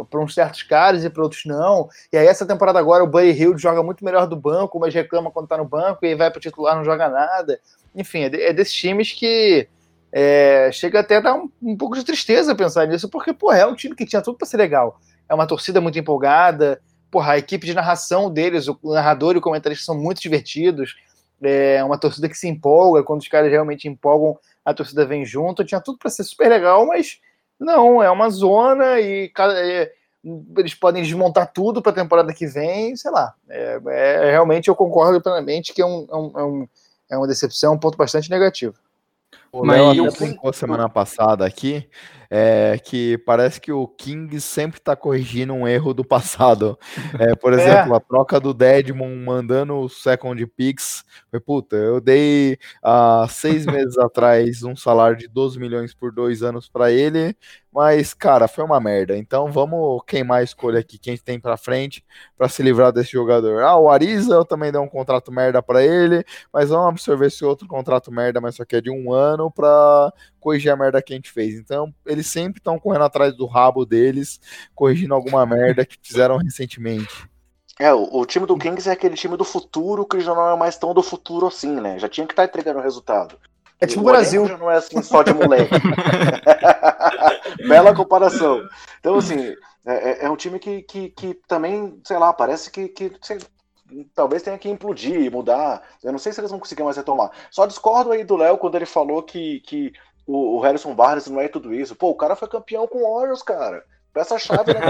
[0.10, 1.90] para uns certos caras e para outros não.
[2.12, 5.32] E aí, essa temporada agora, o Buddy Hill joga muito melhor do banco, mas reclama
[5.32, 7.60] quando tá no banco e vai para titular, não joga nada.
[7.96, 9.68] Enfim, é, é desses times que
[10.12, 13.66] é, chega até a dar um, um, pouco de tristeza pensar nisso, porque, porra, é
[13.66, 15.00] um time que tinha tudo para ser legal.
[15.30, 16.82] É uma torcida muito empolgada,
[17.12, 20.96] porra, a equipe de narração deles, o narrador e o comentarista são muito divertidos.
[21.42, 25.64] É uma torcida que se empolga, quando os caras realmente empolgam, a torcida vem junto.
[25.64, 27.20] Tinha tudo para ser super legal, mas
[27.60, 29.92] não, é uma zona e é,
[30.58, 33.34] eles podem desmontar tudo para a temporada que vem, sei lá.
[33.50, 36.68] É, é, realmente eu concordo plenamente que é, um, é, um,
[37.12, 38.76] é uma decepção, um ponto bastante negativo.
[39.52, 41.90] O Léo até brincou semana passada aqui
[42.30, 46.78] é, que parece que o King sempre está corrigindo um erro do passado.
[47.20, 47.62] É, por é.
[47.62, 47.98] exemplo, é.
[47.98, 51.04] a troca do Deadmon mandando o second picks.
[51.30, 56.44] Foi, puta, eu dei há seis meses atrás um salário de 12 milhões por dois
[56.44, 57.36] anos para ele,
[57.72, 59.16] mas, cara, foi uma merda.
[59.16, 62.04] Então vamos queimar a escolha aqui, quem tem para frente,
[62.38, 63.62] para se livrar desse jogador.
[63.62, 67.46] Ah, o Ariza eu também dei um contrato merda para ele, mas vamos absorver esse
[67.46, 71.14] outro contrato merda, mas só que é de um ano, para corrigir a merda que
[71.14, 71.56] a gente fez.
[71.56, 74.40] Então, eles sempre estão correndo atrás do rabo deles,
[74.76, 77.28] corrigindo alguma merda que fizeram recentemente.
[77.80, 80.58] É, o, o, time do Kings é aquele time do futuro que já não é
[80.58, 82.00] mais tão do futuro assim, né?
[82.00, 83.38] Já tinha que estar tá entregando o resultado.
[83.80, 84.48] É tipo o Brasil.
[84.48, 85.70] Já não é assim só de moleque.
[87.68, 88.68] Bela comparação.
[89.00, 89.54] Então, assim,
[89.86, 93.38] é, é, é um time que, que, que, também, sei lá, parece que, que sei,
[94.16, 95.84] talvez tenha que implodir, mudar.
[96.04, 97.30] Eu não sei se eles vão conseguir mais retomar.
[97.52, 99.94] Só discordo aí do Léo quando ele falou que, que
[100.28, 101.96] o, o Harrison Barnes não é tudo isso.
[101.96, 103.84] Pô, o cara foi campeão com o Orioles, cara.
[104.14, 104.82] Peça-chave time.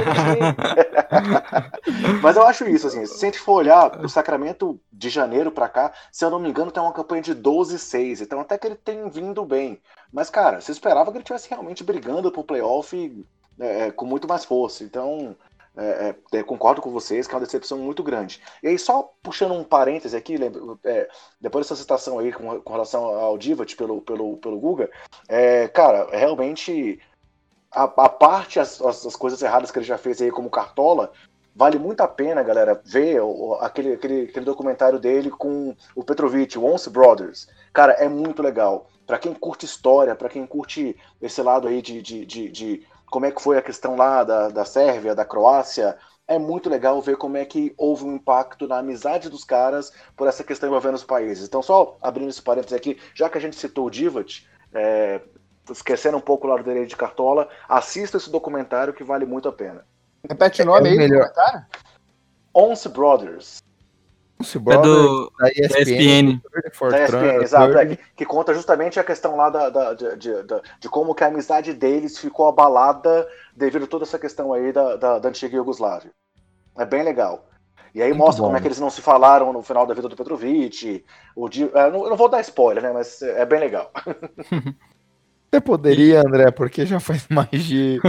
[2.24, 5.68] Mas eu acho isso, assim, se a gente for olhar o Sacramento de janeiro para
[5.68, 8.76] cá, se eu não me engano, tem uma campanha de 12-6, então até que ele
[8.76, 9.82] tem vindo bem.
[10.14, 13.26] Mas, cara, você esperava que ele estivesse realmente brigando pro playoff
[13.60, 14.84] é, com muito mais força.
[14.84, 15.36] Então,
[15.78, 18.42] é, é, concordo com vocês que é uma decepção muito grande.
[18.64, 21.08] E aí, só puxando um parêntese aqui, lembra, é,
[21.40, 24.90] depois dessa citação aí com, com, relação ao Divat pelo, pelo, pelo Guga,
[25.28, 27.00] é, cara, realmente
[27.72, 31.12] a, a parte, as, as, as, coisas erradas que ele já fez aí como Cartola,
[31.56, 33.20] vale muito a pena, galera, ver
[33.60, 37.48] aquele, aquele, aquele documentário dele com o Petrovic, o Once Brothers.
[37.74, 38.88] Cara, é muito legal.
[39.06, 43.26] Para quem curte história, para quem curte esse lado aí de, de, de, de, como
[43.26, 45.98] é que foi a questão lá da, da Sérvia, da Croácia,
[46.28, 50.28] é muito legal ver como é que houve um impacto na amizade dos caras por
[50.28, 51.48] essa questão envolvendo os países.
[51.48, 55.22] Então, só abrindo esse parênteses aqui, já que a gente citou o Divat, é,
[55.72, 59.54] esquecendo um pouco o lado dele de Cartola, assista esse documentário que vale muito a
[59.54, 59.86] pena.
[60.30, 61.32] Repete o nome é, aí melhor.
[62.54, 63.60] Once Brothers.
[64.40, 66.42] Once Brothers, é do da ESPN.
[66.90, 67.78] Da ESPN, exato.
[67.78, 71.16] É, que, que, conta justamente a questão lá da, da de, de, de, de, como
[71.16, 75.30] que a amizade deles ficou abalada devido a toda essa questão aí da, da, da
[75.30, 76.12] antiga Iugoslávia.
[76.78, 77.48] É bem legal.
[77.96, 78.50] E aí Muito mostra bom.
[78.50, 81.04] como é que eles não se falaram no final da vida do Petrovic.
[81.36, 82.92] O dia, eu não, eu não vou dar spoiler, né?
[82.92, 83.92] Mas é bem legal.
[85.50, 88.00] Você poderia, André, porque já faz mais de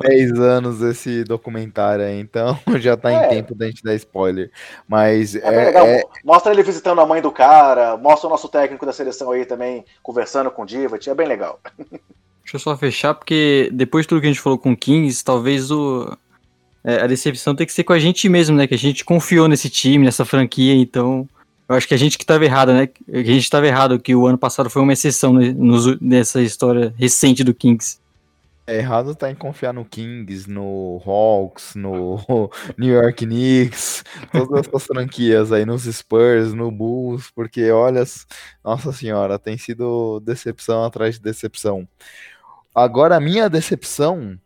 [0.00, 3.26] 10 anos esse documentário aí, então já tá é.
[3.26, 4.50] em tempo da gente dar spoiler.
[4.88, 5.86] Mas é, é, legal.
[5.86, 6.02] É...
[6.24, 9.84] Mostra ele visitando a mãe do cara, mostra o nosso técnico da seleção aí também
[10.02, 11.60] conversando com o Divat, é bem legal.
[12.42, 15.24] Deixa eu só fechar, porque depois de tudo que a gente falou com o Kings,
[15.24, 16.16] talvez o,
[16.84, 18.68] é, a decepção tem que ser com a gente mesmo, né?
[18.68, 21.28] Que a gente confiou nesse time, nessa franquia, então
[21.68, 22.88] eu acho que a gente que estava errado, né?
[23.12, 25.54] A gente estava errado que o ano passado foi uma exceção né,
[26.00, 27.98] nessa história recente do Kings.
[28.68, 32.18] É, errado tá em confiar no Kings, no Hawks, no
[32.76, 34.02] New York Knicks,
[34.32, 38.02] todas essas franquias aí, nos Spurs, no Bulls, porque olha,
[38.64, 41.86] nossa senhora, tem sido decepção atrás de decepção.
[42.74, 44.36] Agora a minha decepção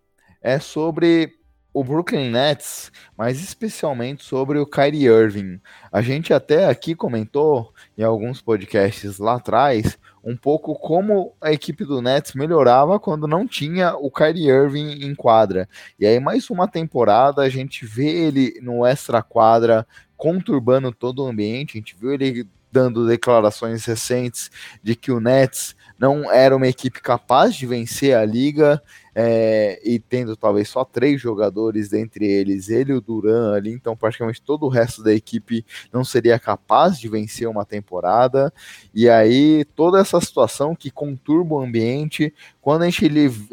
[0.42, 1.39] é sobre
[1.72, 5.60] o Brooklyn Nets, mas especialmente sobre o Kyrie Irving.
[5.92, 11.84] A gente até aqui comentou em alguns podcasts lá atrás um pouco como a equipe
[11.84, 15.68] do Nets melhorava quando não tinha o Kyrie Irving em quadra.
[15.98, 19.86] E aí mais uma temporada a gente vê ele no extra quadra
[20.16, 24.50] conturbando todo o ambiente, a gente viu ele dando declarações recentes
[24.82, 28.82] de que o Nets não era uma equipe capaz de vencer a liga
[29.14, 33.96] é, e tendo talvez só três jogadores dentre eles, ele e o Duran ali, então
[33.96, 38.52] praticamente todo o resto da equipe não seria capaz de vencer uma temporada.
[38.94, 43.08] E aí toda essa situação que conturba o ambiente, quando a gente,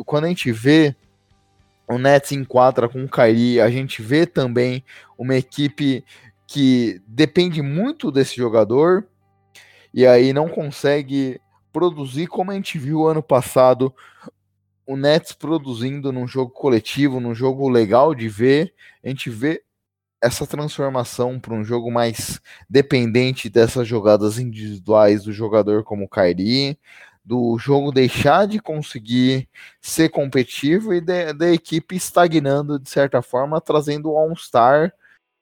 [0.05, 0.95] quando a gente vê
[1.89, 4.83] o Nets enquadra com o Kyrie, a gente vê também
[5.17, 6.03] uma equipe
[6.45, 9.07] que depende muito desse jogador
[9.93, 11.39] e aí não consegue
[11.71, 13.93] produzir como a gente viu ano passado
[14.87, 18.73] o Nets produzindo num jogo coletivo, num jogo legal de ver,
[19.03, 19.61] a gente vê
[20.23, 22.39] essa transformação para um jogo mais
[22.69, 26.79] dependente dessas jogadas individuais do jogador como o Kyrie,
[27.23, 29.49] do jogo deixar de conseguir
[29.81, 34.93] ser competitivo e da equipe estagnando de certa forma, trazendo um All-Star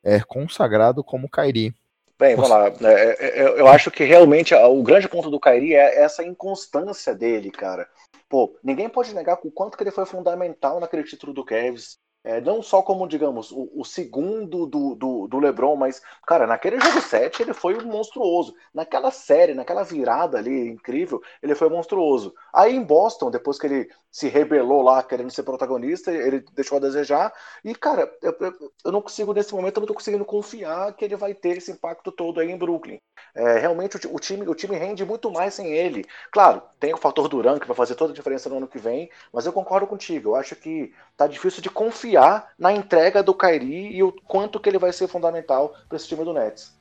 [0.03, 1.73] é, consagrado como o.
[2.17, 2.67] Bem, vamos lá.
[2.67, 7.13] É, é, é, eu acho que realmente o grande ponto do Kairi é essa inconstância
[7.13, 7.87] dele, cara.
[8.35, 11.97] Pô, ninguém pode negar o quanto que ele foi fundamental naquele título do Cavs.
[12.25, 16.79] É, não só como, digamos, o, o segundo do, do, do, LeBron, mas, cara, naquele
[16.79, 18.55] jogo 7 ele foi monstruoso.
[18.73, 22.33] Naquela série, naquela virada ali incrível, ele foi monstruoso.
[22.51, 26.81] Aí em Boston, depois que ele se rebelou lá querendo ser protagonista, ele deixou a
[26.81, 27.31] desejar.
[27.63, 31.05] E, cara, eu, eu, eu não consigo, nesse momento, eu não tô conseguindo confiar que
[31.05, 32.97] ele vai ter esse impacto todo aí em Brooklyn.
[33.35, 36.05] É, realmente o, o, time, o time rende muito mais sem ele.
[36.31, 39.11] Claro, tem o fator Duran que vai fazer toda a diferença no ano que vem,
[39.31, 40.29] mas eu concordo contigo.
[40.29, 44.69] Eu acho que tá difícil de confiar na entrega do Kairi e o quanto que
[44.69, 46.75] ele vai ser fundamental para esse time do Nets.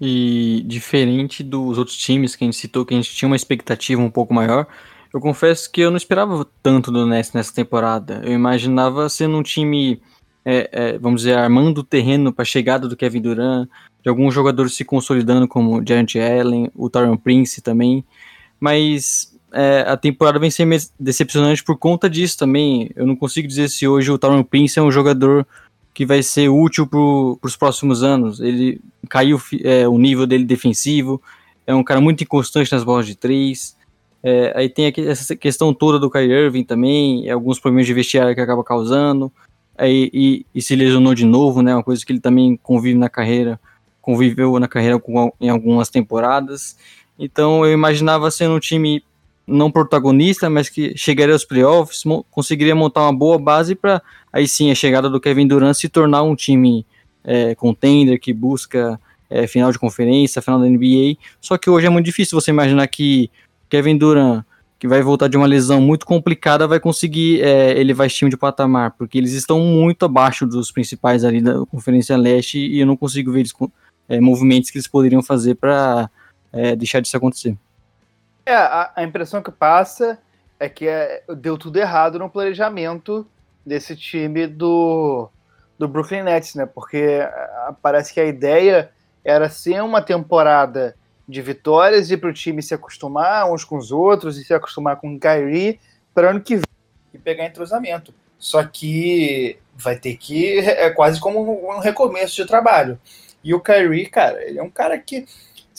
[0.00, 4.00] E diferente dos outros times que a gente citou, que a gente tinha uma expectativa
[4.00, 4.66] um pouco maior,
[5.12, 8.20] eu confesso que eu não esperava tanto do Nets nessa temporada.
[8.24, 10.00] Eu imaginava sendo um time,
[10.44, 13.68] é, é, vamos dizer, armando o terreno para a chegada do Kevin Durant,
[14.02, 18.04] de alguns jogadores se consolidando, como o Giant Allen, o Tyron Prince também.
[18.58, 22.90] Mas é, a temporada vem sendo decepcionante por conta disso também.
[22.94, 25.46] Eu não consigo dizer se hoje o Tyron Prince é um jogador
[25.92, 26.98] que vai ser útil para
[27.46, 28.40] os próximos anos.
[28.40, 31.20] Ele caiu é, o nível dele defensivo,
[31.66, 33.76] é um cara muito inconstante nas bolas de três.
[34.22, 38.34] É, aí tem aqui, essa questão toda do Kyrie Irving também, alguns problemas de vestiário
[38.34, 39.32] que acaba causando.
[39.76, 41.74] Aí, e, e, se lesionou de novo, né?
[41.74, 43.58] Uma coisa que ele também convive na carreira
[44.00, 46.76] conviveu na carreira com, em algumas temporadas.
[47.18, 49.04] Então eu imaginava sendo um time
[49.50, 54.00] não protagonista, mas que chegaria aos playoffs, conseguiria montar uma boa base para
[54.32, 56.86] aí sim a chegada do Kevin Durant se tornar um time
[57.24, 58.98] é, contender que busca
[59.28, 61.16] é, final de conferência, final da NBA.
[61.40, 63.30] Só que hoje é muito difícil você imaginar que
[63.68, 64.44] Kevin Durant
[64.80, 68.36] que vai voltar de uma lesão muito complicada vai conseguir é, elevar esse time de
[68.36, 72.96] patamar, porque eles estão muito abaixo dos principais ali da Conferência Leste e eu não
[72.96, 73.52] consigo ver eles,
[74.08, 76.08] é, movimentos que eles poderiam fazer para
[76.50, 77.54] é, deixar disso acontecer.
[78.50, 80.18] É, a, a, impressão que passa
[80.58, 83.24] é que é, deu tudo errado no planejamento
[83.64, 85.30] desse time do,
[85.78, 86.66] do Brooklyn Nets, né?
[86.66, 87.32] Porque é,
[87.80, 88.90] parece que a ideia
[89.24, 90.96] era ser uma temporada
[91.28, 94.96] de vitórias e para o time se acostumar uns com os outros e se acostumar
[94.96, 95.78] com o Kyrie
[96.12, 96.64] para ano que vem
[97.14, 98.12] e pegar entrosamento.
[98.36, 102.98] Só que vai ter que é quase como um recomeço de trabalho.
[103.44, 105.24] E o Kyrie, cara, ele é um cara que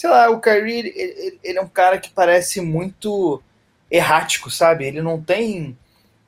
[0.02, 3.40] sei lá, o Kyrie, ele, ele, é um cara que parece muito
[3.90, 4.84] errático, sabe?
[4.84, 5.78] Ele não tem.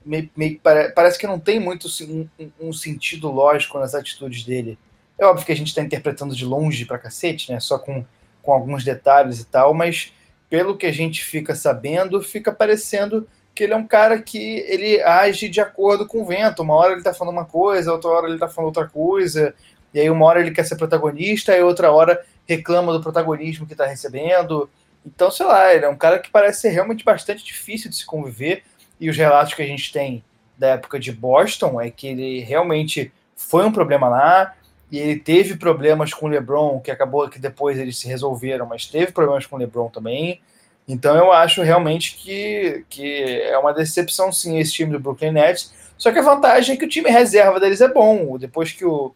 [0.06, 0.60] Meio, meio,
[0.94, 2.28] parece que não tem muito um,
[2.62, 4.78] um, sentido lógico nas atitudes dele.
[5.18, 7.60] É óbvio que a gente está interpretando de longe pra cacete, né?
[7.60, 8.06] Só com,
[8.44, 10.14] com alguns detalhes e tal, mas
[10.52, 15.02] pelo que a gente fica sabendo, fica parecendo que ele é um cara que ele
[15.02, 16.62] age de acordo com o vento.
[16.62, 19.56] Uma hora ele tá falando uma coisa, outra hora ele tá falando outra coisa,
[19.92, 23.74] e aí uma hora ele quer ser protagonista, e outra hora reclama do protagonismo que
[23.74, 24.70] está recebendo.
[25.06, 28.06] Então, sei lá, ele é um cara que parece ser realmente bastante difícil de se
[28.06, 28.64] conviver.
[29.00, 30.24] E os relatos que a gente tem
[30.58, 34.54] da época de Boston é que ele realmente foi um problema lá.
[34.92, 38.86] E ele teve problemas com o LeBron, que acabou que depois eles se resolveram, mas
[38.86, 40.40] teve problemas com o LeBron também.
[40.88, 45.74] Então eu acho realmente que, que é uma decepção sim esse time do Brooklyn Nets.
[45.98, 48.38] Só que a vantagem é que o time reserva deles é bom.
[48.38, 49.14] Depois que o,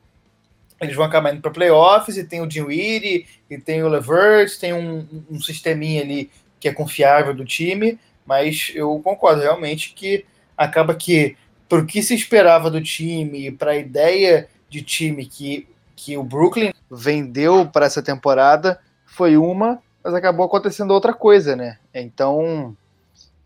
[0.79, 4.73] eles vão acabar indo para playoffs e tem o Dinwiddie e tem o Levert, tem
[4.73, 6.29] um, um sisteminha ali
[6.59, 10.25] que é confiável do time, mas eu concordo realmente que
[10.55, 11.35] acaba que
[11.69, 16.73] por que se esperava do time, para a ideia de time que, que o Brooklyn
[16.89, 21.77] vendeu para essa temporada foi uma, mas acabou acontecendo outra coisa, né?
[21.93, 22.75] Então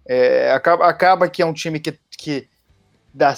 [0.06, 2.48] é, acaba, acaba que é um time que, que
[3.14, 3.36] dá,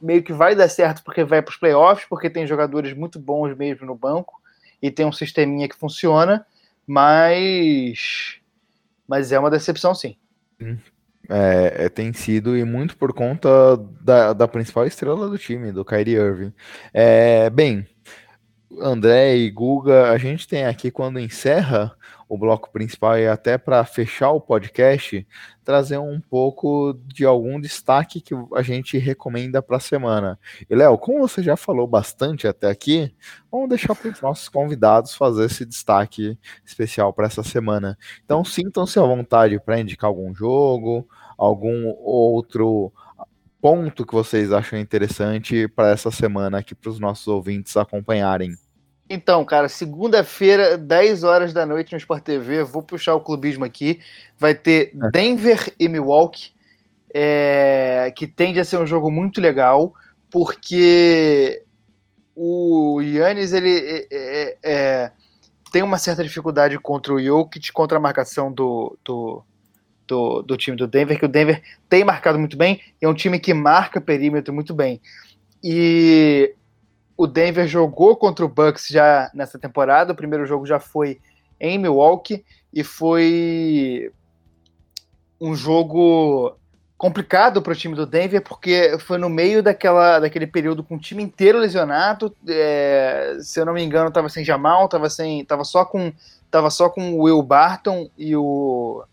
[0.00, 3.56] meio que vai dar certo porque vai para os playoffs, porque tem jogadores muito bons
[3.56, 4.40] mesmo no banco
[4.80, 6.46] e tem um sisteminha que funciona,
[6.86, 8.38] mas
[9.08, 10.16] mas é uma decepção sim.
[11.28, 15.84] É, é, tem sido e muito por conta da, da principal estrela do time, do
[15.84, 16.52] Kyrie Irving.
[16.94, 17.86] É, bem,
[18.80, 21.96] André e Guga, a gente tem aqui quando encerra
[22.28, 25.26] o bloco principal e até para fechar o podcast,
[25.64, 30.38] trazer um pouco de algum destaque que a gente recomenda para a semana.
[30.68, 33.14] E Léo, como você já falou bastante até aqui,
[33.50, 37.96] vamos deixar para os nossos convidados fazer esse destaque especial para essa semana.
[38.24, 41.08] Então sintam-se à vontade para indicar algum jogo,
[41.38, 42.92] algum outro
[43.60, 48.56] ponto que vocês acham interessante para essa semana aqui para os nossos ouvintes acompanharem.
[49.08, 54.00] Então, cara, segunda-feira, 10 horas da noite no Sport TV, vou puxar o clubismo aqui.
[54.38, 55.10] Vai ter é.
[55.10, 56.50] Denver e Milwaukee,
[57.14, 59.94] é, que tende a ser um jogo muito legal,
[60.30, 61.62] porque
[62.34, 65.12] o Yannis ele é, é, é,
[65.72, 69.42] tem uma certa dificuldade contra o Jokic, contra a marcação do, do,
[70.06, 73.38] do, do time do Denver, que o Denver tem marcado muito bem, é um time
[73.38, 75.00] que marca perímetro muito bem.
[75.62, 76.54] E
[77.16, 80.12] o Denver jogou contra o Bucks já nessa temporada.
[80.12, 81.20] O primeiro jogo já foi
[81.58, 84.12] em Milwaukee e foi
[85.40, 86.56] um jogo
[86.98, 91.00] complicado para o time do Denver porque foi no meio daquela, daquele período com o
[91.00, 92.34] time inteiro lesionado.
[92.48, 96.12] É, se eu não me engano, estava sem Jamal, estava sem, tava só com,
[96.50, 99.04] tava só com o Will Barton e o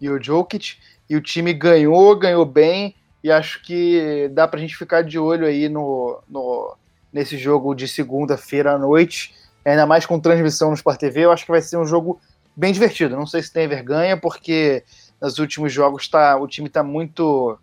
[0.00, 0.78] e o Jokic
[1.10, 5.18] e o time ganhou, ganhou bem e acho que dá para a gente ficar de
[5.18, 6.74] olho aí no, no
[7.12, 9.34] nesse jogo de segunda-feira à noite,
[9.64, 11.24] ainda mais com transmissão no Sport TV.
[11.24, 12.20] Eu acho que vai ser um jogo
[12.56, 13.16] bem divertido.
[13.16, 14.84] Não sei se tem vergonha, porque
[15.20, 17.58] nos últimos jogos tá, o time está muito.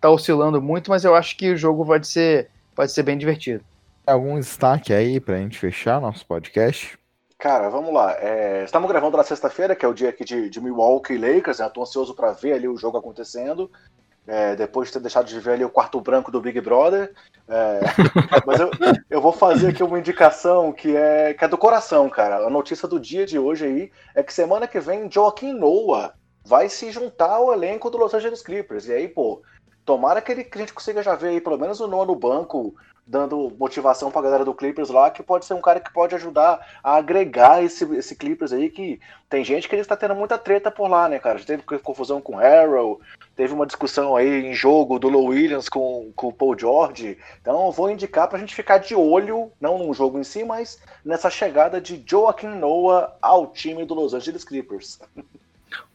[0.00, 3.64] tá oscilando muito, mas eu acho que o jogo pode ser, pode ser bem divertido.
[4.06, 6.98] Algum destaque aí para a gente fechar nosso podcast?
[7.38, 8.12] Cara, vamos lá.
[8.20, 11.58] É, estamos gravando na sexta-feira, que é o dia aqui de, de Milwaukee Lakers.
[11.58, 11.66] Né?
[11.66, 13.70] Estou ansioso para ver ali o jogo acontecendo
[14.26, 17.12] é, depois de ter deixado de ver ali o quarto branco do Big Brother.
[17.48, 17.80] É,
[18.46, 18.70] mas eu,
[19.10, 22.46] eu, vou fazer aqui uma indicação que é, que é do coração, cara.
[22.46, 26.14] A notícia do dia de hoje aí é que semana que vem Joaquim Noah
[26.44, 28.86] vai se juntar ao elenco do Los Angeles Clippers.
[28.86, 29.42] E aí, pô,
[29.84, 32.14] tomara que, ele, que a gente consiga já ver aí pelo menos o Noah no
[32.14, 32.74] banco,
[33.06, 36.66] dando motivação pra galera do Clippers lá, que pode ser um cara que pode ajudar
[36.82, 38.98] a agregar esse, esse Clippers aí, que
[39.28, 41.38] tem gente que ele está tendo muita treta por lá, né, cara?
[41.38, 43.00] Já teve confusão com o Harrell,
[43.36, 47.18] teve uma discussão aí em jogo do Low Williams com, com o Paul George.
[47.40, 51.28] Então vou indicar pra gente ficar de olho, não no jogo em si, mas nessa
[51.28, 54.98] chegada de Joaquim Noah ao time do Los Angeles Clippers.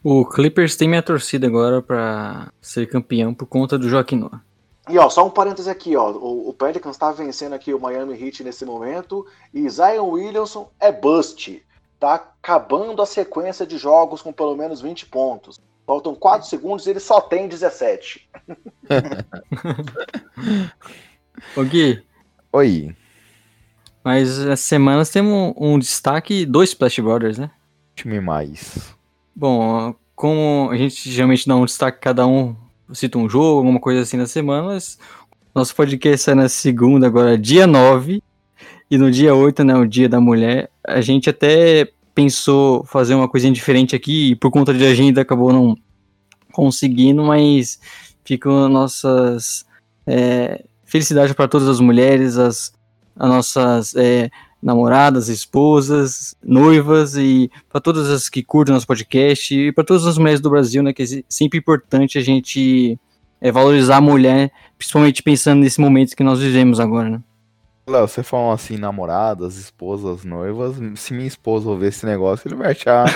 [0.02, 4.42] O Clippers tem minha torcida agora para ser campeão por conta do Joaquim Noah.
[4.88, 6.10] E ó, só um parêntese aqui, ó.
[6.10, 10.90] O, o Pelicans está vencendo aqui o Miami Heat nesse momento e Zion Williamson é
[10.90, 11.62] bust.
[11.98, 15.60] Tá acabando a sequência de jogos com pelo menos 20 pontos.
[15.86, 18.28] Faltam 4 segundos e ele só tem 17.
[21.56, 22.02] Ô Gui.
[22.52, 22.94] Oi.
[24.02, 27.50] Mas essa semana temos um, um destaque dois Splash Brothers, né?
[27.94, 28.94] Time mais.
[29.34, 32.54] Bom, como a gente geralmente dá um destaque cada um,
[32.92, 34.98] cita um jogo, alguma coisa assim na semana, mas
[35.54, 38.22] nosso podcast sai na segunda, agora dia 9,
[38.90, 43.28] e no dia 8, né, o dia da mulher, a gente até pensou fazer uma
[43.28, 45.76] coisinha diferente aqui, e por conta de agenda acabou não
[46.52, 47.80] conseguindo, mas
[48.24, 49.64] ficam nossas
[50.06, 52.72] é, felicidades para todas as mulheres, as,
[53.16, 54.30] as nossas é,
[54.62, 60.18] namoradas, esposas, noivas e para todas as que curtem nosso podcast e para todas as
[60.18, 62.98] mulheres do Brasil, né, que é sempre importante a gente
[63.40, 67.20] é, valorizar a mulher, principalmente pensando nesse momento que nós vivemos agora, né?
[67.88, 70.76] Léo, você falou assim, namoradas, esposas, noivas.
[70.96, 73.06] Se minha esposa ouvir esse negócio, ele vai achar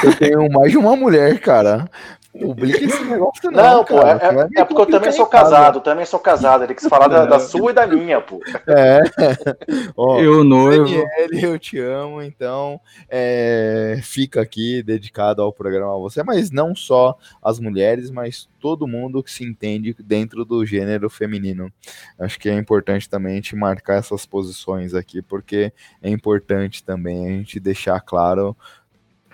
[0.00, 1.90] que eu tenho mais de uma mulher, cara.
[2.32, 6.06] Publica esse negócio não, não pô, é, é, é, porque eu também sou casado, também
[6.06, 8.40] sou casado, ele quis falar da, da, sua e da minha, pô.
[8.66, 9.00] É.
[9.94, 10.84] Ó, eu noivo.
[10.84, 16.74] Daniel, eu te amo, então é, fica aqui dedicado ao programa a você, mas não
[16.74, 21.70] só as mulheres, mas todo mundo que se entende dentro do gênero feminino.
[22.18, 27.26] Acho que é importante também a gente marcar essas posições aqui, porque é importante também
[27.26, 28.56] a gente deixar claro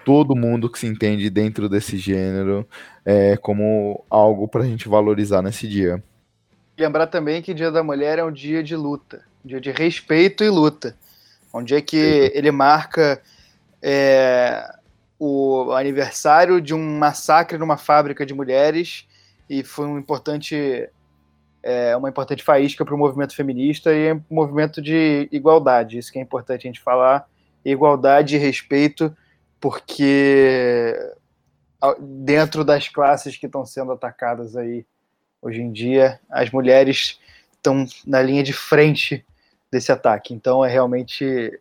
[0.09, 2.67] todo mundo que se entende dentro desse gênero
[3.05, 6.03] é, como algo para a gente valorizar nesse dia.
[6.79, 10.43] Lembrar também que Dia da Mulher é um dia de luta, um dia de respeito
[10.43, 10.97] e luta.
[11.53, 13.21] Um dia que ele marca
[13.83, 14.75] é,
[15.19, 19.07] o aniversário de um massacre numa fábrica de mulheres
[19.47, 20.89] e foi um importante
[21.63, 25.99] é, uma importante faísca para o movimento feminista e um movimento de igualdade.
[25.99, 27.29] Isso que é importante a gente falar:
[27.63, 29.15] igualdade e respeito
[29.61, 30.95] porque
[32.01, 34.85] dentro das classes que estão sendo atacadas aí
[35.41, 37.19] hoje em dia, as mulheres
[37.55, 39.25] estão na linha de frente
[39.71, 40.35] desse ataque.
[40.35, 41.59] Então é realmente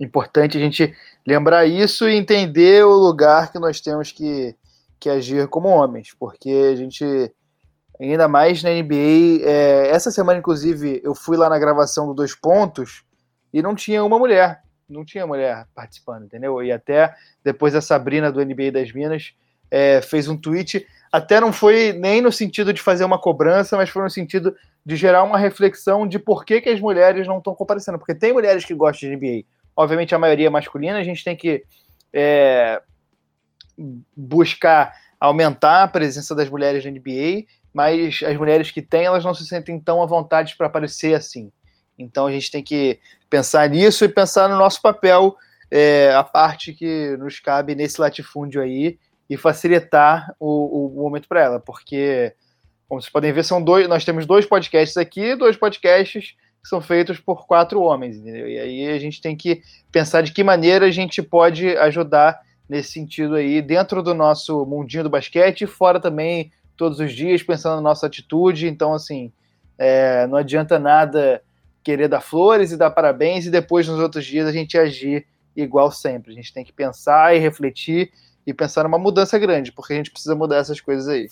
[0.00, 0.94] importante a gente
[1.26, 4.54] lembrar isso e entender o lugar que nós temos que,
[4.98, 7.32] que agir como homens, porque a gente
[8.00, 9.42] ainda mais na NBA.
[9.42, 13.02] É, essa semana, inclusive, eu fui lá na gravação do Dois Pontos
[13.52, 16.62] e não tinha uma mulher não tinha mulher participando, entendeu?
[16.62, 19.34] E até depois a Sabrina do NBA das Minas
[19.70, 23.90] é, fez um tweet, até não foi nem no sentido de fazer uma cobrança, mas
[23.90, 24.54] foi no sentido
[24.84, 27.98] de gerar uma reflexão de por que, que as mulheres não estão comparecendo.
[27.98, 29.44] Porque tem mulheres que gostam de NBA.
[29.76, 31.64] Obviamente a maioria é masculina, a gente tem que
[32.12, 32.80] é,
[34.16, 39.34] buscar aumentar a presença das mulheres na NBA, mas as mulheres que têm, elas não
[39.34, 41.52] se sentem tão à vontade para aparecer assim.
[41.98, 42.98] Então a gente tem que
[43.28, 45.36] pensar nisso e pensar no nosso papel,
[45.70, 48.98] é, a parte que nos cabe nesse latifúndio aí
[49.28, 52.32] e facilitar o, o momento para ela, porque
[52.88, 56.80] como vocês podem ver, são dois, nós temos dois podcasts aqui, dois podcasts que são
[56.80, 58.48] feitos por quatro homens, entendeu?
[58.48, 59.62] E aí a gente tem que
[59.92, 65.04] pensar de que maneira a gente pode ajudar nesse sentido aí, dentro do nosso mundinho
[65.04, 68.66] do basquete e fora também todos os dias, pensando na nossa atitude.
[68.66, 69.30] Então, assim,
[69.76, 71.42] é, não adianta nada
[71.82, 75.26] querer dar flores e dar parabéns e depois nos outros dias a gente agir
[75.56, 76.32] igual sempre.
[76.32, 78.10] A gente tem que pensar e refletir
[78.46, 81.28] e pensar numa mudança grande, porque a gente precisa mudar essas coisas aí.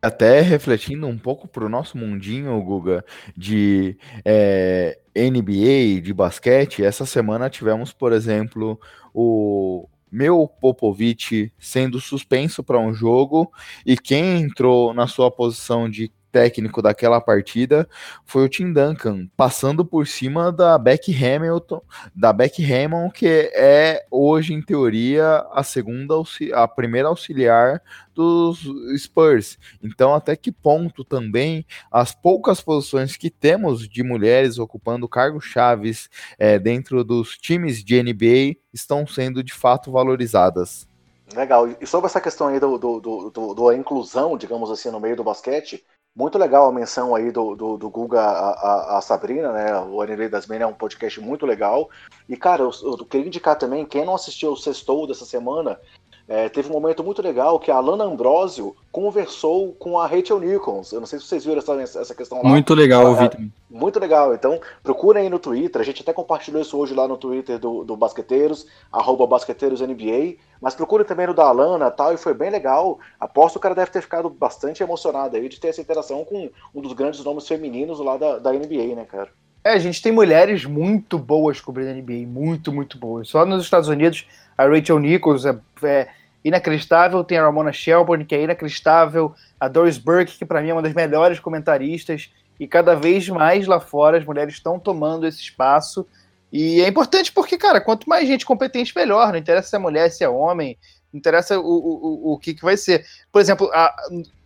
[0.00, 3.04] Até refletindo um pouco para o nosso mundinho, Guga,
[3.36, 8.80] de é, NBA, de basquete, essa semana tivemos, por exemplo,
[9.14, 13.52] o meu Popovic sendo suspenso para um jogo
[13.86, 17.86] e quem entrou na sua posição de técnico daquela partida
[18.24, 21.82] foi o Tim Duncan, passando por cima da Beck Hamilton,
[22.16, 26.14] da Beck Hammond, que é hoje em teoria a segunda
[26.54, 27.82] a primeira auxiliar
[28.14, 28.60] dos
[28.98, 29.58] Spurs.
[29.82, 36.08] Então, até que ponto também as poucas posições que temos de mulheres ocupando cargos chaves
[36.38, 40.88] é, dentro dos times de NBA estão sendo de fato valorizadas.
[41.34, 41.68] Legal.
[41.80, 45.16] E sobre essa questão aí do, do, do, do, do inclusão, digamos assim, no meio
[45.16, 45.82] do basquete,
[46.14, 49.78] muito legal a menção aí do, do, do Guga a, a, a, Sabrina, né?
[49.80, 51.88] O Anime das Men é um podcast muito legal.
[52.28, 55.80] E, cara, eu, eu, queria indicar também, quem não assistiu o Sextou dessa semana,
[56.28, 60.92] é, teve um momento muito legal que a Alana Ambrosio conversou com a Rachel Nichols.
[60.92, 62.48] Eu não sei se vocês viram essa, essa questão lá.
[62.48, 63.52] Muito legal, ouvi também.
[63.68, 64.34] Muito legal.
[64.34, 65.80] Então, procurem aí no Twitter.
[65.80, 70.36] A gente até compartilhou isso hoje lá no Twitter do, do Basqueteiros, arroba BasqueteirosNBA.
[70.60, 73.00] Mas procurem também no da Alana tal, e foi bem legal.
[73.18, 76.48] Aposto que o cara deve ter ficado bastante emocionado aí de ter essa interação com
[76.74, 79.30] um dos grandes nomes femininos lá da, da NBA, né, cara?
[79.64, 83.28] É, a gente tem mulheres muito boas cobrindo a NBA, muito, muito boas.
[83.28, 84.26] Só nos Estados Unidos,
[84.56, 86.08] a Rachel Nichols é, é
[86.44, 90.72] inacreditável, tem a Ramona Shelburne, que é inacreditável, a Doris Burke, que para mim é
[90.72, 95.40] uma das melhores comentaristas, e cada vez mais lá fora as mulheres estão tomando esse
[95.40, 96.06] espaço.
[96.52, 99.32] E é importante porque, cara, quanto mais gente competente, melhor.
[99.32, 100.76] Não interessa se é mulher, se é homem,
[101.12, 103.04] não interessa o, o, o que, que vai ser.
[103.32, 103.94] Por exemplo, a,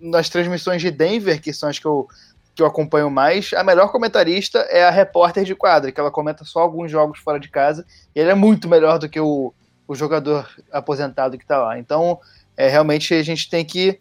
[0.00, 2.06] nas transmissões de Denver, que são as que eu,
[2.54, 6.44] que eu acompanho mais, a melhor comentarista é a repórter de quadra, que ela comenta
[6.44, 7.84] só alguns jogos fora de casa,
[8.14, 9.52] e ele é muito melhor do que o,
[9.86, 11.78] o jogador aposentado que está lá.
[11.78, 12.18] Então,
[12.56, 13.98] é, realmente a gente tem que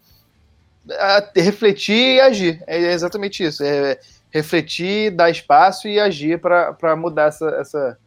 [0.91, 2.64] a, refletir e agir.
[2.68, 3.64] É exatamente isso.
[3.64, 3.99] É
[4.32, 7.98] refletir, dar espaço e agir para mudar essa, essa,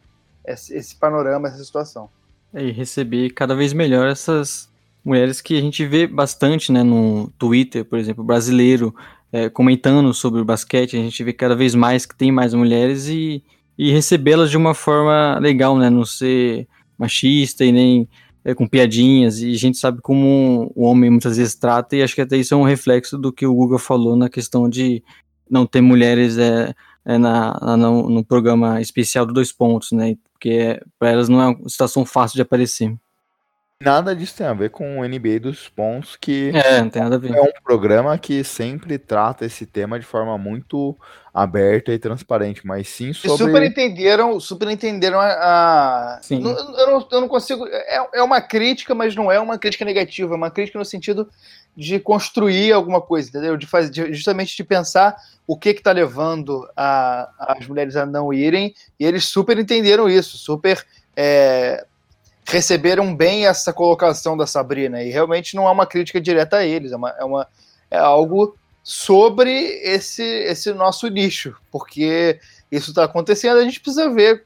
[0.45, 2.09] esse panorama, essa situação.
[2.53, 4.69] É, e receber cada vez melhor essas
[5.03, 8.93] mulheres que a gente vê bastante né, no Twitter, por exemplo, brasileiro,
[9.31, 13.07] é, comentando sobre o basquete, a gente vê cada vez mais que tem mais mulheres
[13.07, 13.43] e,
[13.77, 15.89] e recebê-las de uma forma legal, né?
[15.89, 16.67] Não ser
[16.99, 18.09] machista e nem
[18.43, 22.15] é, com piadinhas, e a gente sabe como o homem muitas vezes trata, e acho
[22.15, 25.03] que até isso é um reflexo do que o Google falou na questão de
[25.49, 26.73] não ter mulheres é,
[27.05, 30.15] é na, na, no programa especial do Dois Pontos, né?
[30.31, 32.95] Porque para elas não é uma situação fácil de aparecer.
[33.81, 37.15] Nada disso tem a ver com o NBA dos pontos, que é, não tem nada
[37.15, 37.33] a ver.
[37.33, 40.97] é um programa que sempre trata esse tema de forma muito
[41.33, 43.35] aberta e transparente, mas sim sobre...
[43.35, 45.27] E super entenderam, super entenderam a...
[45.27, 46.19] a...
[46.21, 46.41] Sim.
[46.41, 47.65] Não, eu, não, eu, não, consigo...
[47.67, 51.29] É, é uma crítica, mas não é uma crítica negativa, é uma crítica no sentido
[51.73, 53.55] de construir alguma coisa, entendeu?
[53.55, 55.15] De fazer, de, justamente de pensar
[55.47, 60.37] o que está levando a, as mulheres a não irem, e eles super entenderam isso,
[60.37, 60.85] super...
[61.15, 61.85] É,
[62.45, 66.91] receberam bem essa colocação da Sabrina, e realmente não é uma crítica direta a eles,
[66.91, 67.47] é, uma, é, uma,
[67.91, 69.51] é algo sobre
[69.83, 72.39] esse, esse nosso nicho, porque
[72.71, 74.43] isso está acontecendo, a gente precisa ver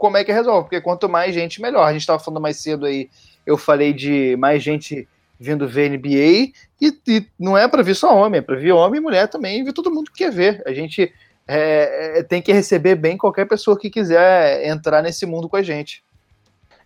[0.00, 1.84] como é que resolve, porque quanto mais gente, melhor.
[1.84, 3.10] A gente estava falando mais cedo aí,
[3.44, 5.06] eu falei de mais gente
[5.38, 8.98] vindo ver NBA, e, e não é para ver só homem, é para ver homem
[8.98, 10.62] e mulher também, ver todo mundo que quer ver.
[10.66, 11.12] A gente
[11.46, 15.62] é, é, tem que receber bem qualquer pessoa que quiser entrar nesse mundo com a
[15.62, 16.02] gente.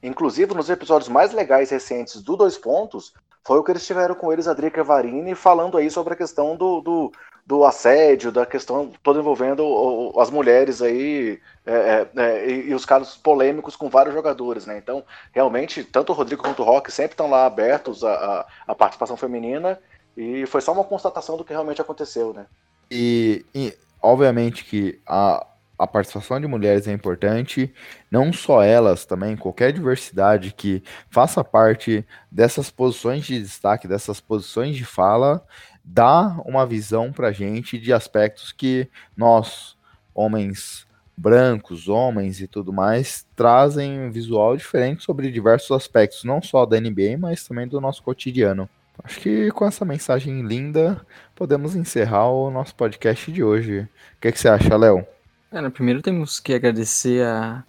[0.05, 4.31] Inclusive, nos episódios mais legais recentes do Dois Pontos, foi o que eles tiveram com
[4.31, 7.13] eles, a Drica Varini, falando aí sobre a questão do, do,
[7.47, 12.85] do, assédio, da questão toda envolvendo as mulheres aí é, é, é, e, e, os
[12.85, 14.77] casos polêmicos com vários jogadores, né?
[14.77, 15.03] Então,
[15.33, 19.81] realmente, tanto o Rodrigo quanto o Rock sempre estão lá abertos à, à participação feminina
[20.15, 22.45] e foi só uma constatação do que realmente aconteceu, né?
[22.91, 25.47] E, e obviamente que a,
[25.79, 27.73] a participação de mulheres é importante,
[28.11, 34.77] não só elas, também qualquer diversidade que faça parte dessas posições de destaque, dessas posições
[34.77, 35.45] de fala,
[35.85, 39.77] dá uma visão para gente de aspectos que nós,
[40.15, 40.87] homens
[41.17, 46.81] brancos, homens e tudo mais, trazem um visual diferente sobre diversos aspectos, não só da
[46.81, 48.69] NBA, mas também do nosso cotidiano.
[49.03, 53.81] Acho que com essa mensagem linda podemos encerrar o nosso podcast de hoje.
[53.81, 55.07] O que, é que você acha, Léo?
[55.55, 57.63] Cara, primeiro temos que agradecer a.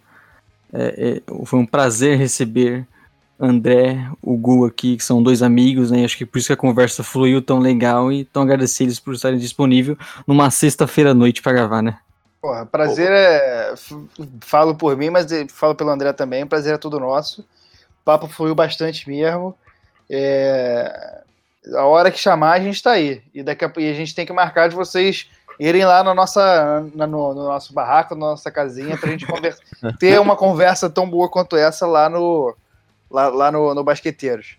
[0.72, 2.84] É, é, foi um prazer receber
[3.38, 6.04] André, o Gu aqui, que são dois amigos, né?
[6.04, 9.14] Acho que por isso que a conversa fluiu tão legal e tão agradecer eles por
[9.14, 9.96] estarem disponíveis
[10.26, 11.96] numa sexta-feira à noite para gravar, né?
[12.42, 13.74] Porra, prazer é.
[14.40, 16.44] Falo por mim, mas falo pelo André também.
[16.44, 17.42] Prazer é tudo nosso.
[17.42, 19.54] O papo fluiu bastante mesmo.
[20.10, 21.22] É...
[21.72, 23.22] A hora que chamar, a gente tá aí.
[23.32, 23.72] E daqui a...
[23.76, 25.28] e a gente tem que marcar de vocês
[25.58, 29.62] irem lá na nossa, na, no, no, nosso barraco, na nossa casinha, pra gente conversa,
[29.98, 32.54] ter uma conversa tão boa quanto essa lá no,
[33.10, 34.56] lá, lá no, no Basqueteiros.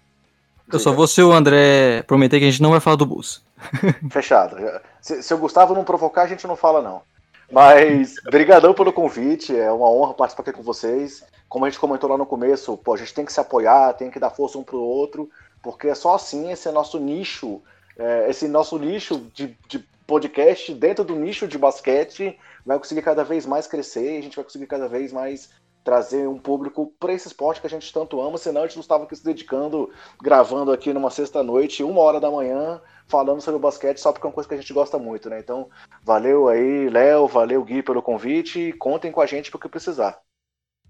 [0.71, 3.41] Eu só vou ser o André prometer que a gente não vai falar do Bus.
[4.11, 4.57] Fechado.
[5.01, 7.01] Se, se o Gustavo não provocar, a gente não fala, não.
[7.49, 11.23] Mas, brigadão pelo convite, é uma honra participar aqui com vocês.
[11.47, 14.11] Como a gente comentou lá no começo, pô, a gente tem que se apoiar, tem
[14.11, 15.29] que dar força um pro outro,
[15.63, 17.61] porque é só assim esse nosso nicho,
[17.97, 23.23] é, esse nosso nicho de, de podcast dentro do nicho de basquete vai conseguir cada
[23.23, 25.49] vez mais crescer e a gente vai conseguir cada vez mais
[25.83, 28.81] trazer um público para esse esporte que a gente tanto ama, senão a gente não
[28.81, 29.89] estava aqui se dedicando,
[30.21, 34.29] gravando aqui numa sexta-noite, uma hora da manhã, falando sobre o basquete, só porque é
[34.29, 35.39] uma coisa que a gente gosta muito, né?
[35.39, 35.69] Então,
[36.03, 40.19] valeu aí, Léo, valeu, Gui, pelo convite, contem com a gente para o que precisar.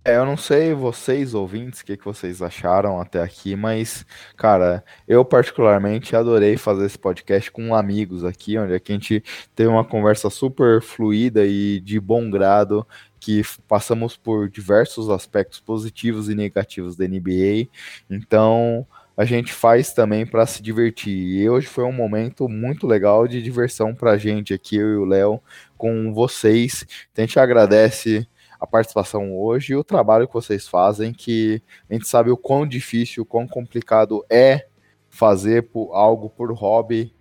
[0.03, 4.06] É, eu não sei vocês, ouvintes, o que, que vocês acharam até aqui, mas,
[4.38, 9.69] cara, eu particularmente adorei fazer esse podcast com amigos aqui, onde aqui a gente teve
[9.69, 12.88] uma conversa super fluida e de bom grado,
[13.19, 17.68] que passamos por diversos aspectos positivos e negativos da NBA.
[18.10, 18.88] Então,
[19.18, 21.11] a gente faz também para se divertir.
[21.11, 24.98] E hoje foi um momento muito legal de diversão para a gente aqui, eu e
[24.98, 25.41] o Léo,
[25.78, 26.86] com vocês.
[27.11, 28.26] Então, a gente agradece
[28.60, 32.68] a participação hoje e o trabalho que vocês fazem, que a gente sabe o quão
[32.68, 34.68] difícil, o quão complicado é
[35.10, 37.16] fazer por, algo por hobby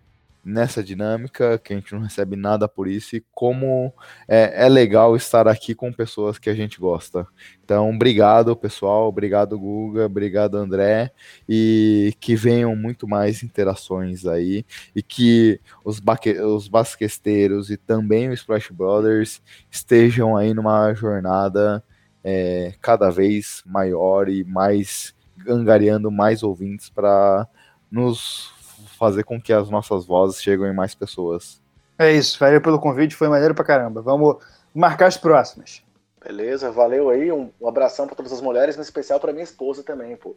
[0.47, 3.93] nessa dinâmica, que a gente não recebe nada por isso, e como
[4.29, 7.27] é, é, legal estar aqui com pessoas que a gente gosta.
[7.65, 11.11] Então, obrigado, pessoal, obrigado, Guga, obrigado, André,
[11.49, 14.65] e que venham muito mais interações aí,
[14.95, 16.01] e que os,
[16.45, 21.83] os basquesteiros e também o Splash Brothers estejam aí numa jornada
[22.23, 25.13] é, cada vez maior e mais
[25.49, 27.49] angariando mais ouvintes para
[27.91, 28.56] nos
[28.97, 31.61] fazer com que as nossas vozes cheguem em mais pessoas.
[31.99, 34.03] É isso, valeu pelo convite, foi maneiro pra caramba.
[34.03, 34.37] Vamos
[34.75, 35.83] marcar as próximas.
[36.23, 37.31] Beleza, valeu aí.
[37.31, 40.37] Um, um abração para todas as mulheres, em especial para minha esposa também, pô.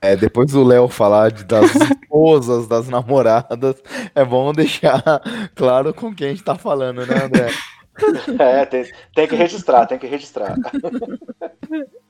[0.00, 1.70] É, depois do Léo falar de, das
[2.02, 3.76] esposas, das namoradas,
[4.14, 5.02] é bom deixar
[5.54, 7.48] claro com quem a gente tá falando, né, André?
[8.38, 10.56] É, tem, tem que registrar, tem que registrar.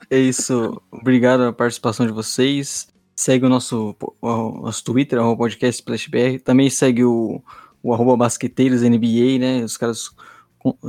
[0.09, 0.81] É isso.
[0.89, 2.87] Obrigado pela participação de vocês.
[3.15, 6.39] Segue o nosso, o nosso Twitter, o podcast SplashBR.
[6.39, 7.41] Também segue o,
[7.81, 9.63] o arroba basqueteiros NBA, né?
[9.63, 10.09] Os caras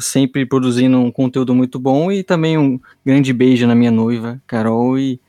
[0.01, 2.11] sempre produzindo um conteúdo muito bom.
[2.11, 4.99] E também um grande beijo na minha noiva, Carol.
[4.99, 5.21] E,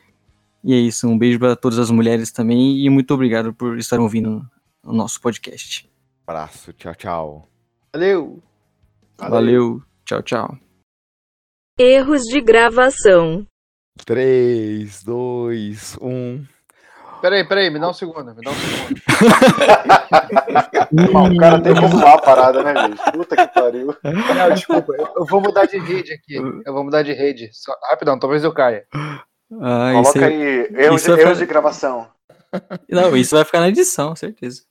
[0.64, 1.08] e é isso.
[1.08, 2.80] Um beijo para todas as mulheres também.
[2.80, 4.46] E muito obrigado por estar ouvindo
[4.84, 5.90] o nosso podcast.
[6.26, 6.72] Abraço.
[6.74, 7.50] Tchau, tchau.
[7.94, 8.42] Valeu.
[9.18, 9.32] Valeu.
[9.32, 9.84] Valeu.
[10.06, 10.58] Tchau, tchau.
[11.78, 13.46] Erros de gravação.
[14.06, 16.55] 3, 2, 1.
[17.22, 19.02] Peraí, peraí, me dá um segundo, me dá um segundo.
[21.36, 23.12] o cara tem que arrumar a parada, né, gente?
[23.12, 23.96] Puta que pariu.
[24.04, 26.36] Não, desculpa, eu vou mudar de rede aqui.
[26.36, 27.50] Eu vou mudar de rede.
[27.54, 28.86] Só, rapidão, talvez eu caia.
[28.94, 32.08] Ah, Coloca aí, erros, de, erros de gravação.
[32.90, 34.64] Não, isso vai ficar na edição, certeza.